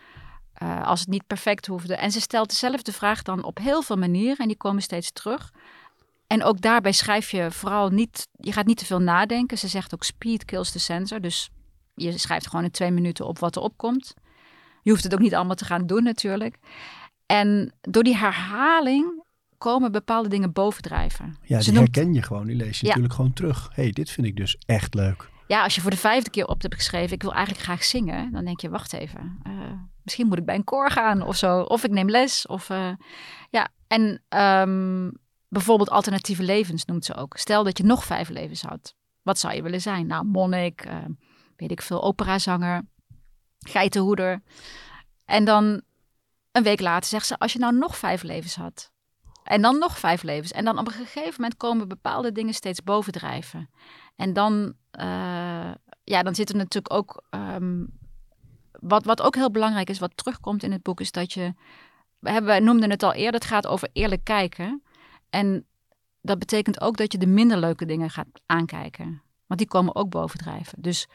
Uh, 0.64 0.88
als 0.88 1.00
het 1.00 1.10
niet 1.10 1.28
perfect 1.28 1.66
hoefde. 1.66 1.96
En 1.96 2.12
ze 2.12 2.22
stelt 2.22 2.50
dezelfde 2.50 2.94
vraag 2.94 3.22
dan 3.22 3.44
op 3.44 3.58
heel 3.58 3.82
veel 3.82 3.98
manieren 3.98 4.38
en 4.38 4.48
die 4.48 4.58
komen 4.58 4.82
steeds 4.82 5.12
terug. 5.12 5.52
En 6.28 6.44
ook 6.44 6.62
daarbij 6.62 6.92
schrijf 6.92 7.32
je 7.32 7.52
vooral 7.52 7.90
niet, 7.90 8.28
je 8.32 8.52
gaat 8.52 8.66
niet 8.66 8.78
te 8.78 8.86
veel 8.86 9.00
nadenken. 9.00 9.58
Ze 9.58 9.68
zegt 9.68 9.94
ook 9.94 10.04
speed 10.04 10.46
kills 10.46 10.72
the 10.72 10.80
sensor. 10.80 11.22
Dus 11.22 11.50
je 11.96 12.18
schrijft 12.18 12.48
gewoon 12.48 12.66
in 12.66 12.72
twee 12.72 12.92
minuten 12.92 13.28
op 13.28 13.40
wat 13.40 13.56
er 13.56 13.62
opkomt. 13.62 14.14
Je 14.82 14.90
hoeft 14.92 15.04
het 15.04 15.14
ook 15.14 15.20
niet 15.20 15.36
allemaal 15.36 15.56
te 15.56 15.66
gaan 15.66 15.86
doen 15.86 16.04
natuurlijk. 16.04 16.58
En 17.26 17.74
door 17.82 18.04
die 18.04 18.18
herhaling 18.18 19.24
komen 19.58 19.92
bepaalde 19.92 20.30
dingen 20.30 20.52
bovendrijven. 20.52 21.38
Ja, 21.42 21.60
die 21.60 21.74
herken 21.74 22.14
je 22.14 22.22
gewoon. 22.22 22.46
Die 22.46 22.56
lees 22.56 22.80
je 22.80 22.88
natuurlijk 22.88 23.14
gewoon 23.14 23.34
terug. 23.34 23.70
hey, 23.74 23.92
dit 23.92 24.10
vind 24.10 24.28
ik 24.28 24.36
dus 24.36 24.58
echt 24.66 24.94
leuk. 24.94 25.32
Ja, 25.48 25.64
als 25.64 25.76
je 25.76 25.82
voor 25.82 25.92
de 25.92 25.98
vijfde 25.98 26.30
keer 26.30 26.48
op 26.48 26.62
hebt 26.62 26.76
geschreven, 26.76 27.16
ik 27.16 27.22
wil 27.22 27.34
eigenlijk 27.34 27.66
graag 27.66 27.84
zingen, 27.84 28.32
dan 28.32 28.46
denk 28.46 28.60
je, 28.60 28.70
wacht 28.70 28.94
even, 28.94 29.40
uh, 29.48 29.54
misschien 30.04 30.28
moet 30.28 30.38
ik 30.38 30.46
bij 30.46 30.56
een 30.56 30.64
koor 30.64 30.92
gaan 30.92 31.22
of 31.22 31.36
zo, 31.36 31.62
of 31.62 31.84
ik 31.84 31.92
neem 31.92 32.10
les. 32.10 32.48
Of, 32.48 32.70
uh, 32.70 32.92
ja, 33.50 33.68
en 33.88 34.22
um, 34.70 35.12
bijvoorbeeld 35.54 35.90
alternatieve 35.90 36.44
levens 36.44 36.86
noemt 36.86 37.06
ze 37.06 37.16
ook. 37.16 37.38
Stel 37.38 37.64
dat 37.64 37.78
je 37.78 37.84
nog 37.84 38.04
vijf 38.04 38.30
levens 38.30 38.62
had, 38.62 38.96
wat 39.22 39.40
zou 39.40 39.54
je 39.54 39.62
willen 39.62 39.82
zijn? 39.82 40.08
Nou, 40.08 40.26
monnik, 40.26 40.86
uh, 40.86 40.96
weet 41.56 41.72
ik 41.72 41.82
veel, 41.82 42.04
operazanger, 42.04 42.82
geitenhoeder. 43.60 44.42
En 45.26 45.46
dan 45.46 45.82
een 46.52 46.64
week 46.64 46.80
later 46.80 47.10
zegt 47.10 47.28
ze, 47.28 47.38
als 47.38 47.54
je 47.54 47.60
nou 47.60 47.76
nog 47.76 47.98
vijf 47.98 48.24
levens 48.24 48.56
had, 48.56 48.92
en 49.44 49.62
dan 49.62 49.78
nog 49.78 50.00
vijf 50.00 50.24
levens. 50.24 50.52
En 50.52 50.66
dan 50.66 50.80
op 50.80 50.88
een 50.88 50.94
gegeven 50.94 51.34
moment 51.36 51.58
komen 51.58 51.88
bepaalde 51.88 52.32
dingen 52.32 52.54
steeds 52.54 52.84
bovendrijven. 52.84 53.70
En 54.16 54.34
dan, 54.34 54.74
uh, 55.00 55.72
ja, 56.04 56.24
dan 56.24 56.36
zit 56.36 56.50
er 56.50 56.56
natuurlijk 56.56 56.94
ook. 56.94 57.24
Um, 57.30 58.02
wat, 58.72 59.06
wat 59.06 59.22
ook 59.22 59.36
heel 59.36 59.52
belangrijk 59.52 59.90
is, 59.90 60.00
wat 60.00 60.18
terugkomt 60.18 60.64
in 60.64 60.72
het 60.72 60.84
boek, 60.84 61.00
is 61.00 61.12
dat 61.12 61.34
je. 61.34 61.54
We, 62.20 62.30
hebben, 62.32 62.56
we 62.56 62.62
noemden 62.62 62.90
het 62.90 63.04
al 63.04 63.14
eerder, 63.14 63.40
het 63.40 63.50
gaat 63.50 63.68
over 63.68 63.90
eerlijk 63.94 64.24
kijken. 64.24 64.84
En 65.34 65.66
dat 66.22 66.40
betekent 66.40 66.82
ook 66.82 66.98
dat 66.98 67.12
je 67.12 67.18
de 67.18 67.28
minder 67.28 67.58
leuke 67.58 67.86
dingen 67.86 68.10
gaat 68.10 68.28
aankijken. 68.46 69.22
Want 69.48 69.60
die 69.60 69.70
komen 69.70 69.96
ook 69.96 70.10
bovendrijven. 70.10 70.82
Dus 70.82 71.08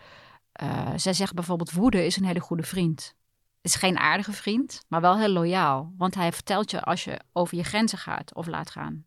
uh, 0.62 0.92
zij 0.96 1.12
zegt 1.12 1.34
bijvoorbeeld: 1.34 1.72
woede 1.72 2.06
is 2.06 2.16
een 2.16 2.24
hele 2.24 2.40
goede 2.40 2.62
vriend 2.62 3.16
is 3.60 3.74
geen 3.74 3.98
aardige 3.98 4.32
vriend, 4.32 4.84
maar 4.88 5.00
wel 5.00 5.18
heel 5.18 5.28
loyaal. 5.28 5.92
Want 5.96 6.14
hij 6.14 6.32
vertelt 6.32 6.70
je 6.70 6.82
als 6.82 7.04
je 7.04 7.20
over 7.32 7.56
je 7.56 7.64
grenzen 7.64 7.98
gaat 7.98 8.34
of 8.34 8.46
laat 8.46 8.70
gaan. 8.70 9.04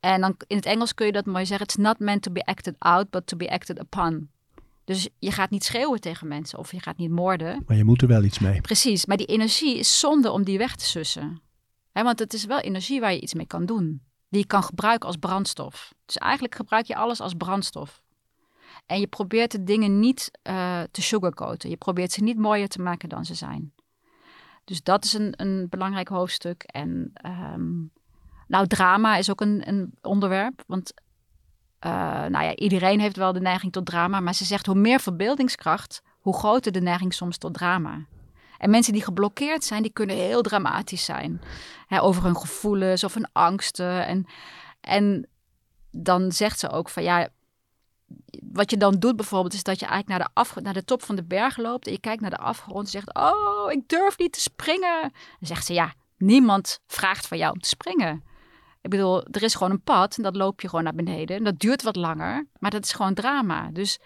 En 0.00 0.20
dan 0.20 0.34
in 0.46 0.56
het 0.56 0.66
Engels 0.66 0.94
kun 0.94 1.06
je 1.06 1.12
dat 1.12 1.26
mooi 1.26 1.46
zeggen: 1.46 1.66
It's 1.66 1.76
not 1.76 1.98
meant 1.98 2.22
to 2.22 2.32
be 2.32 2.44
acted 2.44 2.74
out, 2.78 3.10
but 3.10 3.26
to 3.26 3.36
be 3.36 3.50
acted 3.50 3.80
upon. 3.80 4.28
Dus 4.84 5.08
je 5.18 5.30
gaat 5.30 5.50
niet 5.50 5.64
schreeuwen 5.64 6.00
tegen 6.00 6.28
mensen 6.28 6.58
of 6.58 6.72
je 6.72 6.80
gaat 6.80 6.96
niet 6.96 7.10
moorden. 7.10 7.62
Maar 7.66 7.76
je 7.76 7.84
moet 7.84 8.02
er 8.02 8.08
wel 8.08 8.22
iets 8.22 8.38
mee. 8.38 8.60
Precies, 8.60 9.06
maar 9.06 9.16
die 9.16 9.26
energie 9.26 9.78
is 9.78 9.98
zonde 9.98 10.30
om 10.30 10.44
die 10.44 10.58
weg 10.58 10.76
te 10.76 10.84
sussen. 10.84 11.40
Want 12.02 12.18
het 12.18 12.32
is 12.32 12.44
wel 12.44 12.58
energie 12.58 13.00
waar 13.00 13.12
je 13.12 13.20
iets 13.20 13.34
mee 13.34 13.46
kan 13.46 13.66
doen. 13.66 14.02
Die 14.28 14.40
je 14.40 14.46
kan 14.46 14.62
gebruiken 14.62 15.06
als 15.06 15.16
brandstof. 15.16 15.94
Dus 16.06 16.16
eigenlijk 16.16 16.54
gebruik 16.54 16.86
je 16.86 16.96
alles 16.96 17.20
als 17.20 17.34
brandstof. 17.34 18.02
En 18.86 19.00
je 19.00 19.06
probeert 19.06 19.50
de 19.50 19.64
dingen 19.64 19.98
niet 19.98 20.30
uh, 20.42 20.82
te 20.90 21.02
sugarcoaten. 21.02 21.70
Je 21.70 21.76
probeert 21.76 22.12
ze 22.12 22.22
niet 22.22 22.38
mooier 22.38 22.68
te 22.68 22.82
maken 22.82 23.08
dan 23.08 23.24
ze 23.24 23.34
zijn. 23.34 23.72
Dus 24.64 24.82
dat 24.82 25.04
is 25.04 25.12
een, 25.12 25.32
een 25.36 25.66
belangrijk 25.68 26.08
hoofdstuk. 26.08 26.62
En 26.62 27.12
um, 27.54 27.92
nou, 28.48 28.66
drama 28.66 29.16
is 29.16 29.30
ook 29.30 29.40
een, 29.40 29.68
een 29.68 29.94
onderwerp. 30.02 30.62
Want 30.66 30.92
uh, 31.86 31.90
nou 32.26 32.44
ja, 32.44 32.54
iedereen 32.54 33.00
heeft 33.00 33.16
wel 33.16 33.32
de 33.32 33.40
neiging 33.40 33.72
tot 33.72 33.86
drama. 33.86 34.20
Maar 34.20 34.34
ze 34.34 34.44
zegt 34.44 34.66
hoe 34.66 34.74
meer 34.74 35.00
verbeeldingskracht, 35.00 36.02
hoe 36.20 36.36
groter 36.36 36.72
de 36.72 36.80
neiging 36.80 37.14
soms 37.14 37.38
tot 37.38 37.54
drama. 37.54 38.06
En 38.64 38.70
mensen 38.70 38.92
die 38.92 39.02
geblokkeerd 39.02 39.64
zijn, 39.64 39.82
die 39.82 39.92
kunnen 39.92 40.16
heel 40.16 40.42
dramatisch 40.42 41.04
zijn. 41.04 41.40
Hè, 41.86 42.02
over 42.02 42.22
hun 42.24 42.36
gevoelens 42.36 43.04
of 43.04 43.14
hun 43.14 43.28
angsten. 43.32 44.06
En, 44.06 44.26
en 44.80 45.28
dan 45.90 46.32
zegt 46.32 46.58
ze 46.58 46.70
ook 46.70 46.88
van 46.88 47.02
ja, 47.02 47.28
wat 48.42 48.70
je 48.70 48.76
dan 48.76 48.94
doet 48.94 49.16
bijvoorbeeld, 49.16 49.54
is 49.54 49.62
dat 49.62 49.80
je 49.80 49.86
eigenlijk 49.86 50.18
naar 50.18 50.28
de, 50.28 50.40
af, 50.40 50.60
naar 50.60 50.72
de 50.72 50.84
top 50.84 51.02
van 51.02 51.16
de 51.16 51.24
berg 51.24 51.56
loopt 51.56 51.86
en 51.86 51.92
je 51.92 52.00
kijkt 52.00 52.20
naar 52.20 52.30
de 52.30 52.36
afgrond 52.36 52.84
en 52.84 52.90
zegt, 52.90 53.14
oh, 53.14 53.72
ik 53.72 53.88
durf 53.88 54.18
niet 54.18 54.32
te 54.32 54.40
springen. 54.40 55.00
Dan 55.00 55.48
zegt 55.48 55.66
ze, 55.66 55.72
ja, 55.72 55.94
niemand 56.16 56.80
vraagt 56.86 57.26
van 57.26 57.38
jou 57.38 57.52
om 57.52 57.60
te 57.60 57.68
springen. 57.68 58.24
Ik 58.82 58.90
bedoel, 58.90 59.24
er 59.24 59.42
is 59.42 59.54
gewoon 59.54 59.72
een 59.72 59.82
pad 59.82 60.16
en 60.16 60.22
dat 60.22 60.36
loop 60.36 60.60
je 60.60 60.68
gewoon 60.68 60.84
naar 60.84 60.94
beneden. 60.94 61.36
En 61.36 61.44
dat 61.44 61.58
duurt 61.58 61.82
wat 61.82 61.96
langer, 61.96 62.46
maar 62.58 62.70
dat 62.70 62.84
is 62.84 62.92
gewoon 62.92 63.14
drama. 63.14 63.70
Dus 63.72 63.98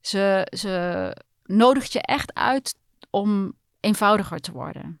ze, 0.00 0.46
ze 0.56 1.16
nodigt 1.44 1.92
je 1.92 2.00
echt 2.00 2.34
uit 2.34 2.74
om 3.10 3.54
eenvoudiger 3.86 4.40
te 4.40 4.52
worden. 4.52 5.00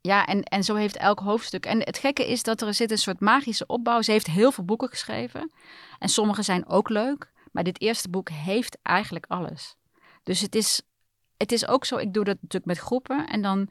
Ja, 0.00 0.26
en, 0.26 0.42
en 0.42 0.64
zo 0.64 0.74
heeft 0.74 0.96
elk 0.96 1.20
hoofdstuk. 1.20 1.66
En 1.66 1.78
het 1.78 1.98
gekke 1.98 2.30
is 2.30 2.42
dat 2.42 2.60
er 2.60 2.74
zit 2.74 2.90
een 2.90 2.98
soort 2.98 3.20
magische 3.20 3.66
opbouw. 3.66 4.02
Ze 4.02 4.10
heeft 4.10 4.26
heel 4.26 4.52
veel 4.52 4.64
boeken 4.64 4.88
geschreven. 4.88 5.50
En 5.98 6.08
sommige 6.08 6.42
zijn 6.42 6.68
ook 6.68 6.88
leuk. 6.88 7.32
Maar 7.52 7.64
dit 7.64 7.80
eerste 7.80 8.08
boek 8.08 8.28
heeft 8.28 8.78
eigenlijk 8.82 9.24
alles. 9.28 9.76
Dus 10.22 10.40
het 10.40 10.54
is, 10.54 10.82
het 11.36 11.52
is 11.52 11.66
ook 11.66 11.84
zo, 11.84 11.96
ik 11.96 12.12
doe 12.12 12.24
dat 12.24 12.34
natuurlijk 12.34 12.64
met 12.64 12.78
groepen. 12.78 13.26
En 13.26 13.42
dan 13.42 13.70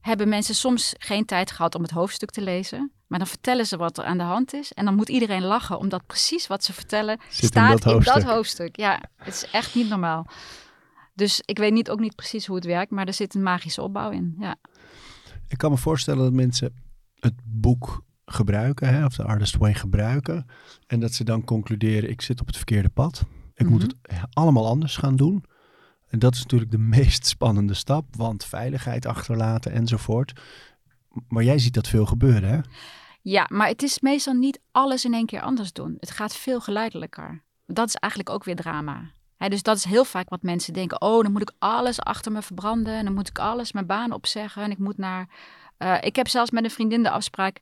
hebben 0.00 0.28
mensen 0.28 0.54
soms 0.54 0.94
geen 0.98 1.24
tijd 1.24 1.50
gehad 1.50 1.74
om 1.74 1.82
het 1.82 1.90
hoofdstuk 1.90 2.30
te 2.30 2.40
lezen. 2.40 2.92
Maar 3.06 3.18
dan 3.18 3.28
vertellen 3.28 3.66
ze 3.66 3.76
wat 3.76 3.98
er 3.98 4.04
aan 4.04 4.18
de 4.18 4.24
hand 4.24 4.52
is. 4.52 4.72
En 4.72 4.84
dan 4.84 4.94
moet 4.94 5.08
iedereen 5.08 5.44
lachen, 5.44 5.78
omdat 5.78 6.06
precies 6.06 6.46
wat 6.46 6.64
ze 6.64 6.72
vertellen 6.72 7.20
staat 7.28 7.84
in 7.84 8.00
dat, 8.00 8.22
hoofdstuk. 8.22 8.76
Ja, 8.76 9.00
het 9.16 9.34
is 9.34 9.50
echt 9.50 9.74
niet 9.74 9.88
normaal. 9.88 10.26
Dus 11.18 11.42
ik 11.44 11.58
weet 11.58 11.72
niet, 11.72 11.90
ook 11.90 12.00
niet 12.00 12.14
precies 12.14 12.46
hoe 12.46 12.56
het 12.56 12.64
werkt, 12.64 12.90
maar 12.90 13.06
er 13.06 13.12
zit 13.12 13.34
een 13.34 13.42
magische 13.42 13.82
opbouw 13.82 14.10
in. 14.10 14.36
Ja. 14.38 14.56
Ik 15.48 15.58
kan 15.58 15.70
me 15.70 15.76
voorstellen 15.76 16.22
dat 16.22 16.32
mensen 16.32 16.74
het 17.14 17.34
boek 17.44 18.02
gebruiken, 18.24 18.88
hè, 18.88 19.04
of 19.04 19.16
de 19.16 19.24
Artist 19.24 19.56
Way 19.56 19.74
gebruiken. 19.74 20.46
En 20.86 21.00
dat 21.00 21.12
ze 21.12 21.24
dan 21.24 21.44
concluderen, 21.44 22.10
ik 22.10 22.20
zit 22.20 22.40
op 22.40 22.46
het 22.46 22.56
verkeerde 22.56 22.88
pad. 22.88 23.24
Ik 23.54 23.68
moet 23.68 23.82
mhm. 23.82 23.90
het 24.02 24.28
allemaal 24.32 24.66
anders 24.66 24.96
gaan 24.96 25.16
doen. 25.16 25.44
En 26.08 26.18
dat 26.18 26.34
is 26.34 26.42
natuurlijk 26.42 26.70
de 26.70 26.78
meest 26.96 27.26
spannende 27.26 27.74
stap, 27.74 28.16
want 28.16 28.44
veiligheid 28.44 29.06
achterlaten 29.06 29.72
enzovoort. 29.72 30.40
Maar 31.28 31.44
jij 31.44 31.58
ziet 31.58 31.74
dat 31.74 31.88
veel 31.88 32.06
gebeuren, 32.06 32.48
hè? 32.48 32.60
Ja, 33.22 33.46
maar 33.50 33.68
het 33.68 33.82
is 33.82 34.00
meestal 34.00 34.34
niet 34.34 34.60
alles 34.70 35.04
in 35.04 35.14
één 35.14 35.26
keer 35.26 35.40
anders 35.40 35.72
doen. 35.72 35.96
Het 36.00 36.10
gaat 36.10 36.36
veel 36.36 36.60
geleidelijker. 36.60 37.42
Dat 37.66 37.88
is 37.88 37.94
eigenlijk 37.94 38.32
ook 38.32 38.44
weer 38.44 38.56
drama. 38.56 39.10
Dus 39.38 39.62
dat 39.62 39.76
is 39.76 39.84
heel 39.84 40.04
vaak 40.04 40.28
wat 40.28 40.42
mensen 40.42 40.72
denken. 40.72 41.00
Oh, 41.00 41.22
dan 41.22 41.32
moet 41.32 41.42
ik 41.42 41.52
alles 41.58 42.00
achter 42.00 42.32
me 42.32 42.42
verbranden. 42.42 42.94
En 42.94 43.04
dan 43.04 43.14
moet 43.14 43.28
ik 43.28 43.38
alles 43.38 43.72
mijn 43.72 43.86
baan 43.86 44.12
opzeggen. 44.12 44.62
En 44.62 44.70
ik 44.70 44.78
moet 44.78 44.98
naar. 44.98 45.28
Uh, 45.78 45.96
ik 46.00 46.16
heb 46.16 46.28
zelfs 46.28 46.50
met 46.50 46.64
een 46.64 46.70
vriendin 46.70 47.02
de 47.02 47.10
afspraak 47.10 47.60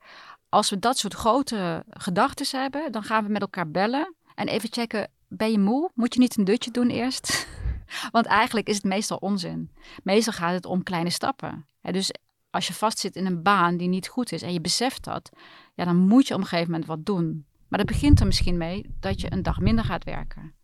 als 0.49 0.71
we 0.71 0.79
dat 0.79 0.99
soort 0.99 1.15
grote 1.15 1.85
gedachten 1.91 2.61
hebben, 2.61 2.93
dan 2.93 3.03
gaan 3.03 3.25
we 3.25 3.31
met 3.31 3.41
elkaar 3.41 3.71
bellen 3.71 4.15
en 4.35 4.49
even 4.49 4.69
checken: 4.73 5.11
ben 5.29 5.51
je 5.51 5.59
moe? 5.59 5.91
Moet 5.95 6.15
je 6.15 6.21
niet 6.21 6.37
een 6.37 6.45
dutje 6.45 6.71
doen 6.71 6.89
eerst? 6.89 7.47
Want 8.11 8.27
eigenlijk 8.27 8.69
is 8.69 8.75
het 8.75 8.85
meestal 8.85 9.17
onzin. 9.17 9.71
Meestal 10.03 10.33
gaat 10.33 10.53
het 10.53 10.67
om 10.67 10.83
kleine 10.83 11.11
stappen. 11.11 11.67
dus 11.81 12.13
als 12.51 12.67
je 12.67 12.73
vastzit 12.73 13.17
in 13.17 13.27
een 13.27 13.43
baan 13.43 13.77
die 13.77 13.89
niet 13.89 14.09
goed 14.09 14.33
is 14.33 14.43
en 14.43 14.53
je 14.53 14.61
beseft 14.61 15.05
dat, 15.05 15.31
ja, 15.75 15.85
dan 15.85 15.97
moet 15.97 16.27
je 16.29 16.35
op 16.35 16.41
een 16.41 16.47
gegeven 16.47 16.71
moment 16.71 16.89
wat 16.89 17.07
doen. 17.07 17.47
Maar 17.69 17.79
dat 17.79 17.89
begint 17.89 18.21
er 18.21 18.27
misschien 18.27 18.57
mee 18.57 18.95
dat 19.01 19.21
je 19.21 19.33
een 19.33 19.43
dag 19.43 19.61
minder 19.61 19.85
gaat 19.85 20.05
werken. 20.05 20.55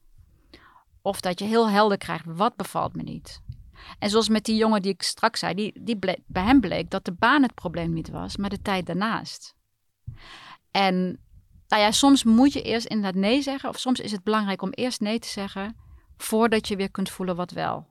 Of 1.02 1.20
dat 1.20 1.38
je 1.38 1.44
heel 1.44 1.70
helder 1.70 1.98
krijgt, 1.98 2.24
wat 2.26 2.56
bevalt 2.56 2.94
me 2.96 3.02
niet. 3.02 3.42
En 3.98 4.10
zoals 4.10 4.28
met 4.28 4.44
die 4.44 4.56
jongen 4.56 4.82
die 4.82 4.92
ik 4.92 5.02
straks 5.02 5.40
zei, 5.40 5.54
die, 5.54 5.80
die 5.80 5.98
bij 6.26 6.44
hem 6.44 6.60
bleek 6.60 6.90
dat 6.90 7.04
de 7.04 7.12
baan 7.12 7.42
het 7.42 7.54
probleem 7.54 7.92
niet 7.92 8.10
was, 8.10 8.36
maar 8.36 8.50
de 8.50 8.62
tijd 8.62 8.86
daarnaast. 8.86 9.54
En 10.70 11.20
nou 11.68 11.82
ja, 11.82 11.90
soms 11.90 12.24
moet 12.24 12.52
je 12.52 12.62
eerst 12.62 12.86
inderdaad 12.86 13.20
nee 13.20 13.42
zeggen. 13.42 13.68
Of 13.68 13.78
soms 13.78 14.00
is 14.00 14.12
het 14.12 14.22
belangrijk 14.22 14.62
om 14.62 14.70
eerst 14.70 15.00
nee 15.00 15.18
te 15.18 15.28
zeggen. 15.28 15.76
Voordat 16.16 16.68
je 16.68 16.76
weer 16.76 16.90
kunt 16.90 17.10
voelen 17.10 17.36
wat 17.36 17.50
wel. 17.50 17.86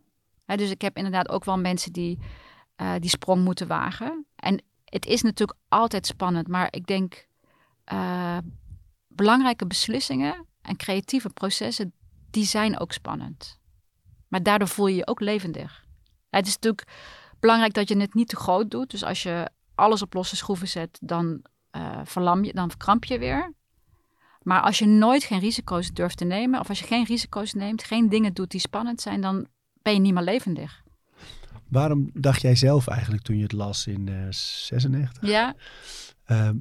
dus 0.46 0.70
ik 0.70 0.82
heb 0.82 0.98
inderdaad 0.98 1.30
ook 1.30 1.46
wel 1.46 1.58
mensen 1.58 1.94
die 1.94 2.20
uh, 2.82 2.94
die 3.00 3.10
sprong 3.10 3.44
moeten 3.44 3.68
wagen. 3.68 4.26
En 4.36 4.64
het 4.86 5.06
is 5.06 5.22
natuurlijk 5.22 5.60
altijd 5.68 6.06
spannend. 6.06 6.48
Maar 6.48 6.68
ik 6.72 6.86
denk 6.86 7.28
uh, 7.94 8.38
belangrijke 9.08 9.68
beslissingen 9.68 10.46
en 10.62 10.78
creatieve 10.78 11.30
processen. 11.30 11.94
Die 12.32 12.46
zijn 12.46 12.80
ook 12.80 12.92
spannend. 12.92 13.60
Maar 14.28 14.44
daardoor 14.44 14.68
voel 14.68 14.88
je 14.88 14.96
je 14.96 15.08
ook 15.08 15.20
levendig. 15.20 15.86
Het 16.30 16.48
is 16.48 16.54
natuurlijk 16.54 16.88
belangrijk 17.40 17.74
dat 17.74 17.88
je 17.88 17.98
het 17.98 18.14
niet 18.14 18.28
te 18.28 18.36
groot 18.36 18.72
doet. 18.72 18.92
Dus 18.92 19.04
als 19.04 19.24
je 19.24 19.50
alles 19.76 20.02
op 20.02 20.14
losse 20.14 20.36
schroeven 20.36 20.68
zet, 20.68 20.98
dan 21.02 21.42
uh, 21.72 22.00
verlam 22.04 22.44
je, 22.44 22.54
dan 22.54 22.70
verkramp 22.70 23.06
je 23.06 23.20
weer. 23.20 23.54
Maar 24.42 24.62
als 24.62 24.80
je 24.80 24.86
nooit 24.86 25.24
geen 25.24 25.40
risico's 25.40 25.92
durft 25.92 26.18
te 26.18 26.26
nemen, 26.26 26.60
of 26.60 26.70
als 26.70 26.80
je 26.80 26.86
geen 26.86 27.06
risico's 27.06 27.54
neemt, 27.54 27.84
geen 27.84 28.10
dingen 28.10 28.34
doet 28.34 28.52
die 28.52 28.60
spannend 28.60 29.02
zijn, 29.02 29.22
dan 29.22 29.48
ben 29.82 29.94
je 29.94 30.00
niet 30.00 30.14
meer 30.14 30.24
levendig. 30.24 30.84
Waarom 31.68 32.10
dacht 32.14 32.42
jij 32.42 32.56
zelf 32.56 32.88
eigenlijk 32.88 33.24
toen 33.24 33.38
je 33.38 33.44
het 33.44 33.52
las 33.52 33.88
in 33.88 34.08
uh, 34.08 34.26
96? 34.30 35.30
Ja. 35.30 35.56
Ehm, 36.26 36.58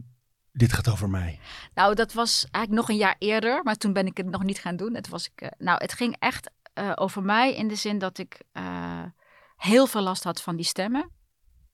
dit 0.53 0.73
gaat 0.73 0.89
over 0.89 1.11
mij. 1.11 1.41
Nou, 1.75 1.95
dat 1.95 2.13
was 2.13 2.47
eigenlijk 2.51 2.83
nog 2.83 2.89
een 2.89 3.03
jaar 3.03 3.17
eerder, 3.19 3.63
maar 3.63 3.77
toen 3.77 3.93
ben 3.93 4.07
ik 4.07 4.17
het 4.17 4.31
nog 4.31 4.43
niet 4.43 4.59
gaan 4.59 4.77
doen. 4.77 4.95
Het, 4.95 5.09
was 5.09 5.27
ik, 5.27 5.43
uh, 5.43 5.49
nou, 5.59 5.79
het 5.79 5.93
ging 5.93 6.17
echt 6.19 6.51
uh, 6.75 6.93
over 6.95 7.23
mij 7.23 7.55
in 7.55 7.69
de 7.69 7.75
zin 7.75 7.99
dat 7.99 8.19
ik 8.19 8.43
uh, 8.53 9.03
heel 9.57 9.87
veel 9.87 10.03
last 10.03 10.25
had 10.25 10.43
van 10.43 10.57
die 10.57 10.65
stemmen. 10.65 11.11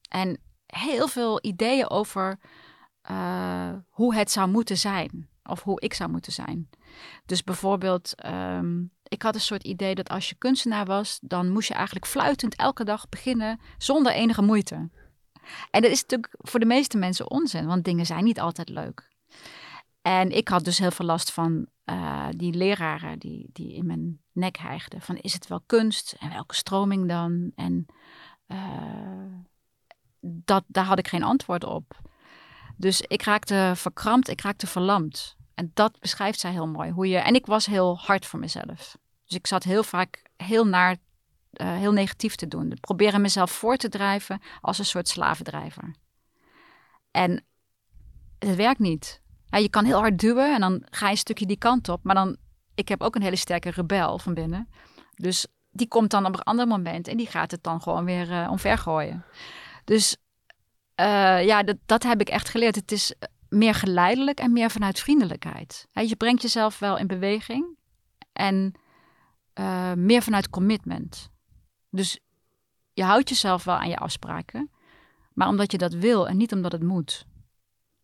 En 0.08 0.40
heel 0.66 1.08
veel 1.08 1.38
ideeën 1.42 1.90
over 1.90 2.38
hoe 3.88 4.14
het 4.14 4.30
zou 4.30 4.48
moeten 4.48 4.76
zijn. 4.76 5.28
Of 5.48 5.62
hoe 5.62 5.80
ik 5.80 5.94
zou 5.94 6.10
moeten 6.10 6.32
zijn. 6.32 6.68
Dus 7.26 7.44
bijvoorbeeld, 7.44 8.26
um, 8.26 8.92
ik 9.02 9.22
had 9.22 9.34
een 9.34 9.40
soort 9.40 9.64
idee 9.64 9.94
dat 9.94 10.08
als 10.08 10.28
je 10.28 10.34
kunstenaar 10.34 10.84
was, 10.84 11.18
dan 11.22 11.50
moest 11.50 11.68
je 11.68 11.74
eigenlijk 11.74 12.06
fluitend 12.06 12.54
elke 12.54 12.84
dag 12.84 13.08
beginnen 13.08 13.60
zonder 13.78 14.12
enige 14.12 14.42
moeite. 14.42 14.90
En 15.70 15.82
dat 15.82 15.90
is 15.90 16.00
natuurlijk 16.00 16.34
voor 16.38 16.60
de 16.60 16.66
meeste 16.66 16.98
mensen 16.98 17.30
onzin, 17.30 17.66
want 17.66 17.84
dingen 17.84 18.06
zijn 18.06 18.24
niet 18.24 18.40
altijd 18.40 18.68
leuk. 18.68 19.08
En 20.02 20.30
ik 20.30 20.48
had 20.48 20.64
dus 20.64 20.78
heel 20.78 20.90
veel 20.90 21.06
last 21.06 21.32
van 21.32 21.66
uh, 21.84 22.26
die 22.30 22.54
leraren 22.54 23.18
die, 23.18 23.50
die 23.52 23.74
in 23.74 23.86
mijn 23.86 24.20
nek 24.32 24.56
hijgden. 24.56 25.00
Van 25.00 25.16
is 25.16 25.32
het 25.32 25.46
wel 25.46 25.62
kunst 25.66 26.16
en 26.18 26.30
welke 26.30 26.54
stroming 26.54 27.08
dan? 27.08 27.52
En 27.54 27.86
uh, 28.46 28.58
dat, 30.20 30.64
daar 30.66 30.84
had 30.84 30.98
ik 30.98 31.08
geen 31.08 31.22
antwoord 31.22 31.64
op. 31.64 32.00
Dus 32.76 33.00
ik 33.00 33.22
raakte 33.22 33.72
verkrampt, 33.74 34.28
ik 34.28 34.40
raakte 34.40 34.66
verlamd. 34.66 35.36
En 35.54 35.70
dat 35.74 36.00
beschrijft 36.00 36.40
zij 36.40 36.50
heel 36.50 36.66
mooi. 36.66 36.90
Hoe 36.90 37.08
je, 37.08 37.18
en 37.18 37.34
ik 37.34 37.46
was 37.46 37.66
heel 37.66 37.98
hard 37.98 38.26
voor 38.26 38.38
mezelf. 38.38 38.96
Dus 39.24 39.36
ik 39.36 39.46
zat 39.46 39.62
heel 39.62 39.82
vaak 39.82 40.22
heel 40.36 40.66
naar, 40.66 40.96
uh, 41.60 41.76
heel 41.76 41.92
negatief 41.92 42.34
te 42.34 42.48
doen. 42.48 42.76
Proberen 42.80 43.20
mezelf 43.20 43.50
voor 43.50 43.76
te 43.76 43.88
drijven 43.88 44.40
als 44.60 44.78
een 44.78 44.84
soort 44.84 45.08
slavendrijver. 45.08 45.94
En 47.10 47.44
het 48.38 48.56
werkt 48.56 48.80
niet. 48.80 49.20
Je 49.50 49.68
kan 49.68 49.84
heel 49.84 49.98
hard 49.98 50.18
duwen 50.18 50.54
en 50.54 50.60
dan 50.60 50.86
ga 50.90 51.06
je 51.06 51.12
een 51.12 51.18
stukje 51.18 51.46
die 51.46 51.58
kant 51.58 51.88
op. 51.88 52.04
Maar 52.04 52.14
dan, 52.14 52.36
ik 52.74 52.88
heb 52.88 53.02
ook 53.02 53.14
een 53.14 53.22
hele 53.22 53.36
sterke 53.36 53.70
rebel 53.70 54.18
van 54.18 54.34
binnen. 54.34 54.68
Dus 55.14 55.46
die 55.70 55.88
komt 55.88 56.10
dan 56.10 56.26
op 56.26 56.34
een 56.34 56.42
ander 56.42 56.66
moment 56.66 57.08
en 57.08 57.16
die 57.16 57.26
gaat 57.26 57.50
het 57.50 57.62
dan 57.62 57.82
gewoon 57.82 58.04
weer 58.04 58.30
uh, 58.30 58.48
omvergooien. 58.50 59.24
Dus 59.84 60.16
uh, 61.00 61.44
ja, 61.44 61.62
dat, 61.62 61.76
dat 61.86 62.02
heb 62.02 62.20
ik 62.20 62.28
echt 62.28 62.48
geleerd. 62.48 62.74
Het 62.74 62.92
is 62.92 63.14
meer 63.48 63.74
geleidelijk 63.74 64.40
en 64.40 64.52
meer 64.52 64.70
vanuit 64.70 65.00
vriendelijkheid. 65.00 65.86
He, 65.90 66.00
je 66.00 66.16
brengt 66.16 66.42
jezelf 66.42 66.78
wel 66.78 66.98
in 66.98 67.06
beweging 67.06 67.76
en 68.32 68.74
meer 69.94 70.22
vanuit 70.22 70.50
commitment. 70.50 71.30
Dus 71.96 72.18
je 72.92 73.02
houdt 73.04 73.28
jezelf 73.28 73.64
wel 73.64 73.74
aan 73.74 73.88
je 73.88 73.96
afspraken, 73.96 74.70
maar 75.32 75.48
omdat 75.48 75.72
je 75.72 75.78
dat 75.78 75.94
wil 75.94 76.28
en 76.28 76.36
niet 76.36 76.52
omdat 76.52 76.72
het 76.72 76.82
moet. 76.82 77.26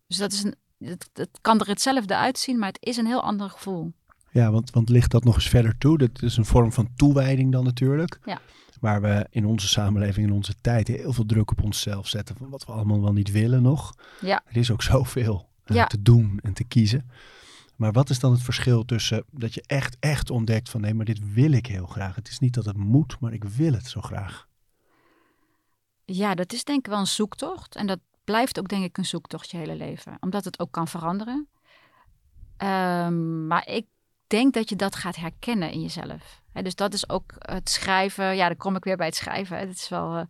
Dus 0.07 0.17
dat 0.17 0.31
is 0.31 0.43
een, 0.43 0.55
het, 0.77 1.09
het 1.13 1.37
kan 1.41 1.59
er 1.59 1.67
hetzelfde 1.67 2.15
uitzien, 2.15 2.59
maar 2.59 2.67
het 2.67 2.85
is 2.85 2.97
een 2.97 3.05
heel 3.05 3.23
ander 3.23 3.49
gevoel. 3.49 3.93
Ja, 4.31 4.51
want, 4.51 4.69
want 4.69 4.89
ligt 4.89 5.11
dat 5.11 5.23
nog 5.23 5.35
eens 5.35 5.49
verder 5.49 5.77
toe? 5.77 5.97
Dat 5.97 6.21
is 6.21 6.37
een 6.37 6.45
vorm 6.45 6.71
van 6.71 6.89
toewijding 6.95 7.51
dan 7.51 7.63
natuurlijk. 7.63 8.19
Ja. 8.25 8.39
Waar 8.79 9.01
we 9.01 9.27
in 9.29 9.45
onze 9.45 9.67
samenleving, 9.67 10.27
in 10.27 10.33
onze 10.33 10.53
tijd, 10.61 10.87
heel 10.87 11.13
veel 11.13 11.25
druk 11.25 11.51
op 11.51 11.63
onszelf 11.63 12.07
zetten. 12.07 12.35
Van 12.35 12.49
wat 12.49 12.65
we 12.65 12.71
allemaal 12.71 13.01
wel 13.01 13.13
niet 13.13 13.31
willen 13.31 13.61
nog. 13.61 13.93
Ja. 14.21 14.41
Er 14.45 14.57
is 14.57 14.71
ook 14.71 14.81
zoveel 14.81 15.49
uh, 15.65 15.75
Ja. 15.75 15.85
te 15.85 16.01
doen 16.01 16.39
en 16.41 16.53
te 16.53 16.63
kiezen. 16.63 17.09
Maar 17.83 17.91
wat 17.91 18.09
is 18.09 18.19
dan 18.19 18.31
het 18.31 18.41
verschil 18.41 18.85
tussen 18.85 19.25
dat 19.31 19.53
je 19.53 19.63
echt, 19.67 19.97
echt 19.99 20.29
ontdekt 20.29 20.69
van 20.69 20.81
nee, 20.81 20.93
maar 20.93 21.05
dit 21.05 21.33
wil 21.33 21.51
ik 21.51 21.65
heel 21.65 21.85
graag. 21.85 22.15
Het 22.15 22.27
is 22.27 22.39
niet 22.39 22.53
dat 22.53 22.65
het 22.65 22.77
moet, 22.77 23.19
maar 23.19 23.33
ik 23.33 23.43
wil 23.43 23.73
het 23.73 23.87
zo 23.87 24.01
graag. 24.01 24.47
Ja, 26.05 26.35
dat 26.35 26.53
is 26.53 26.63
denk 26.63 26.79
ik 26.79 26.91
wel 26.91 26.99
een 26.99 27.07
zoektocht. 27.07 27.75
En 27.75 27.87
dat 27.87 27.99
blijft 28.23 28.59
ook 28.59 28.67
denk 28.67 28.83
ik 28.83 28.97
een 28.97 29.05
zoektocht 29.05 29.51
je 29.51 29.57
hele 29.57 29.75
leven. 29.75 30.17
Omdat 30.19 30.45
het 30.45 30.59
ook 30.59 30.71
kan 30.71 30.87
veranderen. 30.87 31.47
Um, 32.57 33.47
maar 33.47 33.67
ik 33.67 33.85
denk 34.27 34.53
dat 34.53 34.69
je 34.69 34.75
dat 34.75 34.95
gaat 34.95 35.15
herkennen 35.15 35.71
in 35.71 35.81
jezelf. 35.81 36.41
Dus 36.53 36.75
dat 36.75 36.93
is 36.93 37.09
ook 37.09 37.33
het 37.37 37.69
schrijven. 37.69 38.35
Ja, 38.35 38.47
dan 38.47 38.57
kom 38.57 38.75
ik 38.75 38.83
weer 38.83 38.97
bij 38.97 39.05
het 39.07 39.15
schrijven. 39.15 39.57
Het 39.57 39.75
is 39.75 39.89
wel... 39.89 40.17
Uh, 40.17 40.23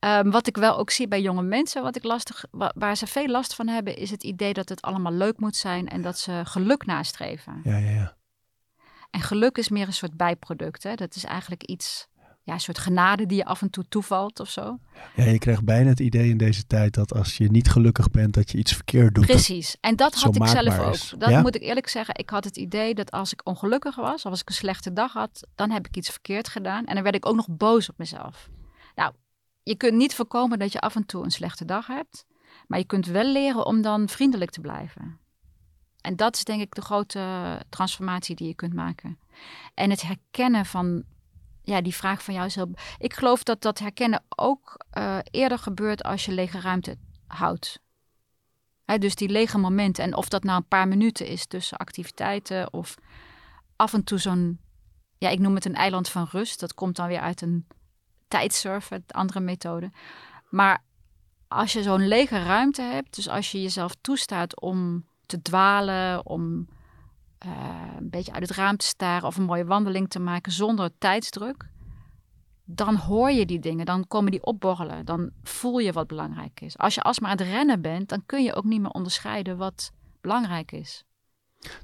um, 0.00 0.30
wat 0.30 0.46
ik 0.46 0.56
wel 0.56 0.78
ook 0.78 0.90
zie 0.90 1.08
bij 1.08 1.20
jonge 1.20 1.42
mensen, 1.42 1.82
wat 1.82 1.96
ik 1.96 2.04
lastig, 2.04 2.44
wa 2.50 2.72
waar 2.74 2.96
ze 2.96 3.06
veel 3.06 3.26
last 3.28 3.54
van 3.54 3.68
hebben, 3.68 3.96
is 3.96 4.10
het 4.10 4.22
idee 4.22 4.52
dat 4.52 4.68
het 4.68 4.82
allemaal 4.82 5.12
leuk 5.12 5.38
moet 5.38 5.56
zijn 5.56 5.88
en 5.88 6.02
dat 6.02 6.18
ze 6.18 6.40
geluk 6.44 6.86
nastreven. 6.86 7.60
Ja, 7.64 7.76
ja, 7.76 7.90
ja. 7.90 8.18
En 9.10 9.20
geluk 9.20 9.58
is 9.58 9.68
meer 9.68 9.86
een 9.86 9.92
soort 9.92 10.16
bijproduct. 10.16 10.82
Hè? 10.82 10.94
Dat 10.94 11.14
is 11.14 11.24
eigenlijk 11.24 11.62
iets, 11.62 12.08
ja, 12.42 12.52
een 12.52 12.60
soort 12.60 12.78
genade 12.78 13.26
die 13.26 13.36
je 13.36 13.44
af 13.44 13.62
en 13.62 13.70
toe 13.70 13.84
toevalt 13.88 14.40
of 14.40 14.48
zo. 14.48 14.78
Ja, 15.16 15.24
je 15.24 15.38
krijgt 15.38 15.64
bijna 15.64 15.88
het 15.88 16.00
idee 16.00 16.28
in 16.28 16.36
deze 16.36 16.66
tijd 16.66 16.94
dat 16.94 17.14
als 17.14 17.36
je 17.36 17.50
niet 17.50 17.68
gelukkig 17.68 18.10
bent, 18.10 18.34
dat 18.34 18.50
je 18.50 18.58
iets 18.58 18.72
verkeerd 18.72 19.14
doet. 19.14 19.26
Precies. 19.26 19.76
En 19.80 19.96
dat 19.96 20.14
had 20.14 20.36
ik 20.36 20.46
zelf 20.46 20.78
ook. 20.78 20.94
Is. 20.94 21.14
Dat 21.18 21.30
ja? 21.30 21.40
moet 21.40 21.54
ik 21.54 21.62
eerlijk 21.62 21.88
zeggen. 21.88 22.14
Ik 22.18 22.30
had 22.30 22.44
het 22.44 22.56
idee 22.56 22.94
dat 22.94 23.10
als 23.10 23.32
ik 23.32 23.40
ongelukkig 23.46 23.96
was, 23.96 24.24
of 24.24 24.30
als 24.30 24.40
ik 24.40 24.48
een 24.48 24.54
slechte 24.54 24.92
dag 24.92 25.12
had, 25.12 25.46
dan 25.54 25.70
heb 25.70 25.86
ik 25.86 25.96
iets 25.96 26.10
verkeerd 26.10 26.48
gedaan. 26.48 26.84
En 26.84 26.94
dan 26.94 27.02
werd 27.02 27.16
ik 27.16 27.26
ook 27.26 27.36
nog 27.36 27.46
boos 27.50 27.88
op 27.88 27.98
mezelf. 27.98 28.48
Nou, 28.94 29.12
je 29.70 29.76
kunt 29.76 29.96
niet 29.96 30.14
voorkomen 30.14 30.58
dat 30.58 30.72
je 30.72 30.80
af 30.80 30.96
en 30.96 31.06
toe 31.06 31.24
een 31.24 31.30
slechte 31.30 31.64
dag 31.64 31.86
hebt. 31.86 32.26
Maar 32.66 32.78
je 32.78 32.84
kunt 32.84 33.06
wel 33.06 33.24
leren 33.24 33.66
om 33.66 33.82
dan 33.82 34.08
vriendelijk 34.08 34.50
te 34.50 34.60
blijven. 34.60 35.18
En 36.00 36.16
dat 36.16 36.36
is 36.36 36.44
denk 36.44 36.60
ik 36.60 36.74
de 36.74 36.80
grote 36.80 37.62
transformatie 37.68 38.36
die 38.36 38.46
je 38.46 38.54
kunt 38.54 38.74
maken. 38.74 39.18
En 39.74 39.90
het 39.90 40.02
herkennen 40.02 40.66
van, 40.66 41.04
ja, 41.62 41.80
die 41.80 41.94
vraag 41.94 42.22
van 42.22 42.34
jou 42.34 42.46
is 42.46 42.54
heel... 42.54 42.70
Ik 42.98 43.14
geloof 43.14 43.42
dat 43.42 43.62
dat 43.62 43.78
herkennen 43.78 44.24
ook 44.28 44.84
uh, 44.98 45.18
eerder 45.30 45.58
gebeurt 45.58 46.02
als 46.02 46.24
je 46.24 46.32
lege 46.32 46.60
ruimte 46.60 46.96
houdt. 47.26 47.80
Dus 48.98 49.14
die 49.14 49.28
lege 49.28 49.58
momenten. 49.58 50.04
En 50.04 50.14
of 50.14 50.28
dat 50.28 50.44
nou 50.44 50.56
een 50.56 50.68
paar 50.68 50.88
minuten 50.88 51.26
is 51.26 51.46
tussen 51.46 51.78
activiteiten 51.78 52.72
of 52.72 52.94
af 53.76 53.92
en 53.92 54.04
toe 54.04 54.18
zo'n... 54.18 54.60
Ja, 55.18 55.28
ik 55.28 55.38
noem 55.38 55.54
het 55.54 55.64
een 55.64 55.74
eiland 55.74 56.08
van 56.08 56.28
rust. 56.30 56.60
Dat 56.60 56.74
komt 56.74 56.96
dan 56.96 57.06
weer 57.06 57.20
uit 57.20 57.40
een 57.40 57.66
tijdsurfen, 58.30 59.04
andere 59.06 59.40
methode. 59.40 59.90
Maar 60.48 60.84
als 61.48 61.72
je 61.72 61.82
zo'n 61.82 62.08
lege 62.08 62.42
ruimte 62.42 62.82
hebt, 62.82 63.14
dus 63.14 63.28
als 63.28 63.52
je 63.52 63.62
jezelf 63.62 63.94
toestaat 64.00 64.60
om 64.60 65.06
te 65.26 65.42
dwalen, 65.42 66.26
om 66.26 66.68
uh, 67.46 67.52
een 67.96 68.10
beetje 68.10 68.32
uit 68.32 68.48
het 68.48 68.56
raam 68.56 68.76
te 68.76 68.86
staren 68.86 69.26
of 69.26 69.36
een 69.36 69.44
mooie 69.44 69.64
wandeling 69.64 70.08
te 70.08 70.18
maken 70.18 70.52
zonder 70.52 70.90
tijdsdruk, 70.98 71.68
dan 72.64 72.94
hoor 72.94 73.30
je 73.30 73.46
die 73.46 73.58
dingen, 73.58 73.86
dan 73.86 74.06
komen 74.06 74.30
die 74.30 74.44
opborrelen, 74.44 75.04
dan 75.04 75.30
voel 75.42 75.78
je 75.78 75.92
wat 75.92 76.06
belangrijk 76.06 76.60
is. 76.60 76.78
Als 76.78 76.94
je 76.94 77.02
alsmaar 77.02 77.30
aan 77.30 77.36
het 77.36 77.46
rennen 77.46 77.80
bent, 77.80 78.08
dan 78.08 78.22
kun 78.26 78.42
je 78.42 78.54
ook 78.54 78.64
niet 78.64 78.80
meer 78.80 78.90
onderscheiden 78.90 79.56
wat 79.56 79.92
belangrijk 80.20 80.72
is. 80.72 81.04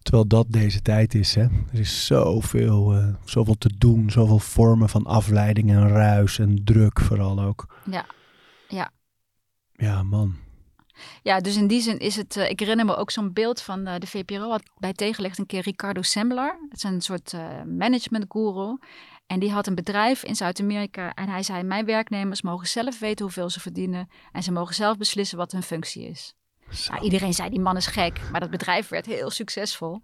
Terwijl 0.02 0.26
dat 0.26 0.46
deze 0.48 0.82
tijd 0.82 1.14
is, 1.14 1.34
hè. 1.34 1.42
Er 1.42 1.78
is 1.78 2.06
zoveel, 2.06 2.96
uh, 2.96 3.14
zoveel 3.24 3.58
te 3.58 3.70
doen, 3.78 4.10
zoveel 4.10 4.38
vormen 4.38 4.88
van 4.88 5.04
afleiding 5.04 5.70
en 5.70 5.88
ruis 5.88 6.38
en 6.38 6.64
druk 6.64 7.00
vooral 7.00 7.40
ook. 7.40 7.74
Ja, 7.90 8.06
ja. 8.68 8.90
Ja, 9.72 10.02
man. 10.02 10.36
Ja, 11.22 11.40
dus 11.40 11.56
in 11.56 11.66
die 11.66 11.80
zin 11.80 11.98
is 11.98 12.16
het. 12.16 12.36
Uh, 12.36 12.50
ik 12.50 12.60
herinner 12.60 12.86
me 12.86 12.96
ook 12.96 13.10
zo'n 13.10 13.32
beeld 13.32 13.60
van 13.60 13.88
uh, 13.88 13.94
de 13.98 14.06
VPRO. 14.06 14.50
Had 14.50 14.62
bij 14.78 14.92
tegenlicht 14.92 15.38
een 15.38 15.46
keer 15.46 15.62
Ricardo 15.62 16.02
Sembler. 16.02 16.56
Dat 16.68 16.76
is 16.76 16.82
een 16.82 17.00
soort 17.00 17.32
management 17.64 18.24
guru. 18.28 18.78
En 19.26 19.40
die 19.40 19.50
had 19.52 19.66
een 19.66 19.74
bedrijf 19.74 20.24
in 20.24 20.36
Zuid-Amerika. 20.36 21.14
En 21.14 21.28
hij 21.28 21.42
zei: 21.42 21.62
Mijn 21.62 21.84
werknemers 21.84 22.42
mogen 22.42 22.66
zelf 22.66 22.98
weten 22.98 23.24
hoeveel 23.24 23.50
ze 23.50 23.60
verdienen. 23.60 24.08
En 24.32 24.42
ze 24.42 24.52
mogen 24.52 24.74
zelf 24.74 24.96
beslissen 24.96 25.38
wat 25.38 25.52
hun 25.52 25.62
functie 25.62 26.08
is. 26.08 26.34
Nou, 26.88 27.02
iedereen 27.02 27.34
zei: 27.34 27.50
Die 27.50 27.60
man 27.60 27.76
is 27.76 27.86
gek. 27.86 28.20
Maar 28.30 28.40
dat 28.40 28.50
bedrijf 28.50 28.88
werd 28.88 29.06
heel 29.06 29.30
succesvol. 29.30 30.00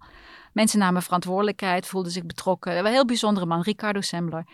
Mensen 0.53 0.79
namen 0.79 1.01
verantwoordelijkheid, 1.01 1.85
voelden 1.85 2.11
zich 2.11 2.25
betrokken. 2.25 2.77
Een 2.77 2.85
heel 2.85 3.05
bijzondere 3.05 3.45
man, 3.45 3.61
Ricardo 3.61 4.01
Sembler. 4.01 4.47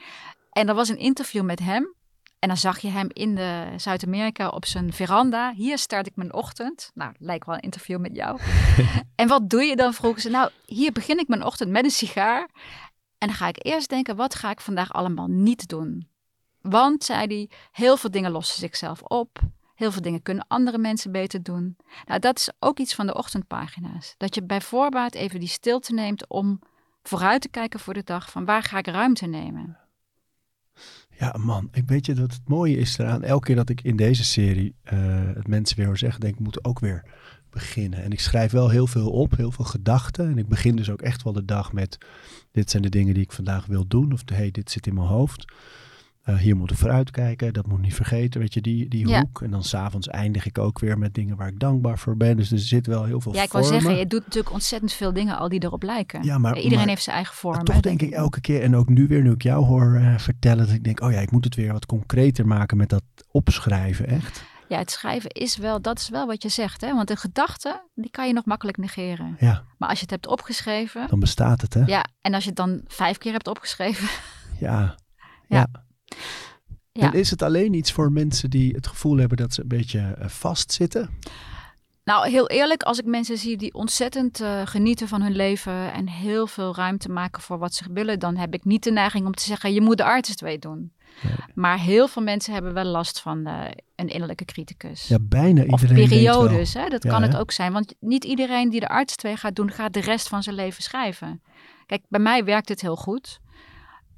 En 0.52 0.68
er 0.68 0.76
was 0.76 0.90
een 0.90 0.98
interview 0.98 1.44
met 1.44 1.60
hem. 1.60 1.94
En 2.40 2.48
dan 2.48 2.58
zag 2.58 2.80
je 2.80 2.88
hem 2.88 3.08
in 3.10 3.36
de 3.36 3.74
Zuid-Amerika 3.78 4.48
op 4.48 4.66
zijn 4.66 4.94
veranda. 4.94 5.54
Hier 5.54 5.78
start 5.78 6.08
ik 6.08 6.16
mijn 6.16 6.34
ochtend. 6.34 6.92
Nou, 6.94 7.14
lijkt 7.18 7.46
wel 7.46 7.56
een 7.56 7.62
interview 7.62 8.00
met 8.00 8.16
jou. 8.16 8.40
en 9.16 9.28
wat 9.28 9.50
doe 9.50 9.64
je 9.64 9.76
dan? 9.76 9.94
Vroegen 9.94 10.22
ze. 10.22 10.30
Nou, 10.30 10.52
hier 10.66 10.92
begin 10.92 11.20
ik 11.20 11.28
mijn 11.28 11.46
ochtend 11.46 11.70
met 11.70 11.84
een 11.84 11.92
sigaar. 11.92 12.50
En 13.18 13.28
dan 13.28 13.38
ga 13.38 13.48
ik 13.48 13.66
eerst 13.66 13.90
denken, 13.90 14.16
wat 14.16 14.36
ga 14.36 14.50
ik 14.52 14.62
vandaag 14.62 14.94
allemaal 14.94 15.28
niet 15.28 15.68
doen? 15.68 16.08
Want, 16.62 17.04
zei 17.04 17.26
hij, 17.28 17.50
heel 17.72 17.98
veel 17.98 18.12
dingen 18.12 18.32
lossen 18.32 18.60
zichzelf 18.60 19.02
op. 19.02 19.40
Heel 19.80 19.92
veel 19.92 20.02
dingen 20.02 20.22
kunnen 20.22 20.46
andere 20.48 20.78
mensen 20.78 21.12
beter 21.12 21.44
doen. 21.44 21.78
Nou, 22.06 22.20
dat 22.20 22.38
is 22.38 22.52
ook 22.60 22.80
iets 22.80 22.96
van 22.96 23.06
de 23.06 23.14
ochtendpagina's. 23.14 24.16
Dat 24.18 24.36
je 24.36 24.44
bij 24.44 24.62
voorbaat 24.62 25.14
even 25.14 25.40
die 25.40 25.50
stilte 25.50 25.94
neemt 25.94 26.28
om 26.28 26.60
vooruit 27.04 27.42
te 27.42 27.50
kijken 27.50 27.80
voor 27.80 27.94
de 27.94 28.04
dag 28.04 28.32
van 28.32 28.46
waar 28.46 28.64
ga 28.64 28.78
ik 28.78 28.88
ruimte 28.88 29.26
nemen. 29.26 29.78
Ja, 31.10 31.36
man. 31.38 31.70
Ik 31.72 31.88
weet 31.88 32.06
je 32.06 32.16
wat 32.16 32.34
het 32.34 32.48
mooie 32.48 32.78
is 32.78 32.98
eraan. 32.98 33.24
Elke 33.24 33.46
keer 33.46 33.56
dat 33.56 33.70
ik 33.70 33.82
in 33.82 33.96
deze 33.96 34.24
serie 34.24 34.76
uh, 34.94 35.00
het 35.34 35.48
mensen 35.48 35.78
weer 35.78 35.86
hoor 35.86 35.98
zeggen, 35.98 36.20
denk 36.20 36.34
ik 36.34 36.40
moet 36.40 36.64
ook 36.64 36.80
weer 36.80 37.06
beginnen. 37.50 38.04
En 38.04 38.12
ik 38.12 38.20
schrijf 38.20 38.52
wel 38.52 38.70
heel 38.70 38.88
veel 38.88 39.12
op, 39.12 39.36
heel 39.36 39.52
veel 39.52 39.66
gedachten. 39.66 40.30
En 40.30 40.38
ik 40.38 40.48
begin 40.48 40.76
dus 40.76 40.90
ook 40.90 41.02
echt 41.02 41.24
wel 41.24 41.34
de 41.34 41.46
dag 41.46 41.74
met, 41.74 41.98
dit 42.52 42.70
zijn 42.70 42.84
de 42.84 42.90
dingen 42.90 43.14
die 43.14 43.24
ik 43.24 43.32
vandaag 43.32 43.66
wil 43.66 43.88
doen. 43.88 44.14
Of 44.14 44.22
hey, 44.26 44.52
dit 44.52 44.72
zit 44.72 44.88
in 44.88 44.94
mijn 44.94 45.08
hoofd. 45.08 45.46
Uh, 46.26 46.36
hier 46.38 46.56
moet 46.56 46.72
ik 46.72 46.78
vooruit 46.78 47.12
kijken, 47.12 47.54
dat 47.54 47.68
moet 47.68 47.82
niet 47.82 47.94
vergeten, 47.96 48.40
weet 48.40 48.54
je, 48.54 48.62
die, 48.62 48.88
die 48.88 49.08
Ja. 49.08 49.20
hoek. 49.20 49.42
En 49.42 49.52
dan 49.52 49.64
s'avonds 49.64 50.08
eindig 50.08 50.46
ik 50.46 50.58
ook 50.58 50.80
weer 50.80 50.98
met 50.98 51.14
dingen 51.14 51.36
waar 51.38 51.48
ik 51.48 51.60
dankbaar 51.60 52.00
voor 52.00 52.18
ben. 52.18 52.38
Dus 52.38 52.52
er 52.52 52.60
zit 52.60 52.88
wel 52.88 53.04
heel 53.04 53.22
veel 53.22 53.34
Ja, 53.34 53.44
ik 53.44 53.50
vormen. 53.50 53.70
zeggen, 53.70 53.96
je 53.98 54.08
doet 54.08 54.26
natuurlijk 54.26 54.54
ontzettend 54.54 54.94
veel 54.94 55.14
dingen 55.14 55.38
al 55.38 55.50
die 55.50 55.64
erop 55.64 55.84
lijken. 55.84 56.24
Ja, 56.24 56.38
maar- 56.38 56.56
Iedereen 56.58 56.78
maar- 56.78 56.88
heeft 56.88 57.04
zijn 57.04 57.16
eigen 57.16 57.36
vorm. 57.36 57.64
Toch 57.64 57.80
denk 57.80 58.02
ik 58.02 58.12
elke 58.12 58.42
keer, 58.42 58.62
en 58.62 58.76
ook 58.76 58.90
nu 58.90 59.08
weer, 59.08 59.22
nu 59.22 59.32
ik 59.32 59.42
jou 59.42 59.66
hoor 59.66 59.96
eh, 59.96 60.18
vertellen, 60.18 60.66
dat 60.66 60.76
ik 60.76 60.84
denk, 60.84 61.02
oh 61.02 61.12
ja, 61.12 61.20
ik 61.20 61.32
moet 61.32 61.44
het 61.44 61.56
weer 61.56 61.72
wat 61.74 61.86
concreter 61.86 62.48
maken 62.48 62.78
met 62.78 62.90
dat 62.90 63.04
opschrijven, 63.32 64.08
echt. 64.08 64.44
Ja, 64.68 64.78
het 64.78 64.92
schrijven 64.92 65.30
is 65.30 65.58
wel, 65.58 65.82
dat 65.82 66.00
is 66.00 66.10
wel 66.10 66.28
wat 66.28 66.44
je 66.44 66.50
zegt. 66.50 66.82
Hè? 66.82 66.94
Want 66.94 67.08
de 67.08 67.16
gedachten, 67.16 67.82
die 67.96 68.12
kan 68.12 68.28
je 68.28 68.34
nog 68.34 68.46
makkelijk 68.46 68.78
negeren. 68.78 69.36
Ja, 69.40 69.64
Maar 69.78 69.90
als 69.90 69.98
je 69.98 70.04
het 70.04 70.14
hebt 70.14 70.28
opgeschreven, 70.28 71.08
dan 71.10 71.20
bestaat 71.20 71.62
het, 71.62 71.74
hè? 71.74 71.84
ja, 71.86 72.06
en 72.22 72.34
als 72.34 72.44
je 72.44 72.50
het 72.50 72.58
dan 72.58 72.82
vijf 72.88 73.18
keer 73.18 73.32
hebt 73.32 73.48
opgeschreven, 73.48 74.08
Ja. 74.60 74.96
Ja. 75.48 75.58
ja. 75.58 75.68
Ja. 77.00 77.14
En 77.14 77.20
is 77.20 77.30
het 77.30 77.42
alleen 77.42 77.74
iets 77.74 77.92
voor 77.92 78.12
mensen 78.12 78.50
die 78.50 78.74
het 78.74 78.88
gevoel 78.88 79.18
hebben 79.18 79.38
dat 79.38 79.54
ze 79.54 79.62
een 79.62 79.68
beetje 79.68 80.00
eh, 80.00 80.28
vastzitten? 80.28 81.10
Nou, 82.04 82.30
heel 82.30 82.48
eerlijk, 82.48 82.84
als 82.84 83.00
ik 83.00 83.06
mensen 83.06 83.38
zie 83.38 83.58
die 83.58 83.74
ontzettend 83.74 84.42
eh, 84.42 84.62
genieten 84.66 85.08
van 85.08 85.22
hun 85.22 85.36
leven 85.36 85.94
en 85.94 86.08
heel 86.08 86.48
veel 86.48 86.76
ruimte 86.76 87.10
maken 87.10 87.42
voor 87.42 87.58
wat 87.58 87.74
ze 87.74 87.84
willen, 87.94 88.20
dan 88.20 88.38
heb 88.38 88.54
ik 88.54 88.66
niet 88.66 88.84
de 88.84 88.92
neiging 88.92 89.26
om 89.26 89.34
te 89.34 89.44
zeggen, 89.44 89.74
je 89.74 89.82
moet 89.82 89.98
de 89.98 90.04
artist 90.04 90.42
way 90.42 90.58
doen. 90.60 90.92
Nee. 91.22 91.34
Maar 91.54 91.80
heel 91.80 92.08
veel 92.08 92.22
mensen 92.22 92.54
hebben 92.54 92.74
wel 92.74 92.84
last 92.84 93.22
van 93.22 93.46
eh, 93.46 93.62
een 93.96 94.08
innerlijke 94.08 94.46
criticus. 94.46 95.08
Ja, 95.08 95.18
bijna 95.22 95.64
of 95.68 95.82
iedereen 95.82 96.10
wel. 96.10 96.18
periodes, 96.18 96.74
hè? 96.74 96.88
dat 96.88 97.04
Ja, 97.04 97.10
kan 97.10 97.22
het 97.22 97.38
ook 97.38 97.52
zijn. 97.52 97.74
Want 97.74 97.94
niet 98.00 98.24
iedereen 98.24 98.70
die 98.70 98.80
de 98.80 98.88
arts 98.88 99.16
2 99.16 99.38
gaat 99.38 99.56
doen, 99.56 99.72
gaat 99.72 99.94
de 99.94 100.02
rest 100.02 100.28
van 100.28 100.44
zijn 100.44 100.56
leven 100.56 100.84
schrijven. 100.84 101.42
Kijk, 101.86 102.04
bij 102.10 102.20
mij 102.20 102.44
werkt 102.44 102.70
het 102.70 102.82
heel 102.82 102.96
goed. 102.96 103.40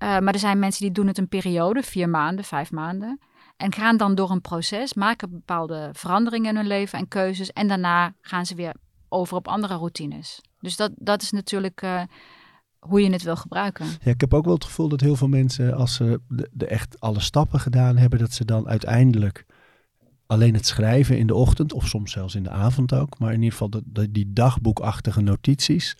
Eh, 0.01 0.19
maar 0.19 0.33
er 0.33 0.39
zijn 0.39 0.59
mensen 0.59 0.81
die 0.81 0.91
doen 0.91 1.07
het 1.07 1.17
een 1.17 1.27
periode, 1.27 1.83
vier 1.83 2.09
maanden, 2.09 2.45
vijf 2.45 2.71
maanden. 2.71 3.19
En 3.57 3.73
gaan 3.73 3.97
dan 3.97 4.15
door 4.15 4.31
een 4.31 4.41
proces, 4.41 4.93
maken 4.93 5.29
bepaalde 5.29 5.89
veranderingen 5.93 6.49
in 6.49 6.55
hun 6.55 6.67
leven 6.67 6.99
en 6.99 7.07
keuzes. 7.07 7.51
En 7.51 7.67
daarna 7.67 8.13
gaan 8.21 8.45
ze 8.45 8.55
weer 8.55 8.75
over 9.09 9.35
op 9.35 9.47
andere 9.47 9.75
routines. 9.75 10.41
Dus 10.59 10.75
dat, 10.75 10.91
dat 10.95 11.21
is 11.21 11.31
natuurlijk 11.31 11.81
eh, 11.81 12.01
hoe 12.79 13.01
je 13.01 13.11
het 13.11 13.23
wil 13.23 13.35
gebruiken. 13.35 13.85
Ja, 13.85 14.11
ik 14.11 14.21
heb 14.21 14.33
ook 14.33 14.45
wel 14.45 14.53
het 14.53 14.65
gevoel 14.65 14.89
dat 14.89 15.01
heel 15.01 15.15
veel 15.15 15.27
mensen, 15.27 15.75
als 15.75 15.93
ze 15.93 16.21
de, 16.27 16.49
de 16.51 16.67
echt 16.67 16.99
alle 16.99 17.19
stappen 17.19 17.59
gedaan 17.59 17.97
hebben, 17.97 18.19
dat 18.19 18.33
ze 18.33 18.45
dan 18.45 18.67
uiteindelijk 18.67 19.45
alleen 20.25 20.53
het 20.53 20.65
schrijven 20.65 21.17
in 21.17 21.27
de 21.27 21.35
ochtend, 21.35 21.73
of 21.73 21.87
soms 21.87 22.11
zelfs 22.11 22.35
in 22.35 22.43
de 22.43 22.49
avond 22.49 22.93
ook, 22.93 23.19
maar 23.19 23.33
in 23.33 23.41
ieder 23.41 23.57
geval 23.57 23.81
die 24.09 24.33
dagboekachtige 24.33 25.21
notities, 25.21 25.97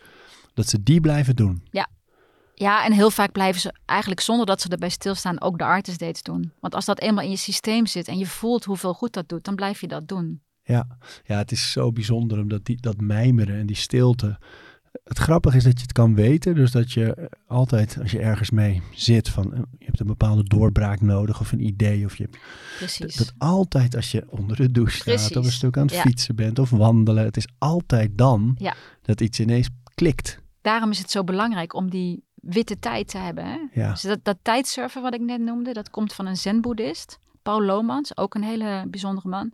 dat 0.54 0.68
ze 0.68 0.84
die 0.84 1.02
blijven 1.02 1.36
doen. 1.36 1.64
Ja, 1.72 1.88
en 2.62 2.92
heel 2.94 3.12
vaak 3.12 3.32
blijven 3.32 3.62
ze 3.62 3.74
eigenlijk 3.86 4.22
zonder 4.22 4.46
dat 4.46 4.62
ze 4.62 4.70
erbij 4.70 4.90
stilstaan 4.90 5.42
ook 5.42 5.58
de 5.58 5.64
artist 5.64 6.00
dates 6.00 6.22
doen. 6.24 6.52
Want 6.60 6.76
als 6.76 6.86
dat 6.86 7.00
eenmaal 7.00 7.24
in 7.24 7.30
je 7.30 7.36
systeem 7.38 7.86
zit 7.86 8.08
en 8.08 8.18
je 8.18 8.26
voelt 8.26 8.64
hoeveel 8.66 8.94
goed 8.94 9.14
dat 9.14 9.30
doet, 9.30 9.44
dan 9.44 9.56
blijf 9.56 9.82
je 9.82 9.88
dat 9.88 10.08
doen. 10.08 10.42
Ja, 10.64 10.88
ja 11.24 11.38
het 11.38 11.52
is 11.52 11.72
zo 11.72 11.92
bijzonder 11.92 12.40
omdat 12.40 12.66
die, 12.66 12.82
dat 12.82 13.02
mijmeren 13.02 13.56
en 13.60 13.66
die 13.66 13.76
stilte. 13.76 14.40
Het 15.04 15.18
grappige 15.18 15.58
is 15.58 15.64
dat 15.64 15.74
je 15.78 15.82
het 15.82 15.92
kan 15.92 16.16
weten, 16.16 16.56
dus 16.56 16.72
dat 16.72 16.92
je 16.92 17.30
altijd, 17.48 17.98
als 18.02 18.12
je 18.12 18.20
ergens 18.20 18.50
mee 18.50 18.82
zit, 18.94 19.30
van 19.30 19.54
eh, 19.54 19.60
je 19.78 19.86
hebt 19.86 20.00
een 20.00 20.08
bepaalde 20.08 20.44
doorbraak 20.44 21.02
nodig 21.02 21.40
of 21.40 21.52
een 21.52 21.66
idee, 21.66 22.06
of 22.06 22.18
je 22.18 22.24
hebt 22.24 22.38
Precies. 22.78 23.16
dat 23.16 23.34
altijd 23.38 23.96
als 23.96 24.12
je 24.12 24.24
onder 24.30 24.58
de 24.58 24.72
douche 24.72 24.98
staat 24.98 25.36
of 25.36 25.46
een 25.46 25.52
stuk 25.52 25.78
aan 25.78 25.86
het 25.86 25.96
Ja. 25.96 26.02
fietsen 26.02 26.36
bent 26.36 26.60
of 26.60 26.70
wandelen, 26.70 27.24
het 27.24 27.38
is 27.38 27.48
altijd 27.58 28.18
dan 28.18 28.56
Ja. 28.60 28.76
dat 29.02 29.22
iets 29.22 29.40
ineens 29.40 29.70
klikt. 29.96 30.40
Daarom 30.62 30.90
is 30.92 30.98
het 31.00 31.12
zo 31.12 31.24
belangrijk 31.24 31.74
om 31.74 31.90
die 31.90 32.24
witte 32.42 32.80
tijd 32.80 33.08
te 33.08 33.18
hebben. 33.18 33.46
Hè? 33.46 33.58
Ja, 33.74 33.92
Dus 33.92 34.02
dat, 34.02 34.20
dat 34.24 34.38
tijdsurfen 34.42 35.02
wat 35.02 35.14
ik 35.14 35.22
net 35.22 35.40
noemde, 35.40 35.74
dat 35.74 35.90
komt 35.90 36.14
van 36.14 36.26
een 36.26 36.38
zen-boeddhist. 36.38 37.20
Paul 37.42 37.62
Lomans, 37.62 38.18
ook 38.18 38.36
een 38.36 38.44
hele 38.44 38.86
bijzondere 38.88 39.30
man. 39.30 39.54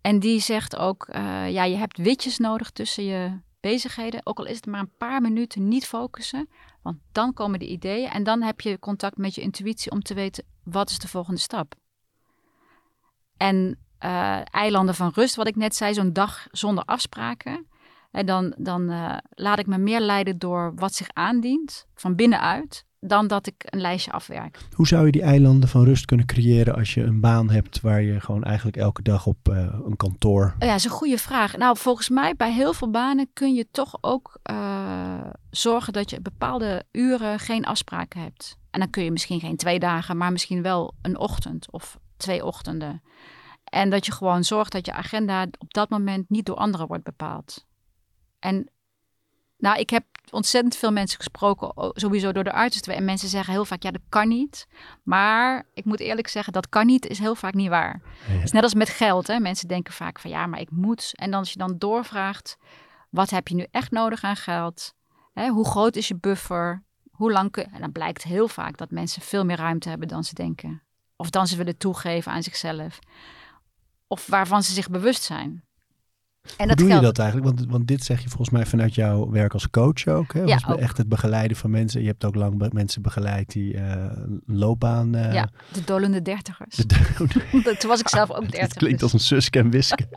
En 0.00 0.18
die 0.18 0.40
zegt 0.40 0.76
ook, 0.76 1.06
eh, 1.06 1.50
ja, 1.50 1.64
je 1.64 1.76
hebt 1.76 1.98
witjes 1.98 2.38
nodig 2.38 2.70
tussen 2.70 3.04
je 3.04 3.40
bezigheden. 3.60 4.20
Ook 4.24 4.38
al 4.38 4.46
is 4.46 4.56
het 4.56 4.66
maar 4.66 4.80
een 4.80 4.96
paar 4.98 5.20
minuten 5.20 5.68
niet 5.68 5.86
focussen. 5.86 6.48
Want 6.82 6.96
dan 7.12 7.32
komen 7.32 7.58
de 7.58 7.66
ideeën 7.66 8.10
en 8.10 8.22
dan 8.22 8.42
heb 8.42 8.60
je 8.60 8.78
contact 8.78 9.16
met 9.16 9.34
je 9.34 9.40
intuïtie 9.40 9.90
om 9.90 10.02
te 10.02 10.14
weten, 10.14 10.44
wat 10.62 10.90
is 10.90 10.98
de 10.98 11.08
volgende 11.08 11.40
stap? 11.40 11.74
En 13.36 13.78
eh, 13.98 14.40
eilanden 14.54 14.94
van 14.94 15.12
rust, 15.14 15.34
wat 15.34 15.46
ik 15.46 15.56
net 15.56 15.74
zei, 15.76 15.94
zo'n 15.94 16.12
dag 16.12 16.46
zonder 16.50 16.84
afspraken. 16.84 17.66
En 18.10 18.26
dan, 18.26 18.54
dan 18.58 18.90
eh, 18.90 19.16
laat 19.30 19.58
ik 19.58 19.66
me 19.66 19.78
meer 19.78 20.00
leiden 20.00 20.38
door 20.38 20.72
wat 20.74 20.94
zich 20.94 21.08
aandient, 21.12 21.86
van 21.94 22.14
binnenuit, 22.14 22.86
dan 23.00 23.26
dat 23.26 23.46
ik 23.46 23.54
een 23.58 23.80
lijstje 23.80 24.12
afwerk. 24.12 24.58
hoe 24.74 24.86
zou 24.86 25.06
je 25.06 25.12
die 25.12 25.22
eilanden 25.22 25.68
van 25.68 25.84
rust 25.84 26.04
kunnen 26.04 26.26
creëren 26.26 26.74
als 26.74 26.94
je 26.94 27.02
een 27.02 27.20
baan 27.20 27.50
hebt 27.50 27.80
waar 27.80 28.02
je 28.02 28.20
gewoon 28.20 28.44
eigenlijk 28.44 28.76
elke 28.76 29.02
dag 29.02 29.26
op 29.26 29.48
eh, 29.48 29.56
een 29.84 29.96
kantoor... 29.96 30.44
Oh 30.44 30.52
Ja, 30.58 30.66
dat 30.66 30.76
is 30.76 30.84
een 30.84 30.90
goede 30.90 31.18
vraag. 31.18 31.56
Nou, 31.56 31.76
volgens 31.76 32.08
mij 32.08 32.34
bij 32.36 32.52
heel 32.52 32.72
veel 32.72 32.90
banen 32.90 33.30
kun 33.32 33.54
je 33.54 33.66
toch 33.70 33.98
ook 34.00 34.38
eh, 34.42 35.30
zorgen 35.50 35.92
dat 35.92 36.10
je 36.10 36.20
bepaalde 36.20 36.84
uren 36.92 37.38
geen 37.38 37.64
afspraken 37.64 38.20
hebt. 38.20 38.58
En 38.70 38.80
dan 38.80 38.90
kun 38.90 39.04
je 39.04 39.10
misschien 39.10 39.40
geen 39.40 39.56
twee 39.56 39.78
dagen, 39.78 40.16
maar 40.16 40.32
misschien 40.32 40.62
wel 40.62 40.94
een 41.02 41.18
ochtend 41.18 41.72
of 41.72 41.98
twee 42.16 42.44
ochtenden. 42.44 43.02
En 43.64 43.90
dat 43.90 44.06
je 44.06 44.12
gewoon 44.12 44.44
zorgt 44.44 44.72
dat 44.72 44.86
je 44.86 44.92
agenda 44.92 45.46
op 45.58 45.74
dat 45.74 45.88
moment 45.88 46.30
niet 46.30 46.46
door 46.46 46.56
anderen 46.56 46.86
wordt 46.86 47.04
bepaald. 47.04 47.66
En 48.38 48.70
nou, 49.58 49.78
ik 49.78 49.90
heb 49.90 50.04
ontzettend 50.30 50.76
veel 50.76 50.92
mensen 50.92 51.16
gesproken, 51.16 51.92
sowieso 51.94 52.32
door 52.32 52.44
de 52.44 52.52
artsen. 52.52 52.94
En 52.94 53.04
mensen 53.04 53.28
zeggen 53.28 53.52
heel 53.52 53.64
vaak, 53.64 53.82
ja, 53.82 53.90
dat 53.90 54.02
kan 54.08 54.28
niet. 54.28 54.66
Maar 55.02 55.66
ik 55.74 55.84
moet 55.84 56.00
eerlijk 56.00 56.28
zeggen, 56.28 56.52
dat 56.52 56.68
kan 56.68 56.86
niet, 56.86 57.06
is 57.06 57.18
heel 57.18 57.34
vaak 57.34 57.54
niet 57.54 57.68
waar. 57.68 58.02
Het 58.20 58.44
is 58.44 58.52
net 58.52 58.62
als 58.62 58.74
met 58.74 58.88
geld. 58.88 59.26
Hè? 59.26 59.38
Mensen 59.38 59.68
denken 59.68 59.92
vaak 59.92 60.20
van, 60.20 60.30
ja, 60.30 60.46
maar 60.46 60.60
ik 60.60 60.70
moet. 60.70 61.12
En 61.14 61.30
dan 61.30 61.40
als 61.40 61.52
je 61.52 61.58
dan 61.58 61.78
doorvraagt, 61.78 62.56
wat 63.10 63.30
heb 63.30 63.48
je 63.48 63.54
nu 63.54 63.66
echt 63.70 63.90
nodig 63.90 64.22
aan 64.22 64.36
geld? 64.36 64.94
Hè, 65.32 65.48
hoe 65.48 65.66
groot 65.66 65.96
is 65.96 66.08
je 66.08 66.16
buffer? 66.16 66.84
Hoe 67.10 67.32
lang 67.32 67.50
kun... 67.50 67.72
En 67.72 67.80
dan 67.80 67.92
blijkt 67.92 68.22
heel 68.22 68.48
vaak 68.48 68.76
dat 68.76 68.90
mensen 68.90 69.22
veel 69.22 69.44
meer 69.44 69.56
ruimte 69.56 69.88
hebben 69.88 70.08
dan 70.08 70.24
ze 70.24 70.34
denken. 70.34 70.82
Of 71.16 71.30
dan 71.30 71.46
ze 71.46 71.56
willen 71.56 71.76
toegeven 71.76 72.32
aan 72.32 72.42
zichzelf. 72.42 72.98
Of 74.06 74.26
waarvan 74.26 74.62
ze 74.62 74.72
zich 74.72 74.90
bewust 74.90 75.22
zijn. 75.22 75.64
En 76.56 76.66
Hoe 76.66 76.76
doe 76.76 76.88
je 76.88 77.00
dat 77.00 77.18
eigenlijk? 77.18 77.56
Want, 77.56 77.70
want 77.70 77.86
dit 77.88 78.04
zeg 78.04 78.20
je 78.22 78.28
volgens 78.28 78.50
mij 78.50 78.66
vanuit 78.66 78.94
jouw 78.94 79.30
werk 79.30 79.52
als 79.52 79.70
coach 79.70 80.06
ook. 80.06 80.32
Hè? 80.34 80.42
Ja, 80.42 80.58
ook. 80.68 80.78
echt 80.78 80.96
het 80.96 81.08
begeleiden 81.08 81.56
van 81.56 81.70
mensen. 81.70 82.00
Je 82.00 82.06
hebt 82.06 82.24
ook 82.24 82.34
lang 82.34 82.58
be- 82.58 82.68
mensen 82.72 83.02
begeleid 83.02 83.52
die 83.52 83.74
eh, 83.76 84.04
loopbaan... 84.46 85.14
eh, 85.14 85.32
Ja, 85.32 85.48
de 85.72 85.84
dolende 85.84 86.22
dertigers. 86.22 86.76
de- 86.76 87.74
Toen 87.78 87.88
was 87.90 88.00
ik 88.00 88.08
zelf 88.08 88.30
ook 88.30 88.42
Het 88.46 88.52
dertig. 88.52 88.76
klinkt 88.76 89.02
als 89.02 89.12
een 89.12 89.20
Suske 89.20 89.58
en 89.58 89.70
Wiske. 89.70 90.06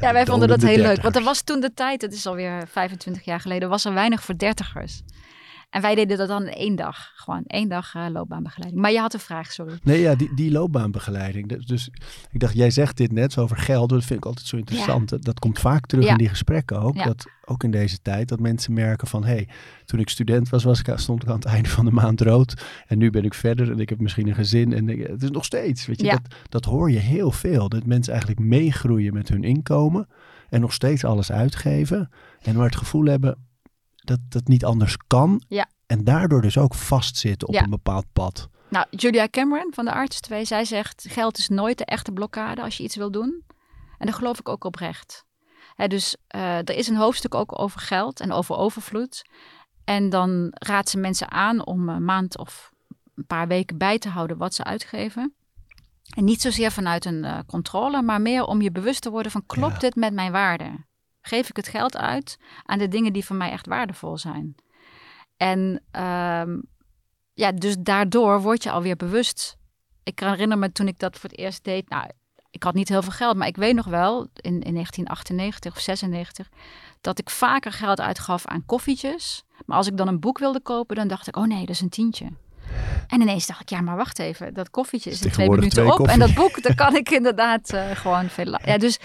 Ja, 0.00 0.12
wij 0.12 0.26
vonden 0.26 0.48
dat 0.48 0.62
heel 0.62 0.76
leuk. 0.82 1.02
Want 1.02 1.16
er 1.16 1.22
was 1.22 1.42
toen 1.42 1.60
de 1.60 1.74
tijd, 1.74 2.02
het 2.02 2.12
is 2.12 2.26
alweer 2.26 2.68
25 2.68 3.24
jaar 3.24 3.40
geleden, 3.40 3.68
was 3.68 3.84
er 3.84 3.92
weinig 3.94 4.22
voor 4.22 4.38
dertigers. 4.38 5.02
En 5.70 5.80
wij 5.82 5.94
deden 5.94 6.18
dat 6.18 6.28
dan 6.28 6.42
in 6.42 6.52
één 6.52 6.76
dag. 6.76 7.12
Gewoon 7.14 7.42
één 7.46 7.68
dag 7.68 7.94
eh, 7.94 8.06
loopbaanbegeleiding. 8.12 8.82
Maar 8.82 8.92
je 8.92 8.98
had 9.00 9.14
een 9.14 9.20
vraag, 9.20 9.52
sorry. 9.52 9.78
Nee, 9.82 10.00
ja, 10.00 10.14
die, 10.14 10.34
die 10.34 10.50
loopbaanbegeleiding. 10.50 11.64
Dus, 11.66 11.88
ik 12.30 12.40
dacht, 12.40 12.54
jij 12.54 12.70
zegt 12.70 12.96
dit 12.96 13.12
net 13.12 13.32
zo 13.32 13.40
over 13.40 13.56
geld. 13.56 13.88
Dat 13.88 14.04
vind 14.04 14.18
ik 14.18 14.24
altijd 14.24 14.46
zo 14.46 14.56
interessant. 14.56 15.08
Dat, 15.08 15.22
dat 15.24 15.38
komt 15.38 15.58
vaak 15.58 15.86
terug 15.86 16.04
Ja. 16.04 16.10
in 16.10 16.16
die 16.18 16.28
gesprekken 16.28 16.80
ook. 16.80 16.94
Ja. 16.94 17.04
Dat, 17.04 17.26
ook 17.44 17.64
in 17.64 17.70
deze 17.70 17.98
tijd. 18.02 18.28
Dat 18.28 18.40
mensen 18.40 18.72
merken 18.72 19.06
van, 19.06 19.24
hé, 19.24 19.32
hey, 19.32 19.48
toen 19.84 20.00
ik 20.00 20.08
student 20.08 20.48
was, 20.48 20.64
was 20.64 20.80
ik, 20.82 20.92
stond 20.98 21.22
ik 21.22 21.28
aan 21.28 21.34
het 21.34 21.44
einde 21.44 21.68
van 21.68 21.84
de 21.84 21.90
maand 21.90 22.20
rood. 22.20 22.64
En 22.86 22.98
nu 22.98 23.10
ben 23.10 23.24
ik 23.24 23.34
verder 23.34 23.70
en 23.70 23.78
ik 23.78 23.88
heb 23.88 24.00
misschien 24.00 24.28
een 24.28 24.34
gezin. 24.34 24.72
En 24.72 24.88
ik- 24.88 25.06
het 25.06 25.22
is 25.22 25.30
nog 25.30 25.44
steeds, 25.44 25.86
weet 25.86 26.00
je. 26.00 26.10
Dat, 26.10 26.34
dat 26.48 26.64
hoor 26.64 26.90
je 26.90 26.98
heel 26.98 27.30
veel. 27.30 27.68
Dat 27.68 27.86
mensen 27.86 28.12
eigenlijk 28.12 28.42
meegroeien 28.42 29.12
met 29.14 29.28
hun 29.28 29.44
inkomen. 29.44 30.08
En 30.48 30.60
nog 30.60 30.72
steeds 30.72 31.04
alles 31.04 31.32
uitgeven. 31.32 32.10
En 32.42 32.56
maar 32.56 32.66
het 32.66 32.76
gevoel 32.76 33.04
hebben 33.04 33.48
dat 34.10 34.20
dat 34.28 34.48
niet 34.48 34.64
anders 34.64 34.96
kan. 35.06 35.42
Ja. 35.48 35.66
En 35.86 36.04
daardoor 36.04 36.40
dus 36.42 36.58
ook 36.58 36.74
vastzitten 36.74 37.48
op 37.48 37.54
Ja. 37.54 37.62
een 37.62 37.70
bepaald 37.70 38.04
pad. 38.12 38.48
Nou, 38.68 38.86
Julia 38.90 39.28
Cameron 39.28 39.72
van 39.74 39.84
de 39.84 39.92
Arts 39.92 40.20
2, 40.20 40.44
zij 40.44 40.64
zegt: 40.64 41.04
geld 41.08 41.38
is 41.38 41.48
nooit 41.48 41.78
de 41.78 41.84
echte 41.84 42.12
blokkade 42.12 42.62
als 42.62 42.76
je 42.76 42.82
iets 42.82 42.96
wil 42.96 43.10
doen. 43.10 43.44
En 43.98 44.06
daar 44.06 44.14
geloof 44.14 44.38
ik 44.38 44.48
ook 44.48 44.64
oprecht. 44.64 45.24
Dus 45.86 46.16
eh, 46.26 46.56
er 46.56 46.70
is 46.70 46.88
een 46.88 46.96
hoofdstuk 46.96 47.34
ook 47.34 47.58
over 47.58 47.80
geld 47.80 48.20
en 48.20 48.32
over 48.32 48.56
overvloed. 48.56 49.28
En 49.84 50.08
dan 50.10 50.46
raadt 50.52 50.88
ze 50.88 50.98
mensen 50.98 51.30
aan 51.30 51.66
om 51.66 51.88
een 51.88 52.04
maand 52.04 52.38
of 52.38 52.70
een 53.14 53.26
paar 53.26 53.48
weken 53.48 53.78
bij 53.78 53.98
te 53.98 54.08
houden 54.08 54.36
wat 54.36 54.54
ze 54.54 54.64
uitgeven. 54.64 55.34
En 56.16 56.24
niet 56.24 56.40
zozeer 56.40 56.70
vanuit 56.72 57.04
een 57.04 57.24
eh, 57.24 57.38
controle, 57.46 58.02
maar 58.02 58.20
meer 58.20 58.44
om 58.44 58.62
je 58.62 58.70
bewust 58.72 59.02
te 59.02 59.10
worden 59.10 59.32
van 59.32 59.46
klopt 59.46 59.72
Ja. 59.72 59.78
dit 59.78 59.94
met 59.94 60.12
mijn 60.12 60.32
waarden? 60.32 60.86
Geef 61.20 61.48
ik 61.48 61.56
het 61.56 61.68
geld 61.68 61.96
uit 61.96 62.38
aan 62.64 62.78
de 62.78 62.88
dingen 62.88 63.12
die 63.12 63.24
voor 63.24 63.36
mij 63.36 63.50
echt 63.50 63.66
waardevol 63.66 64.18
zijn? 64.18 64.54
En 65.36 65.82
ehm, 65.90 66.58
ja, 67.34 67.52
dus 67.52 67.76
daardoor 67.78 68.40
word 68.40 68.62
je 68.62 68.70
alweer 68.70 68.96
bewust. 68.96 69.56
Ik 70.02 70.18
herinner 70.18 70.58
me 70.58 70.72
toen 70.72 70.88
ik 70.88 70.98
dat 70.98 71.18
voor 71.18 71.30
het 71.30 71.38
eerst 71.38 71.64
deed. 71.64 71.88
Nou, 71.88 72.10
ik 72.50 72.62
had 72.62 72.74
niet 72.74 72.88
heel 72.88 73.02
veel 73.02 73.12
geld, 73.12 73.36
maar 73.36 73.46
ik 73.46 73.56
weet 73.56 73.74
nog 73.74 73.86
wel 73.86 74.20
in, 74.20 74.62
in 74.62 74.72
1998 74.72 75.76
of 75.76 75.80
96 75.80 76.48
dat 77.00 77.18
ik 77.18 77.30
vaker 77.30 77.72
geld 77.72 78.00
uitgaf 78.00 78.46
aan 78.46 78.66
koffietjes. 78.66 79.44
Maar 79.66 79.76
als 79.76 79.86
ik 79.86 79.96
dan 79.96 80.08
een 80.08 80.20
boek 80.20 80.38
wilde 80.38 80.60
kopen, 80.60 80.96
dan 80.96 81.08
dacht 81.08 81.26
ik, 81.26 81.36
oh 81.36 81.46
nee, 81.46 81.60
dat 81.60 81.68
is 81.68 81.80
een 81.80 81.88
tientje. 81.88 82.26
En 83.06 83.20
ineens 83.20 83.46
dacht 83.46 83.60
ik, 83.60 83.68
ja, 83.68 83.80
maar 83.80 83.96
wacht 83.96 84.18
even, 84.18 84.54
dat 84.54 84.70
koffietje 84.70 85.10
is 85.10 85.22
in 85.22 85.30
twee 85.30 85.48
minuten 85.48 85.70
twee 85.70 85.92
op. 85.92 86.06
En 86.06 86.18
dat 86.18 86.34
boek, 86.34 86.62
daar 86.62 86.74
kan 86.74 86.96
ik 86.96 87.10
inderdaad 87.20 87.72
eh, 87.72 87.90
gewoon 87.90 88.28
veel... 88.28 88.58
Ja, 88.64 88.78
dus 88.78 88.98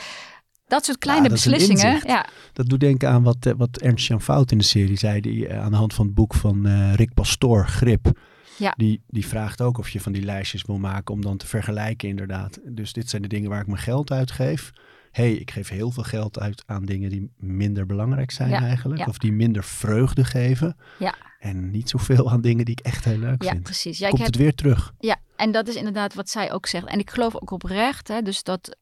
dat 0.68 0.86
soort 0.86 0.98
kleine 0.98 1.24
dat 1.24 1.32
beslissingen. 1.32 2.02
Ja, 2.08 2.26
Dat 2.54 2.66
doet 2.68 2.80
denken 2.80 3.10
aan 3.10 3.24
wat, 3.24 3.46
eh, 3.46 3.54
wat 3.58 3.78
Ernst-Jan 3.78 4.22
Fout 4.22 4.52
in 4.52 4.58
de 4.58 4.64
serie 4.64 4.98
zei. 4.98 5.22
Die, 5.22 5.48
eh, 5.48 5.62
aan 5.64 5.72
de 5.72 5.78
hand 5.78 5.94
van 5.94 6.06
het 6.06 6.16
boek 6.16 6.34
van 6.34 6.66
eh, 6.66 6.94
Rick 6.94 7.14
Pastoor, 7.14 7.68
Grip. 7.68 8.20
Ja. 8.58 8.74
Die, 8.78 9.02
die 9.08 9.28
vraagt 9.28 9.62
ook 9.62 9.78
of 9.78 9.90
je 9.90 10.02
van 10.02 10.12
die 10.12 10.24
lijstjes 10.24 10.64
wil 10.64 10.78
maken 10.78 11.14
om 11.14 11.22
dan 11.22 11.38
te 11.38 11.48
vergelijken 11.48 12.10
inderdaad. 12.10 12.60
Dus 12.64 12.94
dit 12.94 13.10
zijn 13.10 13.22
de 13.22 13.28
dingen 13.28 13.50
waar 13.50 13.62
ik 13.62 13.68
mijn 13.68 13.80
geld 13.82 14.12
uitgeef. 14.12 14.72
hey, 15.12 15.34
ik 15.34 15.52
geef 15.52 15.70
heel 15.70 15.92
veel 15.92 16.04
geld 16.04 16.40
uit 16.40 16.64
aan 16.66 16.86
dingen 16.86 17.10
die 17.10 17.30
minder 17.38 17.86
belangrijk 17.86 18.32
zijn 18.32 18.50
Ja, 18.50 18.62
eigenlijk. 18.62 19.00
ja. 19.00 19.06
Of 19.08 19.18
die 19.18 19.32
minder 19.32 19.64
vreugde 19.64 20.24
geven. 20.24 20.78
Ja. 21.00 21.16
En 21.40 21.72
niet 21.72 21.90
zoveel 21.90 22.32
aan 22.32 22.42
dingen 22.42 22.66
die 22.66 22.76
ik 22.80 22.86
echt 22.86 23.06
heel 23.06 23.18
leuk 23.18 23.44
ja 23.44 23.50
vind. 23.52 23.64
precies. 23.64 23.98
Ja, 23.98 24.08
Komt 24.08 24.18
heb 24.22 24.28
het 24.28 24.38
weer 24.38 24.56
terug. 24.56 24.94
Ja, 25.00 25.18
en 25.36 25.52
dat 25.52 25.68
is 25.68 25.76
inderdaad 25.76 26.14
wat 26.14 26.30
zij 26.30 26.52
ook 26.52 26.66
zegt. 26.66 26.86
En 26.88 27.00
ik 27.00 27.10
geloof 27.10 27.36
ook 27.36 27.52
oprecht, 27.52 28.08
hè, 28.08 28.22
dus 28.22 28.44
dat 28.44 28.78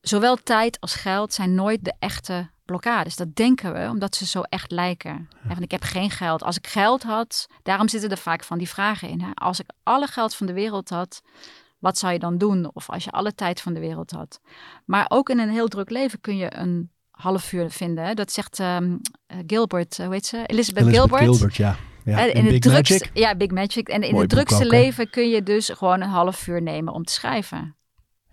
zowel 0.00 0.36
tijd 0.36 0.80
als 0.80 0.94
geld 0.94 1.32
zijn 1.32 1.54
nooit 1.54 1.84
de 1.84 1.94
echte 1.98 2.50
blokkades. 2.64 3.16
Dat 3.16 3.36
denken 3.36 3.72
we, 3.72 3.88
omdat 3.88 4.16
ze 4.16 4.26
zo 4.26 4.40
echt 4.40 4.70
lijken. 4.70 5.28
Van, 5.48 5.62
ik 5.62 5.70
heb 5.70 5.82
geen 5.82 6.10
geld. 6.10 6.42
Als 6.42 6.56
ik 6.56 6.66
geld 6.66 7.02
had, 7.02 7.46
daarom 7.62 7.88
zitten 7.88 8.10
er 8.10 8.16
vaak 8.16 8.44
van 8.44 8.58
die 8.58 8.68
vragen 8.68 9.08
in. 9.08 9.20
Hè. 9.20 9.30
Als 9.34 9.60
ik 9.60 9.70
alle 9.82 10.06
geld 10.06 10.34
van 10.34 10.46
de 10.46 10.52
wereld 10.52 10.88
had, 10.88 11.22
wat 11.78 11.98
zou 11.98 12.12
je 12.12 12.18
dan 12.18 12.38
doen? 12.38 12.70
Of 12.72 12.90
als 12.90 13.04
je 13.04 13.10
alle 13.10 13.34
tijd 13.34 13.60
van 13.60 13.74
de 13.74 13.80
wereld 13.80 14.10
had. 14.10 14.40
Maar 14.84 15.06
ook 15.08 15.28
in 15.28 15.38
een 15.38 15.50
heel 15.50 15.68
druk 15.68 15.90
leven 15.90 16.20
kun 16.20 16.36
je 16.36 16.56
een 16.56 16.90
half 17.10 17.52
uur 17.52 17.70
vinden. 17.70 18.04
Hè. 18.04 18.14
Dat 18.14 18.32
zegt 18.32 18.60
ehm, 18.60 18.96
eh, 19.26 19.38
Gilbert, 19.46 19.98
eh, 19.98 20.04
hoe 20.04 20.14
heet 20.14 20.26
ze? 20.26 20.46
Elizabeth, 20.46 20.82
Elizabeth 20.82 21.18
Gilbert. 21.18 21.56
ja. 21.56 21.76
ja. 22.04 22.18
En 22.18 22.32
in 22.34 22.52
het 22.52 22.62
drukste, 22.62 22.92
Magic. 22.92 23.10
Ja, 23.12 23.34
Big 23.34 23.50
Magic. 23.50 23.88
En 23.88 24.02
in 24.02 24.10
Mooi 24.10 24.22
het 24.22 24.30
drukste 24.30 24.66
leven 24.66 25.10
kun 25.10 25.28
je 25.28 25.42
dus 25.42 25.68
gewoon 25.68 26.00
een 26.00 26.08
half 26.08 26.46
uur 26.46 26.62
nemen 26.62 26.92
om 26.92 27.04
te 27.04 27.12
schrijven. 27.12 27.74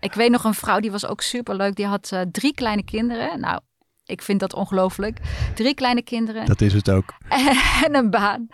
Ik 0.07 0.13
weet 0.13 0.31
nog 0.31 0.43
een 0.43 0.53
vrouw, 0.53 0.79
die 0.79 0.91
was 0.91 1.05
ook 1.05 1.21
superleuk. 1.21 1.75
Die 1.75 1.85
had 1.85 2.11
eh, 2.11 2.21
drie 2.31 2.53
kleine 2.53 2.83
kinderen. 2.83 3.39
Nou, 3.39 3.59
ik 4.05 4.21
vind 4.21 4.39
dat 4.39 4.53
ongelooflijk. 4.53 5.19
Drie 5.55 5.73
kleine 5.73 6.01
kinderen 6.01 6.45
Dat 6.45 6.61
is 6.61 6.73
het 6.73 6.89
ook. 6.89 7.13
en 7.85 7.95
een 7.95 8.09
baan. 8.09 8.47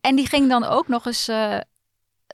En 0.00 0.16
die 0.16 0.26
ging 0.26 0.48
dan 0.48 0.64
ook 0.64 0.88
nog 0.88 1.06
eens 1.06 1.28
eh, 1.28 1.58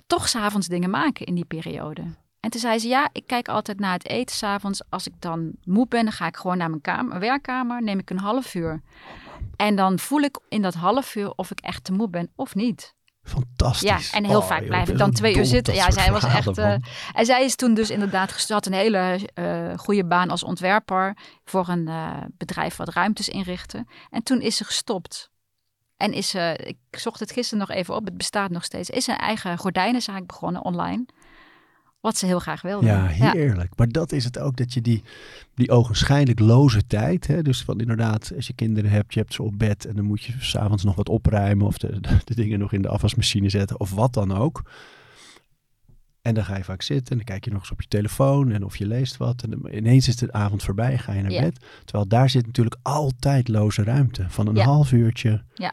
toch 0.06 0.28
s'avonds 0.28 0.66
dingen 0.66 0.90
maken 0.90 1.26
in 1.26 1.34
die 1.34 1.44
periode. 1.44 2.02
En 2.40 2.50
toen 2.50 2.60
zei 2.60 2.78
ze, 2.78 2.88
ja, 2.88 3.08
ik 3.12 3.26
kijk 3.26 3.48
altijd 3.48 3.80
naar 3.80 3.92
het 3.92 4.08
eten 4.08 4.36
s'avonds. 4.36 4.82
Als 4.88 5.06
ik 5.06 5.14
dan 5.18 5.52
moe 5.64 5.86
ben, 5.88 6.02
dan 6.02 6.12
ga 6.12 6.26
ik 6.26 6.36
gewoon 6.36 6.58
naar 6.58 6.70
mijn 6.70 6.80
kamer, 6.80 7.04
mijn 7.04 7.20
werkkamer. 7.20 7.82
Neem 7.82 7.98
ik 7.98 8.10
een 8.10 8.18
half 8.18 8.54
uur. 8.54 8.82
En 9.56 9.76
dan 9.76 9.98
voel 9.98 10.20
ik 10.20 10.38
in 10.48 10.62
dat 10.62 10.74
half 10.74 11.14
uur 11.14 11.32
of 11.36 11.50
ik 11.50 11.60
echt 11.60 11.84
te 11.84 11.92
moe 11.92 12.08
ben 12.08 12.30
of 12.34 12.54
niet. 12.54 12.94
Fantastisch. 13.22 14.10
Ja, 14.10 14.16
en 14.18 14.24
heel 14.24 14.38
Oh, 14.40 14.46
vaak 14.46 14.58
joh, 14.58 14.68
blijf 14.68 14.88
ik 14.88 14.98
dan 14.98 15.10
twee 15.12 15.36
uur 15.36 15.44
zitten. 15.44 15.74
Ja, 15.74 15.90
zij 15.90 16.12
was 16.12 16.24
echt. 16.24 16.58
eh, 16.58 16.74
en 17.12 17.24
zij 17.26 17.44
is 17.44 17.54
toen 17.56 17.74
dus 17.74 17.90
inderdaad 17.90 18.32
gestart 18.32 18.66
een 18.66 18.72
hele 18.72 19.28
eh 19.34 19.72
goede 19.76 20.04
baan 20.04 20.30
als 20.30 20.42
ontwerper 20.42 21.16
voor 21.44 21.68
een 21.68 21.88
eh, 21.88 22.16
bedrijf 22.36 22.76
wat 22.76 22.88
ruimtes 22.88 23.28
inrichtte. 23.28 23.86
En 24.10 24.22
toen 24.22 24.40
is 24.40 24.56
ze 24.56 24.64
gestopt. 24.64 25.30
En 25.96 26.12
is 26.12 26.28
ze, 26.28 26.58
ik 26.64 26.98
zocht 27.00 27.20
het 27.20 27.32
gisteren 27.32 27.66
nog 27.66 27.76
even 27.76 27.94
op, 27.94 28.04
het 28.04 28.16
bestaat 28.16 28.50
nog 28.50 28.64
steeds, 28.64 28.90
is 28.90 29.06
een 29.06 29.16
eigen 29.16 29.58
gordijnenzaak 29.58 30.26
begonnen 30.26 30.64
online. 30.64 31.04
Wat 32.02 32.16
ze 32.16 32.26
heel 32.26 32.38
graag 32.38 32.62
wilde. 32.62 32.86
Ja, 32.86 33.06
heerlijk. 33.06 33.76
Maar 33.76 33.88
dat 33.88 34.12
is 34.12 34.24
het 34.24 34.38
ook, 34.38 34.56
dat 34.56 34.72
je 34.72 34.80
die, 34.80 35.02
die 35.54 35.70
ogenschijnlijk 35.70 36.38
loze 36.40 36.86
tijd, 36.86 37.26
hè, 37.26 37.42
dus 37.42 37.62
van 37.62 37.80
inderdaad, 37.80 38.32
als 38.36 38.46
je 38.46 38.52
kinderen 38.52 38.90
hebt, 38.90 39.14
je 39.14 39.20
hebt 39.20 39.34
ze 39.34 39.42
op 39.42 39.58
bed 39.58 39.84
en 39.84 39.96
dan 39.96 40.04
moet 40.04 40.22
je 40.22 40.32
s'avonds 40.38 40.84
nog 40.84 40.94
wat 40.94 41.08
opruimen 41.08 41.66
of 41.66 41.78
de, 41.78 42.00
de, 42.00 42.18
de 42.24 42.34
dingen 42.34 42.58
nog 42.58 42.72
in 42.72 42.82
de 42.82 42.88
afwasmachine 42.88 43.48
zetten 43.48 43.80
of 43.80 43.90
wat 43.90 44.12
dan 44.14 44.32
ook. 44.32 44.62
En 46.22 46.34
dan 46.34 46.44
ga 46.44 46.56
je 46.56 46.64
vaak 46.64 46.82
zitten 46.82 47.10
en 47.10 47.16
dan 47.16 47.26
kijk 47.26 47.44
je 47.44 47.50
nog 47.50 47.60
eens 47.60 47.70
op 47.70 47.80
je 47.82 47.88
telefoon 47.88 48.50
en 48.52 48.64
of 48.64 48.76
je 48.76 48.86
leest 48.86 49.16
wat. 49.16 49.42
En 49.42 49.50
dan, 49.50 49.68
ineens 49.72 50.08
is 50.08 50.16
de 50.16 50.32
avond 50.32 50.62
voorbij, 50.62 50.98
ga 50.98 51.12
je 51.12 51.22
naar 51.22 51.42
bed. 51.42 51.64
Terwijl 51.84 52.08
daar 52.08 52.30
zit 52.30 52.46
natuurlijk 52.46 52.76
altijd 52.82 53.48
loze 53.48 53.82
ruimte 53.84 54.24
van 54.28 54.46
een 54.46 54.54
Ja. 54.54 54.64
half 54.64 54.92
uurtje. 54.92 55.42
Ja. 55.54 55.72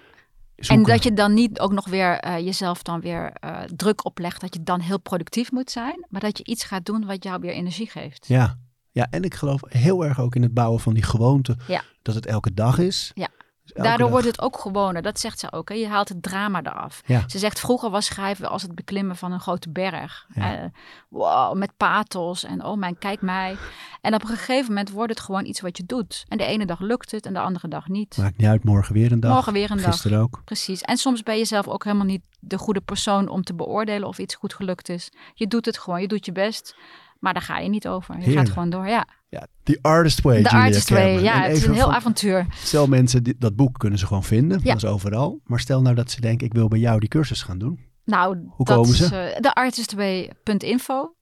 En 0.68 0.84
dat 0.84 1.04
je 1.04 1.14
dan 1.14 1.34
niet 1.34 1.60
ook 1.60 1.72
nog 1.72 1.88
weer 1.88 2.20
eh, 2.20 2.40
jezelf 2.40 2.84
dan 2.84 3.00
weer 3.00 3.32
eh, 3.34 3.62
druk 3.76 4.06
oplegt 4.06 4.42
dat 4.42 4.54
je 4.54 4.64
dan 4.64 4.80
heel 4.80 5.00
productief 5.00 5.52
moet 5.52 5.72
zijn. 5.72 6.06
Maar 6.10 6.22
dat 6.22 6.38
je 6.38 6.44
iets 6.44 6.64
gaat 6.64 6.86
doen 6.86 7.06
wat 7.06 7.24
jou 7.24 7.40
weer 7.42 7.52
energie 7.52 7.90
geeft. 7.90 8.28
Ja. 8.28 8.58
ja, 8.92 9.08
en 9.10 9.24
ik 9.24 9.34
geloof 9.34 9.62
heel 9.68 10.06
erg 10.06 10.20
ook 10.20 10.36
in 10.36 10.42
het 10.42 10.54
bouwen 10.54 10.80
van 10.80 10.94
die 10.94 11.04
gewoonte. 11.04 11.58
Ja. 11.68 11.84
Dat 12.02 12.16
het 12.16 12.26
elke 12.26 12.54
dag 12.54 12.78
is. 12.78 13.12
Ja. 13.16 13.30
Daardoor 13.74 13.98
dag- 13.98 14.10
wordt 14.10 14.26
het 14.26 14.42
ook 14.42 14.60
gewoner. 14.60 15.02
Dat 15.02 15.20
zegt 15.20 15.40
ze 15.40 15.52
ook. 15.52 15.70
Hè? 15.70 15.76
Je 15.76 15.88
haalt 15.88 16.10
het 16.10 16.24
drama 16.24 16.62
eraf. 16.64 17.02
Ja. 17.06 17.24
Ze 17.28 17.40
zegt 17.40 17.60
vroeger 17.60 17.90
was 17.90 18.06
schrijven 18.06 18.50
als 18.50 18.62
het 18.62 18.76
beklimmen 18.76 19.16
van 19.16 19.32
een 19.32 19.40
grote 19.40 19.70
berg. 19.70 20.28
Ja. 20.34 20.58
Eh, 20.58 20.66
wow, 21.08 21.56
met 21.58 21.78
pathos 21.78 22.44
en 22.44 22.66
oh 22.66 22.78
mijn, 22.78 22.98
kijk 22.98 23.22
mij. 23.22 23.58
En 24.02 24.14
op 24.14 24.22
een 24.22 24.28
gegeven 24.28 24.68
moment 24.68 24.90
wordt 24.90 25.10
het 25.10 25.20
gewoon 25.20 25.46
iets 25.46 25.62
wat 25.62 25.78
je 25.78 25.86
doet. 25.86 26.26
En 26.28 26.38
de 26.38 26.46
ene 26.46 26.66
dag 26.66 26.80
lukt 26.80 27.12
het 27.12 27.26
en 27.26 27.34
de 27.34 27.40
andere 27.40 27.68
dag 27.68 27.88
niet. 27.88 28.18
Maakt 28.18 28.38
niet 28.38 28.48
uit, 28.48 28.64
morgen 28.64 28.94
weer 28.94 29.12
een 29.12 29.20
dag. 29.20 29.34
Morgen 29.34 29.54
weer 29.54 29.72
een 29.72 29.78
dag. 29.78 29.86
Gisteren 29.86 30.20
ook. 30.20 30.42
Precies. 30.46 30.82
En 30.82 30.98
soms 30.98 31.24
ben 31.24 31.38
je 31.38 31.46
zelf 31.46 31.68
ook 31.68 31.84
helemaal 31.84 32.06
niet 32.06 32.22
de 32.40 32.58
goede 32.58 32.82
persoon 32.82 33.28
om 33.28 33.44
te 33.44 33.54
beoordelen 33.54 34.08
of 34.08 34.18
iets 34.18 34.36
goed 34.36 34.54
gelukt 34.54 34.90
is. 34.90 35.12
Je 35.34 35.48
doet 35.48 35.66
het 35.66 35.78
gewoon, 35.78 36.02
je 36.02 36.08
doet 36.08 36.26
je 36.26 36.32
best. 36.32 36.76
Maar 37.20 37.34
daar 37.34 37.42
ga 37.42 37.58
je 37.58 37.70
niet 37.70 37.88
over. 37.88 38.14
Je 38.16 38.20
Heerlijk. 38.24 38.46
gaat 38.46 38.54
gewoon 38.54 38.70
door. 38.70 38.88
Ja, 38.88 39.08
Ja, 39.30 39.48
The 39.64 39.80
Artist 39.82 40.22
Way. 40.22 40.36
de 40.42 40.50
Julia 40.50 40.66
artist 40.66 40.90
way. 40.90 41.20
Ja, 41.22 41.34
En 41.36 41.42
het 41.50 41.58
is 41.58 41.66
een 41.66 41.74
heel 41.74 41.84
van- 41.86 41.94
avontuur. 41.94 42.46
Stel 42.56 42.88
mensen, 42.88 43.24
die- 43.24 43.36
dat 43.38 43.56
boek 43.56 43.80
kunnen 43.80 44.00
ze 44.00 44.06
gewoon 44.08 44.24
vinden. 44.24 44.60
Ja. 44.64 44.74
Dat 44.74 44.84
is 44.84 44.90
overal. 44.90 45.40
Maar 45.44 45.60
stel 45.60 45.82
nou 45.82 45.96
dat 45.96 46.12
ze 46.12 46.22
denken, 46.22 46.48
ik 46.48 46.54
wil 46.54 46.68
bij 46.68 46.80
jou 46.80 47.00
die 47.00 47.10
cursus 47.10 47.42
gaan 47.42 47.58
doen. 47.58 47.80
Nou, 48.06 48.38
Hoe 48.50 48.66
dat 48.66 48.76
komen 48.76 48.90
is 48.90 48.98
ze? 49.08 49.18
eh, 49.18 49.42
de 49.42 49.54
artistway.info. 49.54 51.14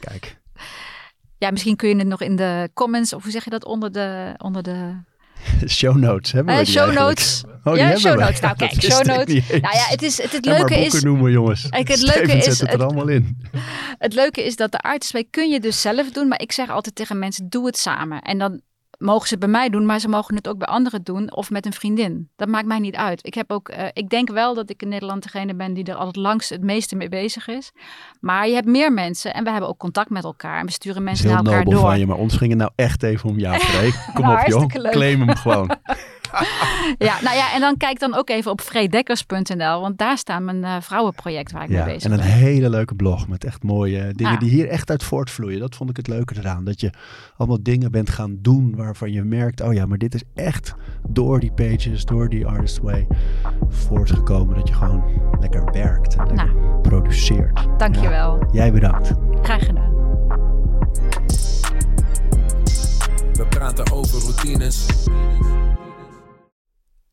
Kijk, 0.00 0.40
Ja, 1.38 1.50
misschien 1.50 1.76
kun 1.76 1.88
je 1.88 1.96
het 1.96 2.06
nog 2.06 2.20
in 2.20 2.36
de 2.36 2.70
comments, 2.74 3.12
of 3.12 3.22
hoe 3.22 3.32
zeg 3.32 3.44
je 3.44 3.50
dat, 3.50 3.64
onder 3.64 3.92
de, 3.92 4.34
onder 4.38 4.62
de 4.62 4.94
show 5.78 5.96
notes 5.96 6.32
hebben 6.32 6.56
we 6.56 6.62
die 6.64 6.72
show 6.72 6.82
eigenlijk? 6.84 7.08
notes. 7.18 7.42
Oh, 7.64 7.76
ja, 7.76 7.96
show 7.98 8.18
notes. 8.20 8.40
Nou, 8.40 8.56
kijk, 8.62 8.82
show 8.82 9.00
ik 9.00 9.06
notes. 9.06 9.48
Nou 9.60 9.74
ja, 9.76 9.84
het, 9.88 10.02
is, 10.02 10.22
het, 10.22 10.32
het 10.32 10.46
En 10.46 10.50
maar 10.50 10.58
leuke 10.58 10.74
boeken 10.74 10.96
is, 10.98 11.02
noemen, 11.02 11.32
jongens. 11.32 11.68
Kijk, 11.68 11.88
het 11.88 11.98
Steven 11.98 12.26
leuke 12.26 12.36
is- 12.36 12.44
zet 12.44 12.60
het 12.70 12.80
er 12.80 12.84
allemaal 12.86 13.08
in. 13.08 13.36
het 13.98 14.14
leuke 14.14 14.44
is 14.44 14.56
dat 14.56 14.72
de 14.72 14.78
artistway 14.78 15.24
kun 15.30 15.50
je 15.50 15.60
dus 15.60 15.80
zelf 15.80 16.10
doen, 16.10 16.28
maar 16.28 16.40
ik 16.40 16.52
zeg 16.52 16.70
altijd 16.70 16.94
tegen 16.94 17.18
mensen, 17.18 17.48
doe 17.48 17.66
het 17.66 17.78
samen. 17.78 18.20
En 18.22 18.38
dan 18.38 18.60
mogen 19.02 19.26
ze 19.28 19.34
het 19.34 19.42
bij 19.42 19.52
mij 19.52 19.68
doen, 19.68 19.86
maar 19.86 20.00
ze 20.00 20.08
mogen 20.08 20.34
het 20.34 20.48
ook 20.48 20.58
bij 20.58 20.68
anderen 20.68 21.02
doen 21.02 21.32
of 21.34 21.50
met 21.50 21.66
een 21.66 21.72
vriendin. 21.72 22.28
Dat 22.36 22.48
maakt 22.48 22.66
mij 22.66 22.78
niet 22.78 22.94
uit. 22.96 23.26
Ik 23.26 23.34
heb 23.34 23.50
ook, 23.52 23.68
eh, 23.68 23.86
ik 23.92 24.08
denk 24.08 24.30
wel 24.30 24.54
dat 24.54 24.70
ik 24.70 24.82
in 24.82 24.88
Nederland 24.88 25.22
degene 25.22 25.54
ben 25.54 25.74
die 25.74 25.84
er 25.84 25.94
al 25.94 26.06
het 26.06 26.16
langst 26.16 26.48
het 26.50 26.62
meeste 26.62 26.96
mee 26.96 27.08
bezig 27.08 27.48
is. 27.48 27.72
Maar 28.20 28.48
je 28.48 28.54
hebt 28.54 28.66
meer 28.66 28.92
mensen 28.92 29.34
en 29.34 29.44
we 29.44 29.50
hebben 29.50 29.68
ook 29.68 29.78
contact 29.78 30.10
met 30.10 30.24
elkaar 30.24 30.58
en 30.60 30.66
we 30.66 30.72
sturen 30.72 31.02
mensen 31.02 31.26
naar 31.28 31.36
elkaar 31.36 31.56
nobel 31.58 31.72
door. 31.72 31.80
van 31.80 31.98
je, 31.98 32.06
maar 32.06 32.16
ons 32.16 32.36
ging 32.36 32.50
het 32.50 32.58
nou 32.58 32.70
echt 32.76 33.02
even 33.02 33.28
om 33.28 33.38
jou, 33.38 33.58
Freek. 33.64 33.94
Kom 34.14 34.24
Nou, 34.24 34.40
op, 34.40 34.46
joh. 34.46 34.66
leuk. 34.82 34.92
Claim 34.92 35.20
hem 35.20 35.36
gewoon. 35.36 35.70
Ja, 36.98 37.18
nou 37.22 37.36
ja, 37.36 37.52
en 37.54 37.60
dan 37.60 37.76
kijk 37.76 37.98
dan 37.98 38.14
ook 38.14 38.28
even 38.30 38.50
op 38.50 38.60
vredekkers.nl, 38.60 39.80
want 39.80 39.98
daar 39.98 40.18
staat 40.18 40.40
mijn 40.42 40.64
eh, 40.64 40.76
vrouwenproject 40.80 41.52
waar 41.52 41.62
ik 41.62 41.68
Ja, 41.70 41.84
mee 41.84 41.94
bezig 41.94 42.10
en 42.10 42.18
een 42.18 42.24
ben. 42.24 42.36
hele 42.36 42.70
leuke 42.70 42.94
blog 42.94 43.28
met 43.28 43.44
echt 43.44 43.62
mooie 43.62 44.12
dingen 44.12 44.32
Ah. 44.32 44.38
die 44.40 44.50
hier 44.50 44.68
echt 44.68 44.90
uit 44.90 45.02
voortvloeien. 45.02 45.60
Dat 45.60 45.74
vond 45.74 45.90
ik 45.90 45.96
het 45.96 46.06
leuke 46.08 46.34
eraan. 46.38 46.64
Dat 46.64 46.80
je 46.80 46.90
allemaal 47.36 47.62
dingen 47.62 47.90
bent 47.90 48.10
gaan 48.10 48.38
doen 48.40 48.76
waarvan 48.76 49.12
je 49.12 49.22
merkt, 49.22 49.60
oh 49.60 49.72
ja, 49.72 49.86
maar 49.86 49.98
dit 49.98 50.14
is 50.14 50.22
echt 50.34 50.74
door 51.08 51.40
die 51.40 51.52
pages, 51.52 52.04
door 52.04 52.28
die 52.28 52.46
Artist 52.46 52.78
Way 52.80 53.06
voortgekomen. 53.68 54.54
Dat 54.56 54.68
je 54.68 54.74
gewoon 54.74 55.04
lekker 55.40 55.64
werkt 55.72 56.16
en 56.16 56.26
lekker 56.26 56.54
Nou. 56.54 56.80
produceert. 56.80 57.66
Dankjewel. 57.76 58.48
Jij 58.52 58.72
bedankt. 58.72 59.12
Graag 59.42 59.64
gedaan. 59.66 59.90
We 63.32 63.46
praten 63.48 63.92
over 63.92 64.20
routines. 64.22 64.86